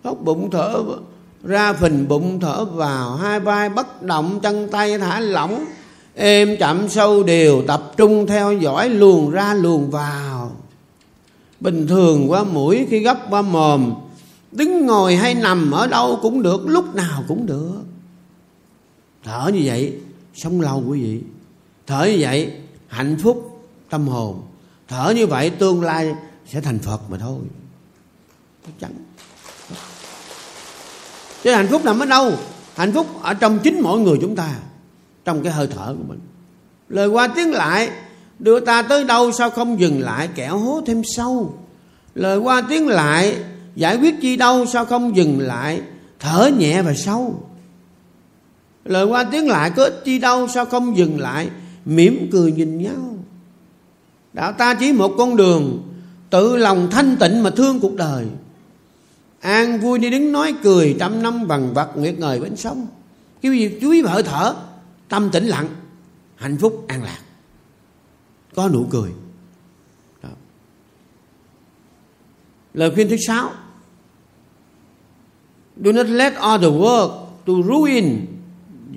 Hốc 0.04 0.20
bụng 0.20 0.50
thở 0.50 0.84
ra 1.44 1.72
phình 1.72 2.08
bụng 2.08 2.40
thở 2.40 2.64
vào. 2.64 3.16
Hai 3.16 3.40
vai 3.40 3.68
bất 3.68 4.02
động, 4.02 4.40
chân 4.42 4.68
tay 4.70 4.98
thả 4.98 5.20
lỏng. 5.20 5.64
Êm 6.14 6.56
chậm 6.56 6.88
sâu 6.88 7.22
đều, 7.22 7.62
tập 7.66 7.92
trung 7.96 8.26
theo 8.26 8.52
dõi 8.52 8.88
luồn 8.88 9.30
ra 9.30 9.54
luồn 9.54 9.90
vào 9.90 10.37
bình 11.60 11.86
thường 11.86 12.30
qua 12.30 12.44
mũi, 12.44 12.86
khi 12.90 12.98
gấp 12.98 13.18
qua 13.30 13.42
mồm, 13.42 13.94
đứng 14.52 14.86
ngồi 14.86 15.16
hay 15.16 15.34
nằm 15.34 15.70
ở 15.70 15.86
đâu 15.86 16.18
cũng 16.22 16.42
được, 16.42 16.60
lúc 16.66 16.94
nào 16.94 17.24
cũng 17.28 17.46
được. 17.46 17.82
Thở 19.24 19.50
như 19.54 19.60
vậy, 19.64 19.94
sống 20.34 20.60
lâu 20.60 20.84
quý 20.88 21.02
vị. 21.02 21.20
Thở 21.86 22.04
như 22.04 22.16
vậy, 22.18 22.52
hạnh 22.88 23.16
phúc 23.22 23.60
tâm 23.90 24.08
hồn. 24.08 24.42
Thở 24.88 25.12
như 25.16 25.26
vậy, 25.26 25.50
tương 25.50 25.82
lai 25.82 26.14
sẽ 26.46 26.60
thành 26.60 26.78
phật 26.78 27.10
mà 27.10 27.18
thôi. 27.18 27.38
Chắc 28.66 28.72
chắn. 28.80 28.92
Chứ 31.42 31.52
hạnh 31.52 31.68
phúc 31.70 31.84
nằm 31.84 31.98
ở 31.98 32.06
đâu? 32.06 32.32
Hạnh 32.74 32.92
phúc 32.92 33.06
ở 33.22 33.34
trong 33.34 33.58
chính 33.58 33.80
mỗi 33.80 34.00
người 34.00 34.18
chúng 34.20 34.36
ta, 34.36 34.54
trong 35.24 35.42
cái 35.42 35.52
hơi 35.52 35.66
thở 35.66 35.94
của 35.98 36.04
mình. 36.08 36.20
Lời 36.88 37.08
qua 37.08 37.28
tiếng 37.28 37.52
lại 37.52 37.90
đưa 38.38 38.60
ta 38.60 38.82
tới 38.82 39.04
đâu 39.04 39.32
sao 39.32 39.50
không 39.50 39.80
dừng 39.80 40.00
lại 40.00 40.28
kẻo 40.34 40.58
hố 40.58 40.80
thêm 40.86 41.02
sâu? 41.04 41.54
Lời 42.14 42.38
qua 42.38 42.62
tiếng 42.68 42.88
lại, 42.88 43.36
giải 43.74 43.96
quyết 43.96 44.14
chi 44.20 44.36
đâu 44.36 44.66
sao 44.66 44.84
không 44.84 45.16
dừng 45.16 45.40
lại, 45.40 45.82
thở 46.18 46.50
nhẹ 46.58 46.82
và 46.82 46.94
sâu? 46.94 47.42
Lời 48.84 49.06
qua 49.06 49.24
tiếng 49.24 49.48
lại 49.48 49.70
có 49.70 49.84
ích 49.84 50.02
chi 50.04 50.18
đâu 50.18 50.48
sao 50.48 50.64
không 50.64 50.96
dừng 50.96 51.20
lại, 51.20 51.50
mỉm 51.84 52.28
cười 52.32 52.52
nhìn 52.52 52.82
nhau? 52.82 53.16
Đạo 54.32 54.52
ta 54.52 54.74
chỉ 54.74 54.92
một 54.92 55.14
con 55.18 55.36
đường, 55.36 55.82
tự 56.30 56.56
lòng 56.56 56.88
thanh 56.90 57.16
tịnh 57.16 57.42
mà 57.42 57.50
thương 57.50 57.80
cuộc 57.80 57.94
đời. 57.94 58.26
An 59.40 59.80
vui 59.80 59.98
đi 59.98 60.10
đứng 60.10 60.32
nói 60.32 60.54
cười, 60.62 60.96
trăm 61.00 61.22
năm 61.22 61.48
bằng 61.48 61.74
vật 61.74 61.90
nguyệt 61.96 62.18
ngời 62.18 62.40
bên 62.40 62.56
sông. 62.56 62.86
Cái 63.42 63.52
gì 63.52 63.78
chú 63.80 63.90
ý 63.90 64.02
vợ 64.02 64.22
thở, 64.22 64.54
tâm 65.08 65.30
tĩnh 65.30 65.46
lặng, 65.46 65.68
hạnh 66.36 66.56
phúc 66.56 66.84
an 66.88 67.02
lạc 67.02 67.18
có 68.54 68.68
nụ 68.68 68.86
cười. 68.90 69.10
Đó. 70.22 70.28
lời 72.74 72.90
khuyên 72.94 73.08
thứ 73.08 73.16
sáu. 73.26 73.50
Do 75.76 75.92
not 75.92 76.06
let 76.06 76.34
all 76.34 76.62
the 76.62 76.68
work 76.68 77.26
to 77.46 77.52
ruin 77.68 78.26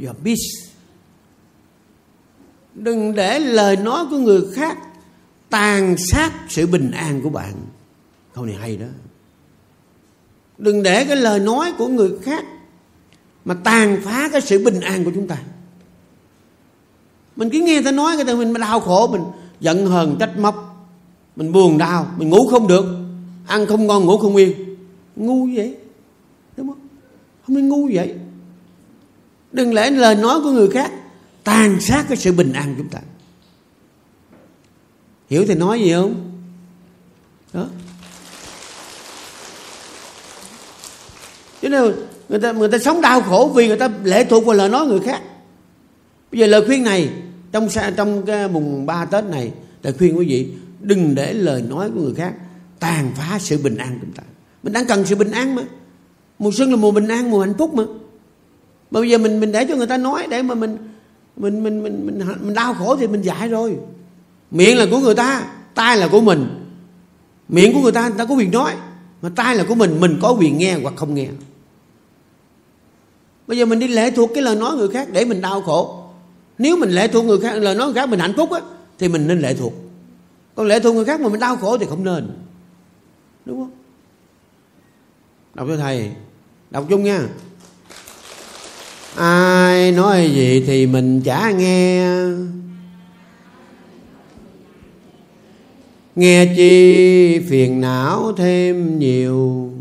your 0.04 0.16
peace. 0.24 0.72
Đừng 2.74 3.16
để 3.16 3.40
lời 3.40 3.76
nói 3.76 4.06
của 4.10 4.18
người 4.18 4.42
khác 4.54 4.78
tàn 5.50 5.96
sát 5.98 6.32
sự 6.50 6.68
bình 6.68 6.92
an 6.92 7.22
của 7.22 7.30
bạn. 7.30 7.54
Câu 8.34 8.46
này 8.46 8.56
hay 8.56 8.78
đó. 8.78 8.86
Đừng 10.58 10.84
để 10.84 11.06
cái 11.06 11.16
lời 11.16 11.40
nói 11.40 11.74
của 11.78 11.88
người 11.88 12.12
khác 12.24 12.46
mà 13.46 13.56
tàn 13.64 14.02
phá 14.04 14.30
cái 14.32 14.42
sự 14.42 14.64
bình 14.64 14.80
an 14.80 15.04
của 15.04 15.12
chúng 15.16 15.28
ta. 15.28 15.38
Mình 17.36 17.50
cứ 17.50 17.60
nghe 17.60 17.82
ta 17.82 17.92
nói, 17.92 18.16
người 18.16 18.26
ta 18.26 18.34
mình 18.34 18.54
đau 18.54 18.80
khổ 18.80 19.08
mình 19.08 19.22
giận 19.62 19.86
hờn 19.86 20.18
trách 20.20 20.38
móc. 20.38 20.68
Mình 21.36 21.52
buồn 21.52 21.78
đau, 21.78 22.08
mình 22.18 22.30
ngủ 22.30 22.48
không 22.48 22.68
được. 22.68 22.86
Ăn 23.48 23.66
không 23.66 23.88
ngon, 23.88 24.06
ngủ 24.06 24.18
không 24.18 24.36
yên. 24.36 24.78
Ngu 25.16 25.50
vậy? 25.56 25.76
Đúng 26.58 26.68
không? 26.68 26.80
Không 27.48 27.56
nên 27.56 27.70
ngu 27.70 27.90
vậy. 27.94 28.16
Đừng 29.52 29.74
lẽ 29.74 29.90
lời 29.90 30.16
nói 30.16 30.42
của 30.42 30.52
người 30.52 30.70
khác 30.70 30.92
tàn 31.44 31.82
sát 31.82 32.06
cái 32.08 32.18
sự 32.18 32.32
bình 32.32 32.54
an 32.54 32.66
của 32.68 32.76
chúng 32.78 32.90
ta. 32.90 33.00
Hiểu 35.30 35.46
thì 35.48 35.56
nói 35.56 35.82
gì 35.82 35.94
không? 35.94 36.32
Đó. 37.54 37.66
Cho 41.62 41.70
nên 41.70 41.96
người 42.30 42.40
ta 42.40 42.52
người 42.52 42.70
ta 42.70 42.78
sống 42.78 43.02
đau 43.02 43.22
khổ 43.22 43.52
vì 43.56 43.68
người 43.68 43.78
ta 43.78 43.90
lệ 44.04 44.24
thuộc 44.24 44.46
vào 44.46 44.56
lời 44.56 44.70
nói 44.70 44.88
người 44.88 45.00
khác. 45.00 45.22
Bây 46.32 46.40
giờ 46.40 46.48
lời 46.48 46.66
khuyên 46.66 46.84
này 46.84 47.10
trong 47.52 47.68
trong 47.96 48.26
cái 48.26 48.48
mùng 48.48 48.86
ba 48.86 49.06
tết 49.06 49.24
này 49.24 49.52
là 49.84 49.92
khuyên 49.98 50.18
quý 50.18 50.26
vị 50.26 50.48
đừng 50.80 51.16
để 51.16 51.34
lời 51.34 51.62
nói 51.62 51.90
của 51.96 52.02
người 52.02 52.14
khác 52.14 52.34
tàn 52.80 53.12
phá 53.16 53.40
sự 53.40 53.58
bình 53.58 53.78
an 53.78 53.90
của 53.90 54.00
chúng 54.02 54.14
ta. 54.14 54.24
Mình 54.64 54.74
đang 54.74 54.86
cần 54.86 55.06
sự 55.06 55.16
bình 55.16 55.32
an 55.32 55.56
mà. 55.56 55.64
Mùa 56.40 56.52
xuân 56.52 56.70
là 56.70 56.76
mùa 56.76 56.92
bình 56.92 57.08
an 57.08 57.32
mùa 57.32 57.40
hạnh 57.40 57.54
phúc 57.58 57.74
mà. 57.74 57.84
Mà 58.92 59.00
bây 59.00 59.10
giờ 59.10 59.18
mình 59.18 59.40
mình 59.40 59.52
để 59.52 59.66
cho 59.66 59.76
người 59.76 59.88
ta 59.88 59.98
nói 59.98 60.28
để 60.30 60.42
mà 60.42 60.56
mình 60.56 60.78
mình 61.38 61.64
mình 61.64 61.84
mình 61.84 62.06
mình, 62.06 62.20
mình 62.42 62.54
đau 62.54 62.74
khổ 62.74 62.96
thì 62.96 63.08
mình 63.08 63.22
dạy 63.22 63.48
rồi. 63.48 63.76
Miệng 64.52 64.78
là 64.78 64.86
của 64.92 65.00
người 65.00 65.16
ta 65.16 65.46
tai 65.76 65.98
là 65.98 66.08
của 66.08 66.22
mình. 66.22 66.46
Miệng 67.50 67.74
của 67.74 67.82
người 67.82 67.92
ta 67.92 68.08
người 68.10 68.18
ta 68.18 68.26
có 68.26 68.36
quyền 68.36 68.52
nói 68.52 68.74
mà 69.22 69.30
tai 69.36 69.56
là 69.56 69.64
của 69.64 69.76
mình 69.76 70.00
mình 70.00 70.20
có 70.22 70.36
quyền 70.40 70.58
nghe 70.58 70.80
hoặc 70.82 70.94
không 70.96 71.16
nghe. 71.16 71.28
Bây 73.48 73.58
giờ 73.58 73.66
mình 73.66 73.80
đi 73.80 73.88
lệ 73.88 74.12
thuộc 74.12 74.32
cái 74.34 74.44
lời 74.44 74.56
nói 74.56 74.76
người 74.76 74.88
khác 74.88 75.08
để 75.12 75.26
mình 75.26 75.42
đau 75.42 75.62
khổ 75.62 76.01
nếu 76.62 76.78
mình 76.78 76.90
lệ 76.90 77.08
thuộc 77.08 77.26
người 77.26 77.40
khác, 77.40 77.54
lời 77.54 77.76
nói 77.76 77.88
người 77.88 77.96
khác 77.96 78.10
mình 78.10 78.20
hạnh 78.20 78.34
phúc 78.38 78.52
á, 78.52 78.62
thì 79.00 79.08
mình 79.08 79.28
nên 79.28 79.40
lệ 79.40 79.54
thuộc. 79.54 79.74
Còn 80.56 80.68
lệ 80.68 80.80
thuộc 80.80 80.96
người 80.96 81.06
khác 81.06 81.22
mà 81.22 81.30
mình 81.30 81.40
đau 81.40 81.56
khổ 81.56 81.78
thì 81.78 81.86
không 81.90 82.04
nên. 82.04 82.30
Đúng 83.46 83.60
không? 83.60 83.72
Đọc 85.54 85.68
cho 85.70 85.78
thầy. 85.78 86.12
Đọc 86.72 86.86
chung 86.90 87.04
nha. 87.04 87.28
Ai 89.16 89.92
nói 89.92 90.32
gì 90.36 90.64
thì 90.68 90.88
mình 90.88 91.22
chả 91.22 91.52
nghe. 91.52 92.08
Nghe 96.16 96.54
chi 96.56 97.40
phiền 97.50 97.82
não 97.82 98.34
thêm 98.38 99.00
nhiều. 99.00 99.72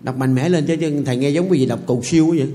Đọc 0.00 0.16
mạnh 0.16 0.34
mẽ 0.34 0.48
lên 0.48 0.66
chứ 0.66 1.02
thầy 1.06 1.16
nghe 1.16 1.30
giống 1.30 1.50
cái 1.50 1.58
gì 1.58 1.66
đọc 1.66 1.80
cầu 1.86 2.02
siêu 2.04 2.34
vậy? 2.38 2.48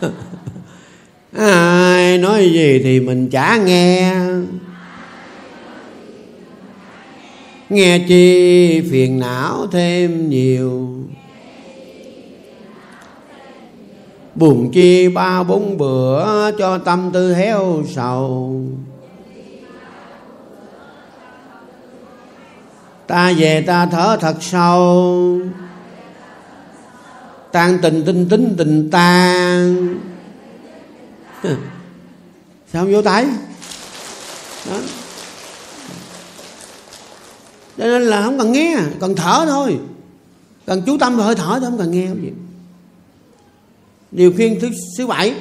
ai 1.32 2.18
nói 2.18 2.50
gì 2.52 2.80
thì 2.84 3.00
mình 3.00 3.30
chả 3.30 3.56
nghe. 3.56 4.14
Nghe 7.68 7.98
chi 8.08 8.80
phiền 8.90 9.18
não 9.18 9.66
thêm 9.72 10.30
nhiều. 10.30 10.94
Buồn 14.34 14.70
chi 14.72 15.08
ba 15.08 15.42
bốn 15.42 15.78
bữa 15.78 16.50
cho 16.58 16.78
tâm 16.78 17.10
tư 17.12 17.34
héo 17.34 17.82
sầu. 17.88 18.62
Ta 23.06 23.32
về 23.38 23.64
ta 23.66 23.86
thở 23.86 24.16
thật 24.20 24.36
sâu 24.40 25.38
tan 27.52 27.78
tình 27.82 28.02
tinh 28.06 28.28
tính, 28.28 28.54
tình 28.58 28.88
tan 28.90 29.98
ừ. 31.42 31.56
sao 32.72 32.84
không 32.84 32.92
vô 32.92 33.02
tay? 33.02 33.26
Đó. 34.70 34.78
Cho 37.78 37.84
nên 37.84 38.02
là 38.02 38.22
không 38.22 38.38
cần 38.38 38.52
nghe, 38.52 38.76
cần 39.00 39.16
thở 39.16 39.44
thôi. 39.48 39.78
Cần 40.66 40.82
chú 40.86 40.98
tâm 40.98 41.16
vào 41.16 41.26
hơi 41.26 41.34
thở 41.34 41.46
thôi, 41.50 41.60
không 41.60 41.78
cần 41.78 41.90
nghe 41.90 42.06
không 42.06 42.22
gì. 42.22 42.30
Điều 44.10 44.32
khuyên 44.32 44.58
thứ 44.60 44.68
thứ 44.98 45.06
bảy. 45.06 45.34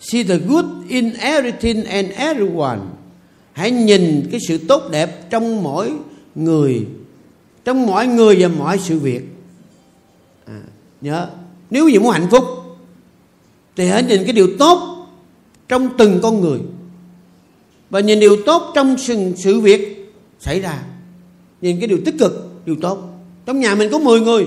See 0.00 0.24
the 0.24 0.38
good 0.38 0.64
in 0.88 1.12
everything 1.14 1.84
and 1.84 2.08
everyone. 2.16 2.78
Hãy 3.52 3.70
nhìn 3.70 4.28
cái 4.30 4.40
sự 4.48 4.58
tốt 4.58 4.82
đẹp 4.90 5.30
trong 5.30 5.62
mỗi 5.62 5.92
người, 6.34 6.86
trong 7.64 7.86
mọi 7.86 8.06
người 8.06 8.36
và 8.38 8.48
mọi 8.48 8.78
sự 8.78 8.98
việc 8.98 9.35
nhớ 11.00 11.28
nếu 11.70 11.88
gì 11.88 11.98
muốn 11.98 12.12
hạnh 12.12 12.28
phúc 12.30 12.44
thì 13.76 13.88
hãy 13.88 14.02
nhìn 14.02 14.24
cái 14.24 14.32
điều 14.32 14.48
tốt 14.58 15.06
trong 15.68 15.88
từng 15.98 16.20
con 16.22 16.40
người. 16.40 16.60
Và 17.90 18.00
nhìn 18.00 18.20
điều 18.20 18.36
tốt 18.46 18.72
trong 18.74 18.98
sự, 18.98 19.32
sự 19.36 19.60
việc 19.60 20.12
xảy 20.40 20.60
ra. 20.60 20.82
Nhìn 21.60 21.78
cái 21.78 21.88
điều 21.88 21.98
tích 22.04 22.14
cực 22.18 22.62
điều 22.66 22.76
tốt. 22.82 22.98
Trong 23.46 23.60
nhà 23.60 23.74
mình 23.74 23.90
có 23.92 23.98
10 23.98 24.20
người. 24.20 24.46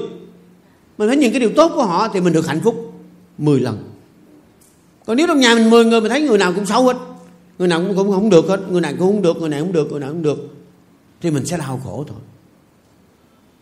Mình 0.97 1.07
phải 1.07 1.17
nhìn 1.17 1.31
cái 1.31 1.39
điều 1.39 1.51
tốt 1.55 1.71
của 1.75 1.83
họ 1.83 2.07
thì 2.07 2.21
mình 2.21 2.33
được 2.33 2.47
hạnh 2.47 2.59
phúc 2.63 2.93
10 3.37 3.59
lần. 3.59 3.83
Còn 5.05 5.17
nếu 5.17 5.27
trong 5.27 5.39
nhà 5.39 5.55
mình 5.55 5.69
10 5.69 5.85
người 5.85 6.01
mình 6.01 6.09
thấy 6.09 6.21
người 6.21 6.37
nào 6.37 6.53
cũng 6.53 6.65
xấu 6.65 6.83
hết 6.83 6.97
người 7.59 7.67
nào 7.67 7.79
cũng, 7.79 7.95
cũng 7.95 8.11
không 8.11 8.29
được 8.29 8.47
hết 8.47 8.59
người 8.69 8.81
này 8.81 8.95
cũng 8.99 9.13
không 9.13 9.21
được 9.21 9.37
người 9.37 9.49
này 9.49 9.59
không 9.59 9.71
được 9.71 9.91
người 9.91 9.99
nào 9.99 10.09
cũng 10.09 10.21
được 10.21 10.37
thì 11.21 11.31
mình 11.31 11.45
sẽ 11.45 11.57
đau 11.57 11.81
khổ 11.83 12.05
thôi. 12.07 12.17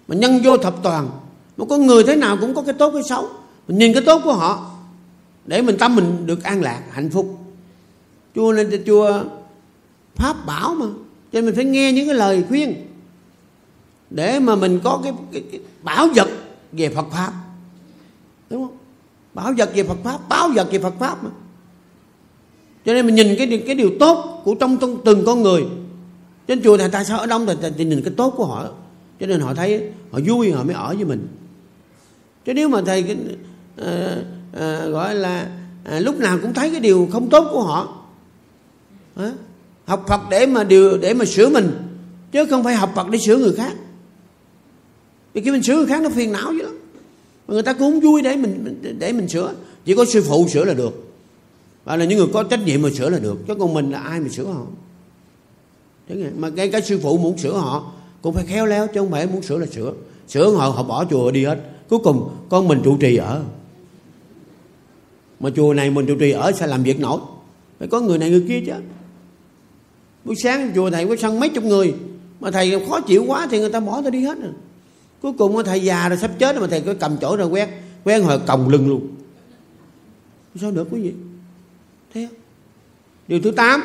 Mà 0.07 0.15
nhân 0.15 0.41
vô 0.43 0.57
thập 0.57 0.83
toàn 0.83 1.09
mà 1.57 1.65
con 1.69 1.87
người 1.87 2.03
thế 2.03 2.15
nào 2.15 2.37
cũng 2.41 2.55
có 2.55 2.61
cái 2.61 2.73
tốt 2.73 2.91
cái 2.93 3.03
xấu. 3.03 3.29
Mình 3.67 3.77
nhìn 3.77 3.93
cái 3.93 4.03
tốt 4.05 4.21
của 4.23 4.33
họ 4.33 4.71
để 5.45 5.61
mình 5.61 5.77
tâm 5.77 5.95
mình 5.95 6.25
được 6.25 6.43
an 6.43 6.61
lạc 6.61 6.81
hạnh 6.91 7.09
phúc. 7.09 7.37
Chúa 8.35 8.53
nên 8.53 8.71
cho 8.71 8.77
chua 8.85 9.23
pháp 10.15 10.45
bảo 10.45 10.75
mà. 10.75 10.85
Cho 11.31 11.41
nên 11.41 11.45
mình 11.45 11.55
phải 11.55 11.65
nghe 11.65 11.91
những 11.91 12.05
cái 12.05 12.15
lời 12.15 12.43
khuyên 12.47 12.87
để 14.09 14.39
mà 14.39 14.55
mình 14.55 14.79
có 14.83 15.01
cái, 15.03 15.13
cái, 15.31 15.43
cái 15.51 15.61
bảo 15.83 16.07
vật 16.15 16.27
về 16.71 16.89
Phật 16.89 17.05
pháp. 17.11 17.33
Đúng 18.49 18.67
không? 18.67 18.77
Bảo 19.33 19.53
vật 19.57 19.71
về 19.75 19.83
Phật 19.83 19.97
pháp 20.03 20.29
bảo 20.29 20.49
vật 20.55 20.67
về 20.71 20.79
Phật 20.79 20.93
pháp 20.99 21.23
mà. 21.23 21.29
Cho 22.85 22.93
nên 22.93 23.05
mình 23.05 23.15
nhìn 23.15 23.35
cái 23.37 23.63
cái 23.65 23.75
điều 23.75 23.91
tốt 23.99 24.41
của 24.43 24.55
trong, 24.55 24.77
trong 24.77 24.97
từng 25.05 25.25
con 25.25 25.41
người. 25.41 25.65
Trên 26.47 26.61
chùa 26.63 26.77
này 26.77 26.89
tại 26.91 27.05
sao 27.05 27.19
ở 27.19 27.25
đông 27.25 27.45
thì, 27.47 27.53
thì, 27.61 27.67
thì 27.77 27.85
nhìn 27.85 28.01
cái 28.03 28.13
tốt 28.17 28.33
của 28.37 28.45
họ? 28.45 28.65
Cho 29.19 29.27
nên 29.27 29.39
họ 29.39 29.53
thấy 29.53 29.89
họ 30.11 30.19
vui 30.25 30.51
họ 30.51 30.63
mới 30.63 30.73
ở 30.73 30.93
với 30.95 31.05
mình 31.05 31.27
chứ 32.47 32.53
nếu 32.53 32.69
mà 32.69 32.81
thầy 32.85 33.01
uh, 33.01 33.87
uh, 34.51 34.91
gọi 34.91 35.15
là 35.15 35.49
uh, 35.95 36.03
lúc 36.03 36.19
nào 36.19 36.39
cũng 36.41 36.53
thấy 36.53 36.71
cái 36.71 36.79
điều 36.79 37.07
không 37.11 37.29
tốt 37.29 37.47
của 37.51 37.61
họ 37.61 38.05
uh, 39.19 39.33
học 39.85 40.05
Phật 40.07 40.21
để 40.29 40.45
mà 40.45 40.63
điều 40.63 40.97
để 40.97 41.13
mà 41.13 41.25
sửa 41.25 41.49
mình 41.49 41.71
chứ 42.31 42.45
không 42.45 42.63
phải 42.63 42.75
học 42.75 42.91
Phật 42.95 43.09
để 43.09 43.19
sửa 43.19 43.37
người 43.37 43.53
khác. 43.53 43.73
Vì 45.33 45.41
khi 45.41 45.51
mình 45.51 45.63
sửa 45.63 45.75
người 45.75 45.85
khác 45.85 46.01
nó 46.01 46.09
phiền 46.09 46.31
não 46.31 46.53
dữ 46.53 46.63
lắm. 46.63 46.77
Mà 47.47 47.53
người 47.53 47.63
ta 47.63 47.73
cũng 47.73 47.91
không 47.91 47.99
vui 47.99 48.21
để 48.21 48.35
mình 48.35 48.81
để 48.99 49.13
mình 49.13 49.27
sửa. 49.27 49.53
Chỉ 49.85 49.95
có 49.95 50.05
sư 50.05 50.23
phụ 50.27 50.47
sửa 50.47 50.65
là 50.65 50.73
được. 50.73 51.13
Và 51.85 51.95
là 51.95 52.05
những 52.05 52.17
người 52.17 52.27
có 52.33 52.43
trách 52.43 52.65
nhiệm 52.65 52.81
mà 52.81 52.89
sửa 52.89 53.09
là 53.09 53.19
được. 53.19 53.37
Chứ 53.47 53.55
còn 53.55 53.73
mình 53.73 53.91
là 53.91 53.99
ai 53.99 54.19
mà 54.19 54.29
sửa 54.29 54.45
họ? 54.45 54.65
Mà 56.37 56.49
ngay 56.49 56.69
cái 56.69 56.81
sư 56.81 56.99
phụ 57.03 57.17
muốn 57.17 57.37
sửa 57.37 57.53
họ 57.53 57.91
cũng 58.21 58.33
phải 58.33 58.45
khéo 58.45 58.65
léo 58.65 58.87
chứ 58.87 58.99
không 58.99 59.11
phải 59.11 59.27
muốn 59.27 59.43
sửa 59.43 59.57
là 59.57 59.65
sửa. 59.65 59.93
Sửa 60.27 60.49
họ 60.49 60.69
họ 60.69 60.83
bỏ 60.83 61.05
chùa 61.05 61.31
đi 61.31 61.45
hết 61.45 61.59
cuối 61.89 61.99
cùng, 61.99 62.29
con 62.49 62.67
mình 62.67 62.81
trụ 62.83 62.97
trì 62.97 63.15
ở. 63.15 63.43
Mà 65.39 65.49
chùa 65.55 65.73
này 65.73 65.89
mình 65.89 66.05
trụ 66.05 66.15
trì 66.19 66.31
ở 66.31 66.51
sao 66.51 66.67
làm 66.67 66.83
việc 66.83 66.99
nổi. 66.99 67.19
Phải 67.79 67.87
có 67.87 68.01
người 68.01 68.17
này 68.17 68.29
người 68.29 68.45
kia 68.47 68.61
chứ. 68.65 68.73
Buổi 70.25 70.35
sáng 70.43 70.71
chùa 70.75 70.89
thầy 70.89 71.07
có 71.07 71.15
sân 71.15 71.39
mấy 71.39 71.49
chục 71.49 71.63
người. 71.63 71.93
Mà 72.39 72.51
thầy 72.51 72.85
khó 72.89 73.01
chịu 73.01 73.25
quá 73.27 73.47
thì 73.51 73.59
người 73.59 73.69
ta 73.69 73.79
bỏ 73.79 74.01
tôi 74.01 74.11
đi 74.11 74.21
hết 74.21 74.37
rồi 74.41 74.53
cuối 75.21 75.33
cùng 75.37 75.63
thầy 75.65 75.79
già 75.79 76.09
rồi 76.09 76.17
sắp 76.17 76.31
chết 76.39 76.55
rồi 76.55 76.61
mà 76.61 76.67
thầy 76.67 76.81
cứ 76.81 76.93
cầm 76.93 77.17
chỗ 77.21 77.35
ra 77.35 77.45
quét 77.45 77.69
quét 78.03 78.19
hồi 78.19 78.39
còng 78.39 78.69
lưng 78.69 78.87
luôn. 78.87 79.07
Sao 80.61 80.71
được 80.71 80.87
quý 80.91 81.01
vị. 81.01 81.13
Thế 82.13 82.27
điều 83.27 83.41
thứ 83.41 83.51
tám, 83.51 83.81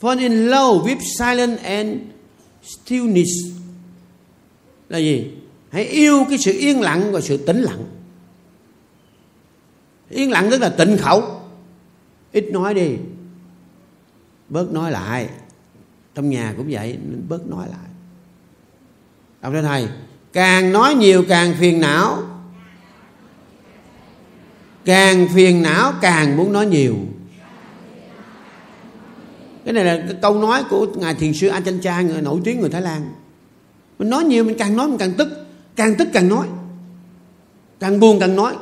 fall 0.00 0.18
in 0.18 0.32
love 0.32 0.92
with 0.92 1.00
silence 1.18 1.62
and 1.62 1.98
stillness. 2.62 3.30
Là 4.88 4.98
gì? 4.98 5.30
Hãy 5.72 5.84
yêu 5.84 6.26
cái 6.28 6.38
sự 6.38 6.52
yên 6.52 6.80
lặng 6.80 7.12
và 7.12 7.20
sự 7.20 7.36
tĩnh 7.36 7.62
lặng. 7.62 7.84
Yên 10.08 10.30
lặng 10.30 10.48
tức 10.50 10.60
là 10.60 10.68
tịnh 10.68 10.98
khẩu. 10.98 11.40
Ít 12.32 12.44
nói 12.52 12.74
đi, 12.74 12.96
bớt 14.48 14.72
nói 14.72 14.90
lại. 14.90 15.28
Trong 16.14 16.30
nhà 16.30 16.54
cũng 16.56 16.66
vậy, 16.70 16.98
nên 17.10 17.24
bớt 17.28 17.46
nói 17.46 17.66
lại. 17.68 17.88
Đọc 19.40 19.52
cho 19.52 19.62
thầy, 19.62 19.88
càng 20.32 20.72
nói 20.72 20.94
nhiều 20.94 21.24
càng 21.28 21.54
phiền 21.58 21.80
não. 21.80 22.22
Càng 24.84 25.28
phiền 25.34 25.62
não 25.62 25.92
càng 26.00 26.36
muốn 26.36 26.52
nói 26.52 26.66
nhiều. 26.66 26.96
Cái 29.64 29.74
này 29.74 29.84
là 29.84 30.04
cái 30.08 30.16
câu 30.22 30.40
nói 30.40 30.64
của 30.70 30.86
ngài 30.96 31.14
thiền 31.14 31.34
sư 31.34 31.48
Ajahn 31.50 31.80
Chah 31.80 32.04
người 32.04 32.22
nổi 32.22 32.40
tiếng 32.44 32.60
người 32.60 32.70
Thái 32.70 32.82
Lan. 32.82 33.12
Mình 33.98 34.10
nói 34.10 34.24
nhiều, 34.24 34.44
mình 34.44 34.58
càng 34.58 34.76
nói 34.76 34.88
mình 34.88 34.98
càng 34.98 35.12
tức 35.18 35.28
càng 35.76 35.94
tức 35.98 36.08
càng 36.12 36.28
nói. 36.28 36.48
Càng 37.80 38.00
buồn 38.00 38.20
càng 38.20 38.36
nói 38.36 38.54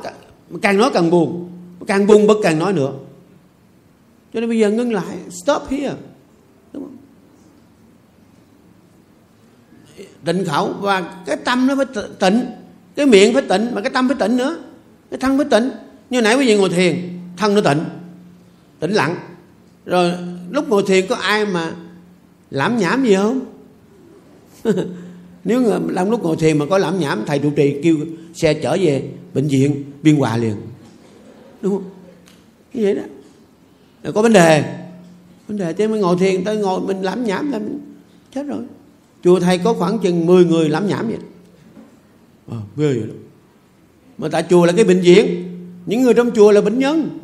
càng 0.61 0.77
nói 0.77 0.91
càng 0.93 1.09
buồn. 1.09 1.51
Càng 1.87 2.07
buồn 2.07 2.27
bất 2.27 2.37
càng 2.43 2.59
nói 2.59 2.73
nữa. 2.73 2.93
Cho 4.33 4.39
nên 4.39 4.49
bây 4.49 4.59
giờ 4.59 4.69
ngưng 4.69 4.93
lại, 4.93 5.17
stop 5.29 5.69
here. 5.69 5.93
Đúng 6.73 6.83
không? 6.83 6.97
Tịnh 10.25 10.45
khẩu 10.45 10.73
và 10.79 11.01
cái 11.25 11.37
tâm 11.37 11.67
nó 11.67 11.75
phải 11.75 11.85
tịnh 12.19 12.45
cái 12.95 13.05
miệng 13.05 13.33
phải 13.33 13.43
tịnh 13.49 13.75
mà 13.75 13.81
cái 13.81 13.89
tâm 13.89 14.07
phải 14.07 14.17
tịnh 14.27 14.37
nữa. 14.37 14.57
Cái 15.11 15.19
thân 15.19 15.37
phải 15.37 15.47
tịnh 15.51 15.71
như 16.09 16.21
nãy 16.21 16.35
quý 16.35 16.47
vị 16.47 16.57
ngồi 16.57 16.69
thiền, 16.69 17.19
thân 17.37 17.55
nó 17.55 17.61
tịnh 17.61 17.83
tĩnh 18.79 18.91
lặng. 18.91 19.15
Rồi 19.85 20.13
lúc 20.49 20.69
ngồi 20.69 20.83
thiền 20.87 21.07
có 21.07 21.15
ai 21.15 21.45
mà 21.45 21.71
lãm 22.51 22.77
nhảm 22.77 23.03
gì 23.03 23.15
không? 23.15 23.39
nếu 25.43 25.63
trong 25.95 26.11
lúc 26.11 26.23
ngồi 26.23 26.35
thiền 26.35 26.57
mà 26.57 26.65
có 26.65 26.77
lãm 26.77 26.99
nhảm 26.99 27.23
thầy 27.27 27.39
trụ 27.39 27.49
trì 27.55 27.79
kêu 27.83 27.97
xe 28.33 28.53
chở 28.53 28.77
về 28.81 29.03
bệnh 29.33 29.47
viện 29.47 29.83
biên 30.03 30.15
hòa 30.15 30.37
liền. 30.37 30.55
Đúng 31.61 31.73
không? 31.73 31.83
Như 32.73 32.83
vậy 32.83 32.95
đó. 32.95 33.01
Là 34.03 34.11
có 34.11 34.21
vấn 34.21 34.33
đề. 34.33 34.63
Vấn 35.47 35.57
đề 35.57 35.73
thế 35.73 35.87
mới 35.87 35.99
ngồi 35.99 36.15
thiền 36.19 36.43
tới 36.43 36.57
ngồi 36.57 36.81
mình 36.81 37.01
lãm 37.01 37.25
nhảm 37.25 37.51
là 37.51 37.59
mình 37.59 37.79
chết 38.35 38.43
rồi. 38.43 38.63
Chùa 39.23 39.39
thầy 39.39 39.57
có 39.57 39.73
khoảng 39.73 39.99
chừng 39.99 40.25
10 40.25 40.45
người 40.45 40.69
lãm 40.69 40.87
nhảm 40.87 41.07
vậy 41.07 41.17
à, 42.51 42.57
ghê 42.77 42.87
vậy 42.87 43.07
đó. 43.07 43.13
Mà 44.17 44.27
tại 44.31 44.45
chùa 44.49 44.65
là 44.65 44.73
cái 44.73 44.85
bệnh 44.85 45.01
viện. 45.01 45.47
Những 45.85 46.01
người 46.01 46.13
trong 46.13 46.31
chùa 46.31 46.51
là 46.51 46.61
bệnh 46.61 46.79
nhân. 46.79 47.19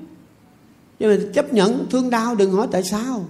Nhưng 0.99 1.09
mà 1.09 1.17
chấp 1.33 1.53
nhận 1.53 1.85
thương 1.89 2.09
đau 2.09 2.35
đừng 2.35 2.51
hỏi 2.51 2.67
tại 2.71 2.83
sao 2.83 3.25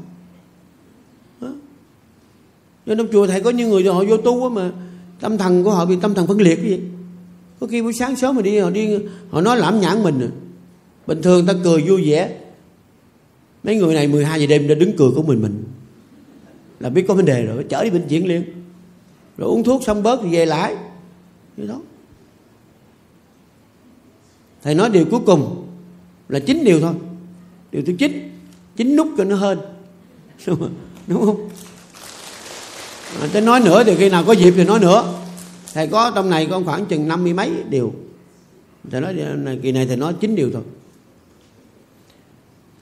do 2.87 2.95
trong 2.95 3.07
chùa 3.11 3.27
thầy 3.27 3.41
có 3.41 3.49
những 3.49 3.69
người 3.69 3.83
họ 3.83 4.03
vô 4.07 4.17
tu 4.17 4.49
mà, 4.49 4.71
tâm 5.19 5.37
thần 5.37 5.63
của 5.63 5.71
họ 5.71 5.85
bị 5.85 5.95
tâm 6.01 6.13
thần 6.13 6.27
phân 6.27 6.41
liệt 6.41 6.55
cái 6.55 6.69
gì? 6.69 6.79
Có 7.59 7.67
khi 7.67 7.81
buổi 7.81 7.93
sáng 7.93 8.15
sớm 8.15 8.35
mà 8.35 8.41
đi, 8.41 8.59
họ 8.59 8.69
đi, 8.69 8.99
họ 9.29 9.41
nói 9.41 9.57
lãm 9.57 9.79
nhãn 9.79 10.03
mình 10.03 10.19
à. 10.19 10.29
bình 11.07 11.21
thường 11.21 11.45
ta 11.45 11.53
cười 11.63 11.81
vui 11.81 12.09
vẻ. 12.09 12.37
Mấy 13.63 13.75
người 13.75 13.95
này 13.95 14.07
12 14.07 14.41
giờ 14.41 14.47
đêm 14.47 14.67
đã 14.67 14.75
đứng 14.75 14.97
cười 14.97 15.11
của 15.15 15.23
mình 15.23 15.41
mình. 15.41 15.63
Là 16.79 16.89
biết 16.89 17.05
có 17.07 17.13
vấn 17.13 17.25
đề 17.25 17.45
rồi, 17.45 17.65
chở 17.69 17.83
đi 17.83 17.89
bệnh 17.89 18.07
viện 18.07 18.27
liền. 18.27 18.43
Rồi 19.37 19.49
uống 19.49 19.63
thuốc 19.63 19.83
xong 19.83 20.03
bớt 20.03 20.19
thì 20.23 20.29
về 20.29 20.45
lại. 20.45 20.75
Như 21.57 21.67
đó. 21.67 21.81
Thầy 24.63 24.75
nói 24.75 24.89
điều 24.89 25.05
cuối 25.05 25.19
cùng 25.25 25.67
là 26.29 26.39
chín 26.39 26.63
điều 26.63 26.81
thôi. 26.81 26.93
Điều 27.71 27.81
thứ 27.85 27.93
chín 27.99 28.29
chín 28.75 28.95
nút 28.95 29.07
cho 29.17 29.23
nó 29.23 29.35
hơn 29.35 29.59
đúng 31.07 31.25
không? 31.25 31.49
À, 33.21 33.27
tới 33.33 33.41
nói 33.41 33.59
nữa 33.59 33.83
thì 33.83 33.95
khi 33.95 34.09
nào 34.09 34.23
có 34.23 34.33
dịp 34.33 34.53
thì 34.57 34.63
nói 34.63 34.79
nữa 34.79 35.13
thầy 35.73 35.87
có 35.87 36.11
trong 36.15 36.29
này 36.29 36.47
có 36.49 36.61
khoảng 36.65 36.85
chừng 36.85 37.07
năm 37.07 37.23
mươi 37.23 37.33
mấy 37.33 37.51
điều. 37.69 37.93
Thầy 38.91 39.01
nói 39.01 39.15
kỳ 39.61 39.71
này 39.71 39.85
thầy 39.85 39.97
nói 39.97 40.13
chín 40.19 40.35
điều 40.35 40.51
thôi. 40.51 40.63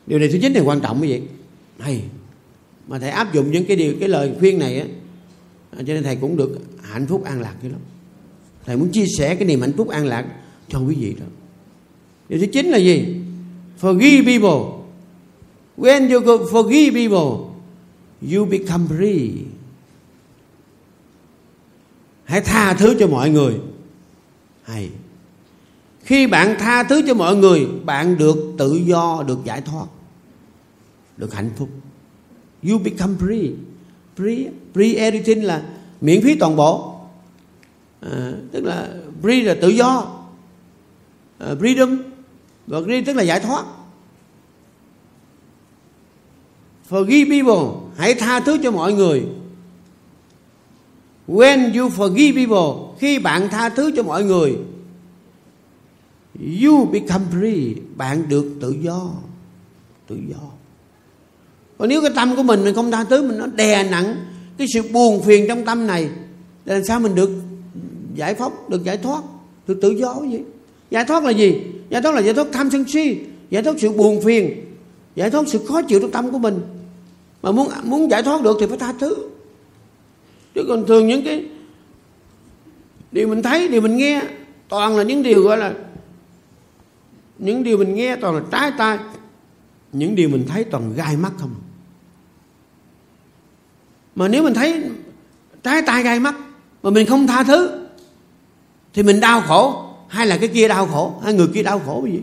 Điều 0.07 0.19
này 0.19 0.29
thứ 0.31 0.38
chín 0.41 0.53
thì 0.53 0.59
quan 0.59 0.79
trọng 0.79 1.01
cái 1.01 1.09
gì? 1.09 1.21
Hay 1.79 2.01
mà 2.88 2.99
thầy 2.99 3.09
áp 3.09 3.33
dụng 3.33 3.51
những 3.51 3.65
cái 3.65 3.77
điều 3.77 3.93
cái 3.99 4.09
lời 4.09 4.31
khuyên 4.39 4.59
này 4.59 4.79
á 4.79 4.86
à, 5.71 5.77
cho 5.88 5.93
nên 5.93 6.03
thầy 6.03 6.15
cũng 6.15 6.38
được 6.38 6.59
hạnh 6.81 7.07
phúc 7.07 7.23
an 7.23 7.41
lạc 7.41 7.55
cái 7.61 7.71
lắm. 7.71 7.79
Thầy 8.65 8.77
muốn 8.77 8.89
chia 8.89 9.05
sẻ 9.17 9.36
cái 9.36 9.47
niềm 9.47 9.61
hạnh 9.61 9.73
phúc 9.77 9.89
an 9.89 10.05
lạc 10.05 10.25
cho 10.69 10.79
quý 10.79 10.95
vị 10.95 11.15
đó. 11.19 11.25
Điều 12.29 12.39
thứ 12.39 12.45
chín 12.45 12.65
là 12.65 12.77
gì? 12.77 13.15
Forgive 13.81 14.25
people. 14.25 14.86
When 15.77 16.13
you 16.13 16.19
go 16.19 16.33
forgive 16.33 16.91
people 16.91 17.55
you 18.33 18.45
become 18.45 18.86
free 18.89 19.29
hãy 22.26 22.41
tha 22.41 22.73
thứ 22.73 22.95
cho 22.99 23.07
mọi 23.07 23.30
người. 23.30 23.59
Hay. 24.63 24.89
Khi 26.01 26.28
bạn 26.28 26.55
tha 26.59 26.84
thứ 26.84 27.01
cho 27.07 27.13
mọi 27.13 27.36
người 27.36 27.67
bạn 27.86 28.17
được 28.17 28.53
tự 28.57 28.73
do 28.86 29.23
được 29.28 29.39
giải 29.43 29.61
thoát 29.61 29.86
được 31.17 31.34
hạnh 31.34 31.49
phúc. 31.55 31.69
You 32.63 32.78
become 32.78 33.13
free. 33.19 33.53
Free 34.17 34.49
free 34.73 34.97
everything 34.97 35.43
là 35.43 35.63
miễn 36.01 36.21
phí 36.21 36.36
toàn 36.36 36.55
bộ. 36.55 36.95
À, 38.01 38.32
tức 38.51 38.63
là 38.63 38.89
free 39.21 39.45
là 39.45 39.55
tự 39.61 39.67
do. 39.67 40.21
À, 41.39 41.53
freedom. 41.53 41.97
Và 42.67 42.80
free 42.80 43.03
tức 43.05 43.15
là 43.15 43.23
giải 43.23 43.39
thoát. 43.39 43.65
Forgive 46.89 47.30
people. 47.30 47.89
Hãy 47.97 48.13
tha 48.13 48.39
thứ 48.39 48.57
cho 48.63 48.71
mọi 48.71 48.93
người 48.93 49.26
when 51.28 51.80
you 51.80 51.89
forgive 51.89 52.34
people, 52.36 52.95
khi 52.99 53.19
bạn 53.19 53.49
tha 53.49 53.69
thứ 53.69 53.91
cho 53.95 54.03
mọi 54.03 54.23
người, 54.23 54.57
you 56.63 56.86
become 56.86 57.26
free. 57.34 57.76
Bạn 57.95 58.30
được 58.30 58.45
tự 58.61 58.76
do. 58.82 59.11
Tự 60.07 60.19
do. 60.30 60.41
Còn 61.78 61.89
nếu 61.89 62.01
cái 62.01 62.11
tâm 62.15 62.36
của 62.36 62.43
mình 62.43 62.63
mình 62.63 62.76
không 62.76 62.91
tha 62.91 63.03
thứ, 63.03 63.28
mình 63.28 63.38
nó 63.38 63.47
đè 63.47 63.89
nặng 63.91 64.15
cái 64.57 64.67
sự 64.73 64.82
buồn 64.91 65.21
phiền 65.21 65.45
trong 65.47 65.65
tâm 65.65 65.88
này 65.88 66.09
làm 66.65 66.84
sao 66.84 66.99
mình 66.99 67.15
được 67.15 67.30
giải 68.15 68.36
phóng, 68.36 68.53
được 68.67 68.84
giải 68.84 68.97
thoát, 68.97 69.23
được 69.67 69.80
tự 69.82 69.89
do 69.89 70.15
cái 70.21 70.32
gì 70.32 70.39
giải 70.91 71.05
thoát 71.05 71.23
là 71.23 71.32
gì? 71.32 71.61
Giải 71.89 72.01
thoát 72.01 72.15
là 72.15 72.21
giải 72.21 72.34
thoát 72.34 72.47
tham 72.51 72.69
sân 72.71 72.86
si, 72.88 73.17
giải 73.49 73.63
thoát 73.63 73.76
sự 73.80 73.91
buồn 73.91 74.21
phiền, 74.21 74.65
giải 75.15 75.30
thoát 75.30 75.47
sự 75.47 75.59
khó 75.67 75.82
chịu 75.82 75.99
trong 75.99 76.11
tâm 76.11 76.32
của 76.32 76.38
mình. 76.38 76.59
Mà 77.41 77.51
muốn 77.51 77.69
muốn 77.84 78.11
giải 78.11 78.23
thoát 78.23 78.41
được 78.41 78.57
thì 78.59 78.65
phải 78.67 78.78
tha 78.78 78.93
thứ 78.99 79.15
chứ 80.56 80.66
còn 80.68 80.86
thường 80.86 81.08
những 81.08 81.26
cái 81.26 81.45
điều 83.12 83.28
mình 83.28 83.43
thấy, 83.43 83.68
điều 83.68 83.82
mình 83.82 83.97
nghe, 83.97 84.22
toàn 84.70 84.97
là 84.97 85.03
những 85.03 85.24
điều 85.24 85.43
gọi 85.43 85.58
là 85.58 85.74
những 87.38 87.64
điều 87.64 87.78
mình 87.78 87.95
nghe 87.95 88.16
toàn 88.16 88.36
là 88.36 88.41
trái 88.51 88.72
tai. 88.78 88.99
Những 89.91 90.16
điều 90.16 90.30
mình 90.30 90.45
thấy 90.47 90.64
toàn 90.64 90.93
gai 90.95 91.18
mắt 91.18 91.32
không. 91.38 91.56
Mà 94.16 94.28
nếu 94.28 94.43
mình 94.43 94.53
thấy 94.53 94.84
trái 95.64 95.82
tai 95.82 96.03
gai 96.03 96.20
mắt, 96.20 96.36
mà 96.84 96.89
mình 96.89 97.08
không 97.08 97.28
tha 97.28 97.43
thứ, 97.43 97.86
thì 98.93 99.03
mình 99.03 99.20
đau 99.20 99.41
khổ. 99.41 99.82
Hay 100.08 100.28
là 100.28 100.38
cái 100.38 100.49
kia 100.49 100.68
đau 100.68 100.88
khổ, 100.88 101.14
hay 101.24 101.34
người 101.34 101.47
kia 101.53 101.64
đau 101.64 101.82
khổ 101.86 102.01
cái 102.06 102.14
gì? 102.14 102.22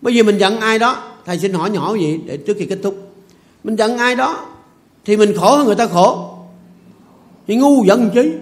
Bây 0.00 0.14
giờ 0.14 0.22
mình 0.22 0.38
giận 0.38 0.60
ai 0.60 0.78
đó, 0.78 1.12
thầy 1.24 1.38
xin 1.38 1.52
hỏi 1.52 1.70
nhỏ 1.70 1.94
gì 1.94 2.20
để 2.26 2.36
trước 2.36 2.56
khi 2.58 2.66
kết 2.66 2.78
thúc. 2.82 3.12
Mình 3.64 3.76
giận 3.76 3.98
ai 3.98 4.16
đó, 4.16 4.46
thì 5.04 5.16
mình 5.16 5.36
khổ 5.36 5.56
hơn 5.56 5.66
người 5.66 5.76
ta 5.76 5.86
khổ 5.86 6.33
thì 7.46 7.56
ngu 7.56 7.84
giận 7.84 8.10
chứ 8.14 8.32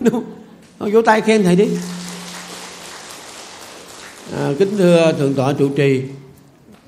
đúng 0.00 0.24
vỗ 0.78 1.02
tay 1.02 1.20
khen 1.20 1.42
thầy 1.42 1.56
đi 1.56 1.68
à, 4.36 4.52
kính 4.58 4.76
thưa 4.78 5.12
thượng 5.18 5.34
tọa 5.34 5.52
trụ 5.52 5.68
trì 5.68 6.02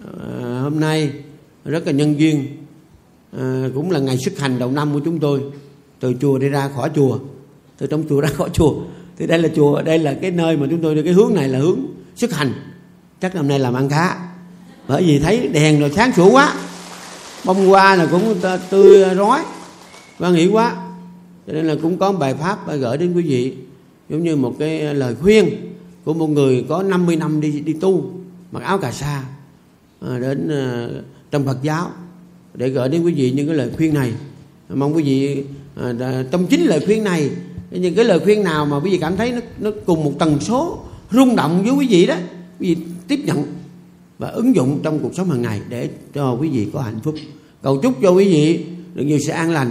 à, 0.05 0.61
hôm 0.63 0.81
nay 0.81 1.13
rất 1.65 1.87
là 1.87 1.93
nhân 1.93 2.21
duyên 2.21 2.47
à, 3.39 3.69
cũng 3.75 3.91
là 3.91 3.99
ngày 3.99 4.19
xuất 4.19 4.39
hành 4.39 4.59
đầu 4.59 4.71
năm 4.71 4.95
của 4.95 5.01
chúng 5.05 5.21
tôi 5.21 5.41
từ 6.01 6.15
chùa 6.21 6.39
đi 6.39 6.49
ra 6.49 6.71
khỏi 6.77 6.91
chùa 6.95 7.19
từ 7.79 7.87
trong 7.87 8.05
chùa 8.09 8.21
ra 8.21 8.29
khỏi 8.29 8.51
chùa 8.53 8.75
thì 9.19 9.27
đây 9.27 9.39
là 9.39 9.49
chùa 9.57 9.83
đây 9.83 9.99
là 9.99 10.15
cái 10.23 10.31
nơi 10.31 10.57
mà 10.57 10.67
chúng 10.71 10.83
tôi 10.83 11.03
cái 11.05 11.13
hướng 11.13 11.35
này 11.35 11.49
là 11.49 11.59
hướng 11.59 11.79
xuất 12.17 12.33
hành 12.33 12.53
chắc 13.21 13.35
năm 13.35 13.49
nay 13.49 13.59
làm 13.59 13.75
ăn 13.75 13.89
khá 13.89 14.17
bởi 14.89 15.03
vì 15.03 15.19
thấy 15.19 15.49
đèn 15.49 15.81
rồi 15.81 15.93
sáng 15.97 16.13
sủa 16.13 16.31
quá 16.31 16.55
bông 17.45 17.67
hoa 17.69 17.95
là 17.95 18.07
cũng 18.07 18.35
tươi 18.71 19.15
rói 19.15 19.41
và 20.19 20.31
nghĩ 20.31 20.47
quá 20.47 20.77
cho 21.47 21.53
nên 21.53 21.67
là 21.67 21.75
cũng 21.83 21.99
có 21.99 22.13
bài 22.13 22.35
pháp 22.35 22.79
gửi 22.79 22.99
đến 22.99 23.15
quý 23.15 23.23
vị 23.23 23.55
giống 24.09 24.23
như 24.23 24.37
một 24.37 24.57
cái 24.59 24.95
lời 24.95 25.15
khuyên 25.15 25.49
của 26.05 26.15
một 26.15 26.27
người 26.27 26.65
có 26.69 26.83
50 26.83 27.17
năm 27.17 27.41
đi 27.41 27.61
đi 27.61 27.73
tu 27.73 28.11
mặc 28.53 28.63
áo 28.63 28.79
cà 28.79 28.93
sa 28.93 29.25
à, 30.01 30.19
đến 30.19 30.49
à, 30.49 30.89
trong 31.31 31.45
Phật 31.45 31.59
giáo 31.63 31.91
để 32.55 32.69
gửi 32.69 32.89
đến 32.89 33.03
quý 33.05 33.13
vị 33.15 33.31
những 33.31 33.47
cái 33.47 33.57
lời 33.57 33.71
khuyên 33.77 33.95
này. 33.95 34.13
Mong 34.69 34.97
quý 34.97 35.03
vị 35.03 35.45
à, 35.77 35.93
trong 36.31 36.47
chính 36.47 36.65
lời 36.65 36.81
khuyên 36.87 37.05
này 37.05 37.31
những 37.71 37.95
cái 37.95 38.05
lời 38.05 38.19
khuyên 38.19 38.45
nào 38.45 38.67
mà 38.67 38.77
quý 38.81 38.91
vị 38.91 38.99
cảm 38.99 39.17
thấy 39.17 39.33
nó, 39.33 39.41
nó 39.59 39.71
cùng 39.87 40.05
một 40.05 40.13
tần 40.19 40.41
số 40.41 40.79
rung 41.13 41.37
động 41.37 41.63
với 41.63 41.73
quý 41.73 41.87
vị 41.89 42.07
đó 42.07 42.17
quý 42.61 42.75
vị 42.75 42.83
tiếp 43.09 43.21
nhận 43.25 43.43
và 44.19 44.29
ứng 44.29 44.55
dụng 44.55 44.81
trong 44.83 44.99
cuộc 44.99 45.15
sống 45.15 45.31
hàng 45.31 45.43
ngày 45.43 45.61
để 45.69 45.89
cho 46.15 46.37
quý 46.41 46.49
vị 46.49 46.69
có 46.73 46.81
hạnh 46.81 47.01
phúc. 47.03 47.15
Cầu 47.63 47.79
chúc 47.83 47.95
cho 48.03 48.11
quý 48.11 48.25
vị 48.25 48.65
được 48.95 49.03
nhiều 49.03 49.19
sự 49.27 49.33
an 49.33 49.51
lành 49.51 49.71